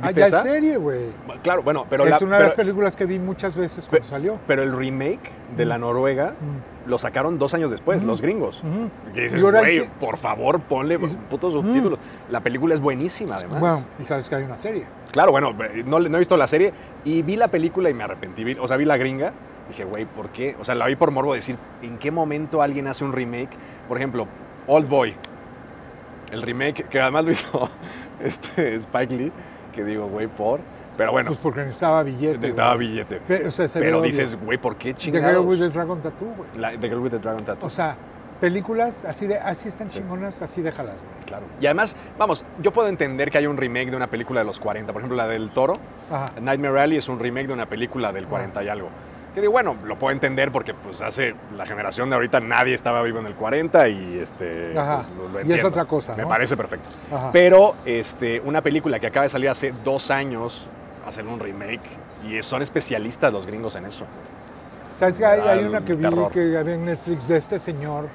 Ah, 0.01 0.07
¿Viste 0.07 0.21
ya 0.21 0.27
esa? 0.27 0.37
es 0.39 0.43
serie, 0.45 0.77
güey. 0.79 1.01
Claro, 1.43 1.63
bueno, 1.63 1.85
pero, 1.89 2.05
Es 2.05 2.11
la- 2.11 2.27
una 2.27 2.37
de 2.39 2.45
las 2.45 2.53
pero, 2.55 2.65
películas 2.65 2.97
que 2.97 3.05
vi 3.07 3.19
muchas 3.19 3.55
veces 3.55 3.87
cuando 3.89 4.09
salió. 4.09 4.39
pero 4.47 4.63
el 4.63 4.73
remake 4.75 5.31
de 5.57 5.65
la 5.67 5.77
Mm. 5.77 5.81
Noruega 5.83 6.31
Mm. 6.31 6.89
lo 6.89 6.97
sacaron 6.99 7.39
dos 7.39 7.53
años 7.55 7.71
después, 7.71 7.99
Ujú. 7.99 8.07
los 8.07 8.23
gringos. 8.23 8.63
Dices, 9.15 9.39
Y 9.41 9.45
ahora 9.45 9.61
güey, 9.61 9.87
por 10.01 10.17
favor, 10.17 10.61
ponle 10.61 10.95
Y- 10.95 10.99
putos 11.29 11.53
subtítulos. 11.53 11.99
La 12.31 12.41
película 12.41 12.75
es 12.75 12.81
buenísima, 12.81 13.37
además. 13.37 13.61
Bueno, 13.61 13.85
y 14.01 14.05
sabes 14.05 14.29
que 14.29 14.35
hay 14.37 14.45
una 14.45 14.57
serie. 14.57 14.87
Claro, 15.13 15.31
bueno, 15.31 15.53
no, 15.85 16.01
no 16.01 16.17
he 16.17 16.19
visto 16.19 16.37
la 16.39 16.47
serie 16.47 16.73
y 17.05 17.23
vi 17.23 17.37
la 17.37 17.49
película 17.49 17.91
y 17.91 17.95
me 17.95 18.03
arrepentí. 18.05 18.57
O 18.61 18.67
sea, 18.67 18.77
vi 18.79 18.87
la 18.87 18.97
gringa. 18.97 19.33
Dije, 19.73 19.85
güey, 19.85 20.05
¿por 20.05 20.29
qué? 20.29 20.55
O 20.61 20.65
sea, 20.65 20.75
la 20.75 20.87
vi 20.87 20.97
por 20.97 21.11
morbo 21.11 21.33
decir, 21.33 21.57
¿en 21.81 21.97
qué 21.99 22.11
momento 22.11 22.61
alguien 22.61 22.87
hace 22.89 23.05
un 23.05 23.13
remake? 23.15 23.49
Por 23.89 23.97
ejemplo, 23.97 24.27
Old 24.67 24.87
Boy. 24.87 25.15
El 26.31 26.43
remake, 26.43 26.85
que 26.89 27.01
además 27.01 27.25
lo 27.25 27.31
hizo 27.31 27.71
este 28.23 28.75
Spike 28.75 29.15
Lee, 29.15 29.33
que 29.75 29.83
digo, 29.85 30.07
güey, 30.09 30.27
por. 30.27 30.61
Pero 30.97 31.13
bueno, 31.13 31.29
Pues 31.29 31.41
porque 31.43 31.61
necesitaba 31.61 32.03
billete. 32.03 32.37
necesitaba 32.37 32.75
güey. 32.75 32.89
billete. 32.89 33.17
Pe- 33.27 33.47
o 33.47 33.51
sea, 33.51 33.67
se 33.67 33.81
Pero 33.81 34.03
dices, 34.03 34.39
güey, 34.39 34.59
¿por 34.59 34.77
qué 34.77 34.93
The 34.93 34.99
chingados? 35.01 35.31
Girl 35.39 35.47
with 35.49 35.59
the 35.59 35.69
Dragon 35.71 36.03
Tattoo, 36.03 36.35
güey. 36.37 36.49
La- 36.59 36.73
The 36.79 36.89
Girl 36.89 37.01
with 37.01 37.11
the 37.13 37.19
Dragon 37.19 37.43
Tattoo. 37.43 37.67
O 37.67 37.71
sea, 37.71 37.97
películas 38.41 39.07
así 39.07 39.27
de 39.27 39.39
así 39.39 39.69
están 39.69 39.89
Sí. 39.89 39.97
chingonas, 40.01 40.41
así 40.43 40.61
déjalas, 40.61 40.97
güey. 40.97 41.25
claro. 41.27 41.47
Y 41.63 41.65
además, 41.67 41.97
vamos, 42.19 42.45
yo 42.61 42.73
puedo 42.73 42.89
entender 42.89 43.31
que 43.31 43.39
hay 43.39 43.47
un 43.47 43.57
remake 43.57 43.91
de 43.91 43.97
una 43.97 44.09
película 44.09 44.41
de 44.41 44.45
los 44.45 44.61
40. 44.61 44.93
Por 44.93 45.01
ejemplo, 45.01 45.17
la 45.17 45.27
del 45.27 45.51
Toro. 45.51 45.75
Ajá. 46.11 46.27
Nightmare 46.43 46.79
Alley 46.81 46.99
es 46.99 47.09
un 47.09 47.19
remake 47.19 47.47
de 47.47 47.55
una 47.55 47.65
película 47.67 48.13
del 48.13 48.27
40 48.27 48.63
y 48.63 48.69
algo. 48.69 48.91
Que 49.35 49.41
digo, 49.41 49.53
bueno, 49.53 49.77
lo 49.85 49.99
puedo 49.99 50.13
entender 50.13 50.53
porque 50.53 50.75
pues 50.75 51.01
hace 51.01 51.35
la 51.57 51.65
generación 51.65 52.11
de 52.11 52.17
ahorita 52.17 52.41
nadie 52.41 52.75
estaba 52.75 53.01
vivo 53.03 53.19
en 53.19 53.27
el 53.27 53.35
40 53.35 53.89
y 53.89 54.19
este 54.19 54.79
Ajá. 54.79 55.05
pues, 55.17 55.33
lo- 55.33 55.41
lo 55.41 55.47
Y 55.47 55.53
es 55.59 55.65
otra 55.65 55.87
cosa, 55.87 56.15
Me 56.15 56.23
¿no? 56.25 56.29
parece 56.29 56.55
perfecto. 56.57 56.91
Ajá. 57.11 57.31
Pero 57.33 57.75
este, 57.87 58.41
una 58.41 58.61
película 58.61 59.01
que 59.01 59.07
acaba 59.07 59.23
de 59.25 59.31
salir 59.31 59.49
hace 59.49 59.73
dos 59.85 60.11
años, 60.11 60.67
hacer 61.07 61.27
un 61.27 61.41
remake 61.41 61.81
y 62.29 62.43
son 62.43 62.61
especialistas 62.61 63.33
los 63.33 63.47
gringos 63.47 63.75
en 63.77 63.87
eso. 63.87 64.05
¿Sabes 64.99 65.15
que 65.17 65.25
hay, 65.25 65.65
una 65.65 65.83
que 65.85 65.95
vi 65.95 66.03
terror. 66.05 66.31
que 66.31 66.57
había 66.59 66.75
en 66.75 66.85
Netflix 66.85 67.27
de 67.27 67.39
este 67.39 67.59
señor 67.59 68.09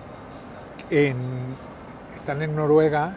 en 0.91 1.17
están 2.15 2.41
en 2.43 2.55
Noruega 2.55 3.13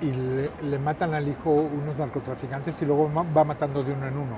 y 0.00 0.10
le, 0.12 0.50
le 0.68 0.78
matan 0.78 1.14
al 1.14 1.26
hijo 1.26 1.50
unos 1.50 1.96
narcotraficantes 1.96 2.74
y 2.82 2.84
luego 2.84 3.10
va 3.36 3.44
matando 3.44 3.82
de 3.82 3.92
uno 3.92 4.06
en 4.06 4.16
uno. 4.18 4.36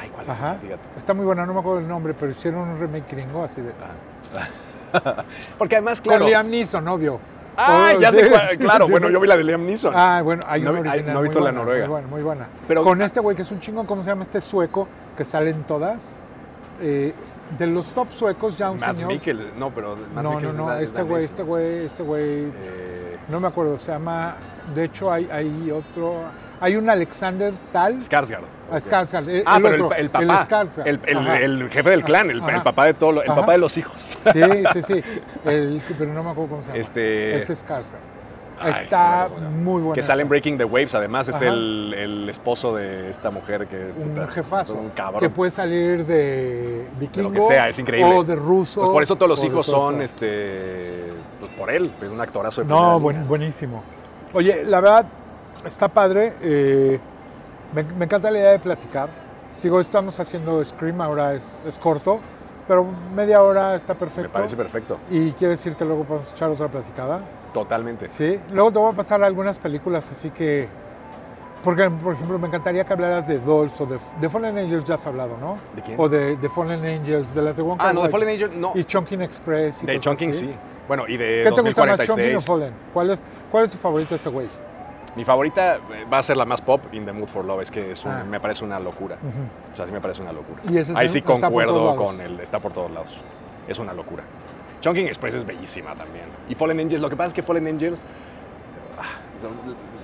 Ay, 0.00 0.08
¿cuál 0.10 0.24
es 0.26 0.30
Ajá. 0.30 0.50
esa? 0.52 0.58
Fíjate. 0.60 0.82
Está 0.98 1.14
muy 1.14 1.24
buena, 1.26 1.46
no 1.46 1.54
me 1.54 1.60
acuerdo 1.60 1.80
el 1.80 1.88
nombre, 1.88 2.14
pero 2.18 2.32
hicieron 2.32 2.68
un 2.68 2.78
remake 2.80 3.10
gringo 3.10 3.42
así 3.44 3.60
de 3.60 3.72
Porque 5.58 5.76
además, 5.76 6.00
claro. 6.00 6.20
con 6.20 6.28
Liam 6.28 6.48
Neeson, 6.50 6.86
obvio. 6.88 7.18
Ah, 7.60 7.92
Oh, 7.96 8.00
ya 8.00 8.12
sí, 8.12 8.20
sé 8.20 8.30
sí, 8.52 8.58
claro, 8.58 8.86
sí. 8.86 8.92
bueno, 8.92 9.10
yo 9.10 9.18
vi 9.18 9.26
la 9.26 9.36
de 9.36 9.42
Liam 9.44 9.66
Neeson. 9.66 9.92
Ah, 9.96 10.20
bueno, 10.22 10.44
hay 10.46 10.62
No 10.62 10.70
una 10.70 10.80
original 10.92 11.12
no 11.14 11.18
he 11.20 11.22
visto 11.24 11.40
la 11.40 11.50
noruega. 11.52 11.86
Muy 11.86 11.90
buena, 11.92 12.08
muy 12.08 12.22
buena. 12.22 12.46
Pero- 12.68 12.84
Con 12.84 13.02
este 13.02 13.18
güey 13.20 13.34
que 13.34 13.42
es 13.42 13.50
un 13.50 13.58
chingón, 13.60 13.84
¿cómo 13.86 14.02
se 14.04 14.10
llama 14.10 14.22
este 14.22 14.40
sueco 14.40 14.86
que 15.16 15.24
sale 15.24 15.50
en 15.50 15.64
todas? 15.64 15.98
Eh, 16.80 17.12
de 17.58 17.66
los 17.66 17.92
top 17.92 18.12
suecos 18.12 18.56
ya 18.56 18.70
un 18.70 18.78
Matt 18.78 18.94
señor. 18.96 19.08
Mikkel, 19.12 19.52
no, 19.58 19.70
pero 19.70 19.96
Matt 20.14 20.22
no, 20.22 20.38
no, 20.40 20.48
es 20.50 20.54
no, 20.54 20.68
la- 20.68 20.80
este 20.82 20.98
danés, 20.98 21.10
güey, 21.10 21.24
este 21.24 21.42
güey, 21.42 21.84
este 21.86 22.02
güey, 22.04 22.24
Eh, 22.44 23.16
no 23.28 23.40
me 23.40 23.48
acuerdo, 23.48 23.76
se 23.76 23.90
llama, 23.90 24.36
de 24.74 24.84
hecho 24.84 25.10
hay, 25.10 25.28
hay 25.32 25.70
otro, 25.72 26.14
hay 26.60 26.76
un 26.76 26.88
Alexander 26.90 27.52
Tal, 27.72 27.98
Skarsgård. 28.00 28.44
ah, 28.70 28.76
ok. 28.76 28.82
Skarsgård, 28.84 29.42
Ah, 29.46 29.56
el 29.56 29.62
pero 29.62 29.74
el, 29.74 29.80
otro, 29.82 29.88
pa- 29.88 29.96
el 29.96 30.10
papá, 30.10 30.46
el, 30.84 31.00
el- 31.06 31.70
jefe 31.70 31.90
del 31.90 32.04
clan, 32.04 32.30
el, 32.30 32.42
papá 32.62 32.86
de 32.86 32.94
todo, 32.94 33.12
lo- 33.12 33.22
el 33.22 33.30
Ajá. 33.30 33.40
papá 33.40 33.52
de 33.52 33.58
los 33.58 33.76
hijos. 33.76 34.18
Sí, 34.32 34.42
sí, 34.72 34.82
sí, 34.82 35.02
pero 35.98 36.12
no 36.12 36.22
me 36.24 36.30
acuerdo 36.30 36.50
cómo 36.50 36.62
se 36.62 36.68
llama. 36.68 36.78
Este- 36.80 37.38
es 37.38 37.50
Skarsgård. 37.50 38.06
Ay, 38.60 38.82
Está 38.82 39.28
muy 39.62 39.80
bueno. 39.82 39.92
que 39.94 40.02
sale 40.02 40.22
en 40.22 40.28
Breaking 40.28 40.58
the 40.58 40.64
Waves, 40.64 40.92
además 40.96 41.28
es 41.28 41.40
el, 41.42 41.94
el 41.96 42.28
esposo 42.28 42.74
de 42.74 43.08
esta 43.08 43.30
mujer 43.30 43.68
que 43.68 43.76
un 43.96 44.08
puta, 44.14 44.26
jefazo 44.26 44.74
un 44.74 44.88
cabrón. 44.88 45.20
que 45.20 45.30
puede 45.30 45.52
salir 45.52 46.04
de 46.04 46.88
vikingo 46.98 47.30
que 47.30 47.40
sea, 47.40 47.68
es 47.68 47.78
increíble. 47.78 48.12
o 48.16 48.24
de 48.24 48.34
ruso 48.34 48.80
Pues 48.80 48.90
por 48.90 49.02
eso 49.04 49.14
todos 49.14 49.28
los 49.30 49.40
de 49.42 49.46
hijos 49.46 49.64
son 49.64 50.02
este 50.02 51.04
pues 51.38 51.52
por 51.52 51.70
él, 51.70 51.88
es 52.02 52.08
un 52.10 52.20
actorazo 52.20 52.62
de 52.62 52.66
no 52.66 52.98
buen- 52.98 53.28
buenísimo 53.28 53.84
oye 54.34 54.64
la 54.64 54.80
verdad 54.80 55.06
está 55.64 55.88
padre 55.88 56.32
eh, 56.42 56.98
me, 57.74 57.82
me 57.82 58.04
encanta 58.04 58.30
la 58.30 58.38
idea 58.38 58.50
de 58.52 58.58
platicar 58.58 59.08
digo 59.62 59.80
estamos 59.80 60.18
haciendo 60.20 60.64
scream 60.64 61.00
ahora 61.00 61.34
es, 61.34 61.44
es 61.66 61.78
corto 61.78 62.18
pero 62.66 62.86
media 63.14 63.42
hora 63.42 63.74
está 63.76 63.94
perfecto 63.94 64.28
Me 64.28 64.28
parece 64.28 64.56
perfecto, 64.56 64.98
y 65.10 65.30
quiere 65.32 65.52
decir 65.52 65.74
que 65.74 65.84
luego 65.84 66.04
podemos 66.04 66.30
echar 66.32 66.50
otra 66.50 66.68
platicada 66.68 67.20
totalmente. 67.54 68.08
sí 68.08 68.38
luego 68.52 68.70
te 68.72 68.78
voy 68.78 68.92
a 68.92 68.96
pasar 68.96 69.22
algunas 69.22 69.58
películas 69.58 70.04
así 70.12 70.30
que 70.30 70.68
porque 71.64 71.90
por 71.90 72.14
ejemplo 72.14 72.38
me 72.38 72.46
encantaría 72.46 72.84
que 72.84 72.92
hablaras 72.92 73.26
de 73.26 73.38
Dolls 73.40 73.78
o 73.80 73.86
de, 73.86 73.98
de 74.20 74.28
Fallen 74.28 74.56
Angels 74.58 74.84
ya 74.84 74.94
has 74.94 75.06
hablado 75.06 75.36
¿no? 75.40 75.58
¿De 75.74 75.82
quién? 75.82 75.98
o 75.98 76.08
de, 76.08 76.36
de 76.36 76.48
Fallen 76.48 76.84
Angels 76.84 77.34
de 77.34 77.42
las 77.42 77.56
de 77.56 77.62
Wonka 77.62 77.88
Ah, 77.88 77.92
no, 77.92 78.02
de 78.04 78.10
Fallen 78.10 78.28
Angel 78.28 78.50
no. 78.60 78.72
y 78.74 78.84
Chunking 78.84 79.22
Express 79.22 79.82
y 79.82 79.86
De 79.86 79.98
Chunking 79.98 80.30
así. 80.30 80.46
sí. 80.46 80.54
Bueno, 80.86 81.04
y 81.06 81.16
de 81.18 81.42
¿Qué 81.44 81.52
te 81.52 81.60
gusta 81.60 81.84
más, 81.84 81.98
Chunking 82.06 82.36
o 82.36 82.40
2046. 82.40 82.46
Fallen? 82.46 82.72
¿Cuál 82.94 83.10
es, 83.10 83.18
¿Cuál 83.50 83.64
es 83.64 83.70
tu 83.72 83.76
favorito 83.78 84.10
de 84.10 84.16
ese 84.16 84.28
güey? 84.30 84.46
Mi 85.16 85.24
favorita 85.24 85.76
eh, 85.76 86.04
va 86.12 86.18
a 86.18 86.22
ser 86.22 86.36
la 86.36 86.44
más 86.44 86.60
pop, 86.60 86.82
In 86.92 87.04
the 87.04 87.12
Mood 87.12 87.28
for 87.28 87.44
Love, 87.44 87.62
es 87.62 87.70
que 87.70 87.90
es 87.90 88.04
un- 88.04 88.10
Ah. 88.12 88.24
me 88.28 88.38
parece 88.40 88.64
una 88.64 88.78
locura. 88.78 89.16
O 89.72 89.76
sea, 89.76 89.86
sí 89.86 89.92
me 89.92 90.00
parece 90.00 90.22
una 90.22 90.32
locura. 90.32 90.62
Y 90.68 90.76
ese 90.78 90.92
es 90.92 90.98
Ahí 90.98 91.04
el- 91.04 91.08
sí 91.10 91.22
concuerdo 91.22 91.96
con 91.96 92.20
él, 92.20 92.38
está 92.40 92.58
por 92.60 92.72
todos 92.72 92.90
lados. 92.90 93.08
Es 93.66 93.78
una 93.78 93.92
locura. 93.92 94.22
Chunking 94.80 95.06
Express 95.08 95.34
es 95.34 95.46
bellísima 95.46 95.94
también. 95.94 96.26
Y 96.48 96.54
Fallen 96.54 96.78
Angels, 96.78 97.00
lo 97.02 97.10
que 97.10 97.16
pasa 97.16 97.28
es 97.28 97.34
que 97.34 97.42
Fallen 97.42 97.66
Angels 97.66 98.04
ah, 98.98 99.18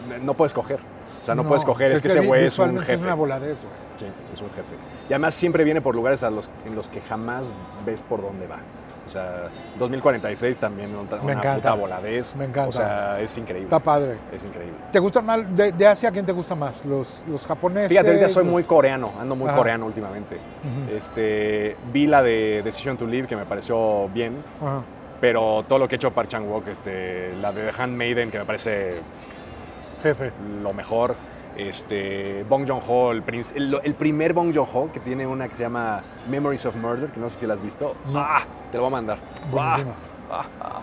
no, 0.09 0.19
no 0.19 0.35
puedes 0.35 0.53
coger. 0.53 0.81
O 1.23 1.25
sea, 1.25 1.35
no, 1.35 1.47
puedes 1.47 1.65
coger, 1.65 1.93
es 1.93 2.03
que 2.03 2.09
se 2.11 2.19
ese 2.19 2.27
güey 2.27 2.45
es 2.45 2.59
un 2.59 2.79
jefe. 2.81 2.95
Es 2.95 3.01
una 3.01 3.15
voladez, 3.15 3.57
güey. 3.63 3.73
Sí, 3.97 4.07
es 4.35 4.41
un 4.43 4.49
jefe. 4.51 4.75
Y 5.09 5.13
además 5.13 5.35
siempre 5.35 5.65
viene 5.65 5.81
por 5.81 5.95
lugares 5.95 6.23
a 6.23 6.31
los, 6.31 6.49
en 6.67 6.75
los 6.75 6.89
que 6.89 7.01
jamás 7.03 7.47
ves 7.85 8.01
por 8.03 8.23
dónde 8.23 8.47
va. 8.47 8.59
O 9.07 9.11
sea, 9.11 9.51
2046 9.79 10.57
también 10.57 10.91
una, 10.97 11.23
Me 11.23 11.33
encanta. 11.33 11.55
puta 11.57 11.75
voladez. 11.75 12.35
Me 12.37 12.47
encanta. 12.47 12.69
O 12.71 12.73
sea, 12.73 13.21
es 13.21 13.37
increíble. 13.37 13.65
Está 13.67 13.79
padre. 13.79 14.17
Es 14.33 14.43
increíble. 14.45 14.73
¿Te 14.91 14.99
gustan 14.99 15.27
más, 15.27 15.57
de, 15.57 15.73
de 15.73 15.87
Asia, 15.87 16.11
quién 16.11 16.25
te 16.25 16.33
gusta 16.33 16.55
más? 16.55 16.83
¿Los, 16.87 17.23
los 17.29 17.47
japoneses? 17.47 17.91
Fíjate, 17.91 18.09
ahorita 18.09 18.29
soy 18.31 18.45
los- 18.45 18.53
muy 18.53 18.63
coreano, 18.65 19.11
ando 19.21 19.37
muy 19.37 19.49
Ajá. 19.49 19.59
coreano 19.59 19.85
últimamente. 19.85 20.37
Ujú. 20.37 20.97
Este, 20.97 21.77
vi 21.93 22.07
la 22.07 22.23
de 22.23 22.63
Decision 22.65 22.97
to 22.97 23.07
Live 23.07 23.29
que 23.29 23.37
me 23.37 23.45
pareció 23.45 24.09
bien, 24.09 24.39
Ajá. 24.63 24.81
pero 25.21 25.67
todo 25.69 25.81
lo 25.81 25.87
que 25.87 25.97
ha 25.97 25.99
hecho 25.99 26.11
Park 26.11 26.29
Chan 26.31 26.49
Wook, 26.49 26.67
este, 26.69 27.35
la 27.43 27.53
de 27.53 27.71
The 27.73 27.83
Handmaiden 27.83 28.31
que 28.31 28.39
me 28.39 28.47
parece 28.47 29.01
Jefe. 30.03 30.33
lo 30.63 30.73
mejor, 30.73 31.15
este, 31.57 32.45
Bong 32.49 32.67
Joon-ho, 32.67 33.13
el, 33.13 33.23
el, 33.55 33.81
el 33.83 33.95
primer 33.95 34.33
Bong 34.33 34.55
Joon-ho 34.55 34.91
que 34.93 35.01
tiene 35.01 35.27
una 35.27 35.49
que 35.49 35.55
se 35.55 35.63
llama 35.63 36.01
Memories 36.29 36.67
of 36.67 36.77
Murder, 36.77 37.11
que 37.11 37.21
no 37.21 37.29
sé 37.31 37.41
si 37.41 37.47
la 37.47 37.55
has 37.55 37.63
visto. 37.63 37.95
No. 38.13 38.21
Ah, 38.21 38.43
te 38.71 38.77
lo 38.77 38.85
voy 38.85 38.89
a 38.89 38.97
mandar. 38.97 39.19
Ah, 39.57 39.79
ah. 40.61 40.81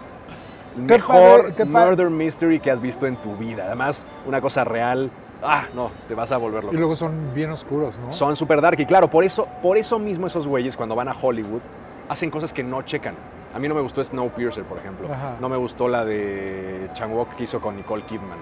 El 0.76 0.84
mejor 0.84 1.54
padre, 1.54 1.66
murder 1.66 2.10
mystery 2.10 2.60
que 2.60 2.72
has 2.72 2.82
visto 2.82 3.06
en 3.06 3.18
tu 3.18 3.36
vida. 3.36 3.66
Además, 3.66 4.08
una 4.26 4.40
cosa 4.40 4.64
real. 4.64 5.12
Ah, 5.44 5.66
no, 5.74 5.92
te 6.08 6.16
vas 6.16 6.32
a 6.32 6.38
volver 6.38 6.64
loco. 6.64 6.76
Y 6.76 6.78
luego 6.78 6.96
son 6.96 7.34
bien 7.34 7.50
oscuros, 7.50 7.98
¿no? 7.98 8.14
Son 8.14 8.36
super 8.36 8.62
dark 8.62 8.80
y 8.80 8.86
claro, 8.86 9.10
por 9.10 9.24
eso, 9.24 9.48
por 9.62 9.76
eso 9.76 9.98
mismo 10.00 10.28
esos 10.28 10.48
güeyes 10.48 10.78
cuando 10.78 10.96
van 10.96 11.10
a 11.10 11.16
Hollywood 11.20 11.62
hacen 12.08 12.30
cosas 12.30 12.54
que 12.54 12.64
no 12.64 12.84
checan. 12.84 13.16
A 13.54 13.60
mí 13.60 13.68
no 13.68 13.76
me 13.76 13.82
gustó 13.82 14.04
Snowpiercer, 14.04 14.64
por 14.64 14.78
ejemplo. 14.78 15.08
Ajá. 15.12 15.36
No 15.42 15.50
me 15.50 15.58
gustó 15.58 15.88
la 15.88 16.06
de 16.06 16.90
Chan 16.94 17.12
Wook 17.12 17.36
que 17.36 17.44
hizo 17.44 17.60
con 17.60 17.76
Nicole 17.76 18.04
Kidman. 18.04 18.38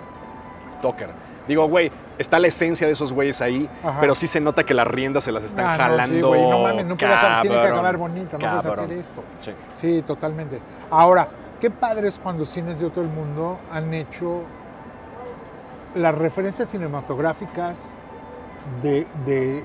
Stalker. 0.72 1.10
Digo, 1.50 1.68
güey, 1.68 1.92
está 2.18 2.40
la 2.40 2.48
esencia 2.48 2.86
de 2.88 2.94
esos 2.94 3.12
güeyes 3.12 3.42
ahí, 3.42 3.68
Ajá. 3.84 4.00
pero 4.00 4.14
sí 4.16 4.28
se 4.28 4.40
nota 4.40 4.64
que 4.64 4.74
las 4.74 4.88
riendas 4.88 5.24
se 5.26 5.32
las 5.34 5.44
están 5.44 5.66
Ah, 5.66 5.70
no, 5.70 5.76
sí, 5.76 5.80
jalando. 5.82 6.28
güey, 6.30 6.42
no 6.50 6.60
mames, 6.60 6.86
no 6.86 6.96
puede 6.96 7.14
acabar- 7.14 7.42
tiene 7.42 7.56
que 7.62 7.68
acabar 7.68 7.98
bonito, 7.98 8.38
no 8.38 8.62
puedes 8.62 8.66
hacer 8.80 8.92
esto. 9.00 9.24
Sí. 9.40 9.52
Sí, 9.82 10.02
totalmente. 10.06 10.60
Ahora, 10.92 11.28
qué 11.60 11.70
padre 11.72 12.08
es 12.08 12.20
cuando 12.20 12.46
cines 12.46 12.80
de 12.80 12.86
otro 12.86 13.02
el 13.02 13.10
mundo 13.10 13.58
han 13.74 13.94
hecho 13.94 14.44
las 15.96 16.16
referencias 16.16 16.70
cinematográficas 16.70 17.78
de, 18.84 19.08
de- 19.26 19.64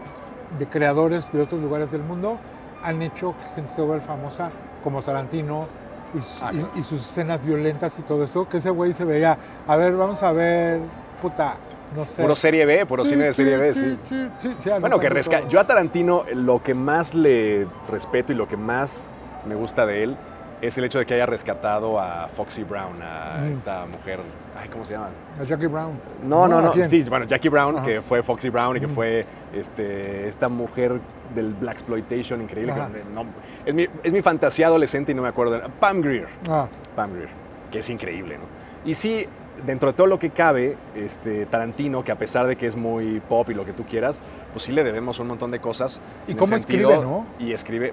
de 0.59 0.67
creadores 0.67 1.31
de 1.33 1.43
otros 1.43 1.61
lugares 1.61 1.91
del 1.91 2.03
mundo, 2.03 2.39
han 2.83 3.03
hecho 3.03 3.35
que 3.37 3.55
gente 3.57 3.73
se 3.75 3.83
vuelva 3.83 4.03
famosa 4.05 4.51
como 4.83 5.03
Tarantino 5.03 5.67
y, 6.15 6.19
Ah, 6.43 6.53
y 6.77 6.85
sus 6.85 7.01
escenas 7.01 7.45
violentas 7.45 7.99
y 7.99 8.03
todo 8.03 8.25
eso, 8.25 8.49
que 8.49 8.59
ese 8.59 8.71
güey 8.71 8.95
se 8.95 9.05
veía, 9.05 9.37
a 9.67 9.77
ver, 9.77 9.95
vamos 9.97 10.23
a 10.23 10.31
ver, 10.33 10.81
puta, 11.21 11.57
no 11.97 12.05
sé. 12.07 12.23
Puro 12.23 12.35
serie 12.37 12.65
B, 12.67 12.87
puro 12.87 13.05
cine 13.05 13.25
de 13.25 13.33
serie 13.33 13.57
B, 13.57 13.75
sí. 13.75 13.99
sí, 14.09 14.29
sí, 14.61 14.71
Bueno, 14.81 14.99
que 14.99 15.07
tanto 15.07 15.15
resca 15.15 15.41
todo. 15.41 15.49
yo 15.49 15.61
a 15.61 15.65
Tarantino 15.65 16.25
lo 16.35 16.63
que 16.63 16.75
más 16.75 17.15
le 17.15 17.67
respeto 17.91 18.33
y 18.33 18.37
lo 18.37 18.49
que 18.49 18.57
más 18.57 19.11
me 19.47 19.55
gusta 19.55 19.87
de 19.87 20.03
él 20.05 20.17
es 20.63 20.79
el 20.79 20.85
hecho 20.85 20.99
de 20.99 21.05
que 21.05 21.15
haya 21.15 21.27
rescatado 21.27 22.01
a 22.01 22.29
Foxy 22.35 22.65
Brown, 22.65 22.95
a 23.03 23.41
Mm. 23.43 23.51
esta 23.53 23.85
mujer, 23.87 24.21
ay, 24.59 24.69
¿cómo 24.71 24.85
se 24.85 24.93
llama? 24.95 25.09
A 25.39 25.45
Jackie 25.45 25.67
Brown. 25.67 25.93
No, 26.23 26.49
no, 26.49 26.59
¿a 26.59 26.63
no, 26.63 26.73
sí, 26.89 27.03
bueno, 27.03 27.27
Jackie 27.27 27.51
Brown, 27.51 27.77
Ajá. 27.77 27.85
que 27.85 28.01
fue 28.01 28.23
Foxy 28.23 28.49
Brown 28.49 28.77
y 28.77 28.81
que 28.81 28.87
Mm. 28.87 28.95
fue 28.95 29.25
este, 29.55 30.27
esta 30.27 30.49
mujer 30.49 31.01
del 31.35 31.53
Black 31.55 31.75
Exploitation 31.75 32.41
increíble. 32.41 32.73
Que 32.73 33.05
no- 33.15 33.27
es, 33.67 33.75
mi, 33.75 33.87
es 34.03 34.13
mi 34.13 34.23
fantasía 34.23 34.67
adolescente 34.69 35.13
y 35.13 35.15
no 35.15 35.23
me 35.23 35.29
acuerdo. 35.29 35.61
Pam 35.79 36.01
Grier. 36.01 36.29
Ah, 36.49 36.67
Pam 36.97 37.13
Grier, 37.15 37.29
que 37.71 37.81
es 37.81 37.91
increíble, 37.91 38.39
¿no? 38.39 38.45
Y 38.89 38.95
sí, 38.95 39.27
dentro 39.67 39.89
de 39.91 39.93
todo 39.97 40.07
lo 40.07 40.19
que 40.19 40.31
cabe, 40.31 40.77
este, 40.95 41.47
Tarantino, 41.47 42.05
que 42.05 42.13
a 42.13 42.19
pesar 42.19 42.47
de 42.47 42.57
que 42.57 42.67
es 42.67 42.77
muy 42.77 43.21
pop 43.21 43.49
y 43.51 43.55
lo 43.55 43.65
que 43.65 43.73
tú 43.73 43.85
quieras, 43.85 44.21
pues 44.53 44.65
sí 44.65 44.73
le 44.73 44.85
debemos 44.85 45.19
un 45.21 45.29
montón 45.29 45.51
de 45.51 45.61
cosas. 45.61 46.01
Y 46.29 46.35
cómo 46.35 46.47
sentido- 46.49 46.91
escribe, 46.91 47.05
¿no? 47.11 47.27
Y 47.39 47.53
escribe. 47.53 47.93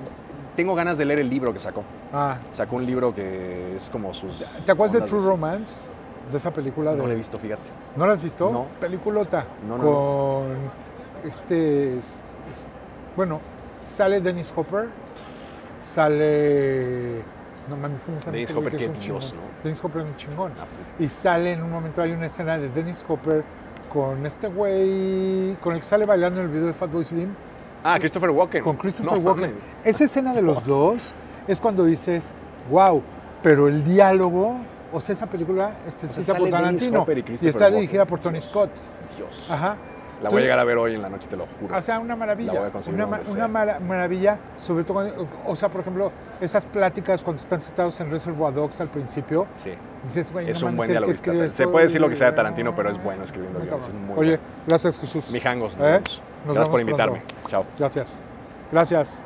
Tengo 0.56 0.76
ganas 0.76 0.98
de 0.98 1.06
leer 1.06 1.20
el 1.22 1.30
libro 1.30 1.54
que 1.54 1.60
sacó. 1.60 1.84
ah. 2.14 2.38
Sacó 2.54 2.76
un 2.76 2.86
libro 2.86 3.16
que 3.16 3.76
es 3.78 3.90
como 3.90 4.14
sus. 4.14 4.32
¿Te 4.66 4.72
acuerdas 4.72 5.02
de 5.02 5.08
True. 5.08 5.26
Romance? 5.26 5.90
De 6.32 6.38
esa 6.38 6.52
película 6.52 6.92
de... 6.92 6.98
No 6.98 7.08
lo 7.08 7.12
he 7.12 7.16
visto, 7.16 7.40
fíjate. 7.40 7.64
¿No 7.96 8.06
la 8.06 8.14
has 8.14 8.22
visto? 8.22 8.50
No. 8.52 8.66
Peliculota. 8.80 9.46
No, 9.68 9.78
no, 9.78 9.84
con 9.84 11.28
este. 11.30 11.98
es- 11.98 12.06
es- 12.06 12.66
bueno, 13.16 13.40
sale 13.90 14.22
Dennis 14.22 14.52
Hopper. 14.56 14.88
Sale. 15.94 17.22
No 17.70 17.78
mames, 17.78 18.02
¿cómo 18.04 18.20
se? 18.20 18.32
Dennis 18.32 18.52
Hopper, 18.52 18.76
que 18.76 18.86
es 18.86 19.00
dios, 19.00 19.30
chingón? 19.30 19.46
¿no? 19.46 19.64
Dennis 19.64 19.84
Hopper 19.84 20.02
es 20.04 20.10
un 20.10 20.18
chingón. 20.18 20.52
Ah, 20.60 20.66
pues, 20.98 21.10
Y 21.10 21.14
sale 21.14 21.54
en 21.54 21.64
un 21.64 21.72
momento, 21.72 22.02
hay 22.02 22.12
una 22.12 22.26
escena 22.26 22.58
de 22.58 22.70
Dennis 22.70 23.04
Hopper 23.08 23.44
con 23.94 24.26
este 24.26 24.48
güey, 24.48 25.56
con 25.62 25.74
el 25.76 25.80
que 25.82 25.86
sale 25.86 26.06
bailando 26.06 26.40
en 26.40 26.46
el 26.46 26.52
video 26.52 26.68
de 26.68 26.74
Fatboy 26.74 27.04
Slim, 27.06 27.34
Ah, 27.84 27.98
Christopher 28.00 28.30
Walken. 28.30 28.64
con 28.64 28.78
Christopher 28.78 29.14
No, 29.14 29.20
Walken. 29.20 29.54
Esa 29.84 30.04
escena 30.04 30.34
de 30.34 30.42
los 30.42 30.64
dos 30.64 31.12
es 31.48 31.60
cuando 31.60 31.84
dices, 31.86 32.32
wow, 32.70 33.02
pero 33.42 33.68
el 33.68 33.84
diálogo, 33.84 34.56
o 34.94 35.02
sea, 35.02 35.14
esa 35.14 35.26
película 35.28 35.72
está 35.88 36.06
escrita 36.06 36.36
por 36.36 36.50
Tarantino 36.50 37.06
y 37.10 37.20
y, 37.46 37.48
está 37.48 37.64
Walken. 37.66 37.80
dirigida 37.80 38.06
por 38.06 38.20
Tony 38.20 38.40
Scott. 38.42 38.70
Dios. 39.18 39.46
Ajá. 39.50 39.78
La 40.22 40.30
voy 40.30 40.40
a 40.40 40.42
llegar 40.44 40.60
a 40.60 40.64
ver 40.64 40.78
hoy 40.78 40.96
en 40.96 41.02
la 41.02 41.10
noche, 41.10 41.28
te 41.28 41.36
lo 41.36 41.48
juro. 41.60 41.76
O 41.76 41.82
sea, 41.82 42.00
una 42.00 42.16
maravilla. 42.16 42.54
Una, 42.88 43.48
maravilla, 43.80 44.38
sobre 44.62 44.84
todo, 44.84 44.94
cuando, 44.94 45.28
o 45.46 45.56
sea, 45.56 45.70
por 45.70 45.82
ejemplo, 45.82 46.12
esas 46.40 46.66
pláticas 46.66 47.22
cuando 47.22 47.42
están 47.42 47.62
sentados 47.62 48.00
en 48.02 48.12
Reservoir 48.12 48.54
Dogs 48.54 48.80
al 48.82 48.90
principio. 48.90 49.48
Sí. 49.56 49.74
Es 50.48 50.62
un 50.62 50.76
buen 50.76 50.90
dialoguista. 50.90 51.50
Se 51.50 51.68
puede 51.68 51.86
decir 51.86 52.02
lo 52.02 52.10
que 52.10 52.16
sea 52.16 52.32
de 52.32 52.34
Tarantino, 52.34 52.76
pero 52.76 52.90
es 52.90 53.04
bueno 53.04 53.24
escribiendo 53.24 53.60
guiones. 53.60 53.88
Es 53.88 53.94
muy 53.94 54.18
Oye, 54.18 54.40
gracias 54.68 55.00
Jesús. 55.00 55.24
Mijangos. 55.30 55.74
¿Eh? 55.80 56.02
Gracias 56.46 56.70
por 56.70 56.82
invitarme. 56.82 57.22
Chao. 57.48 57.66
Gracias. 57.78 58.10
Gracias. 58.72 59.18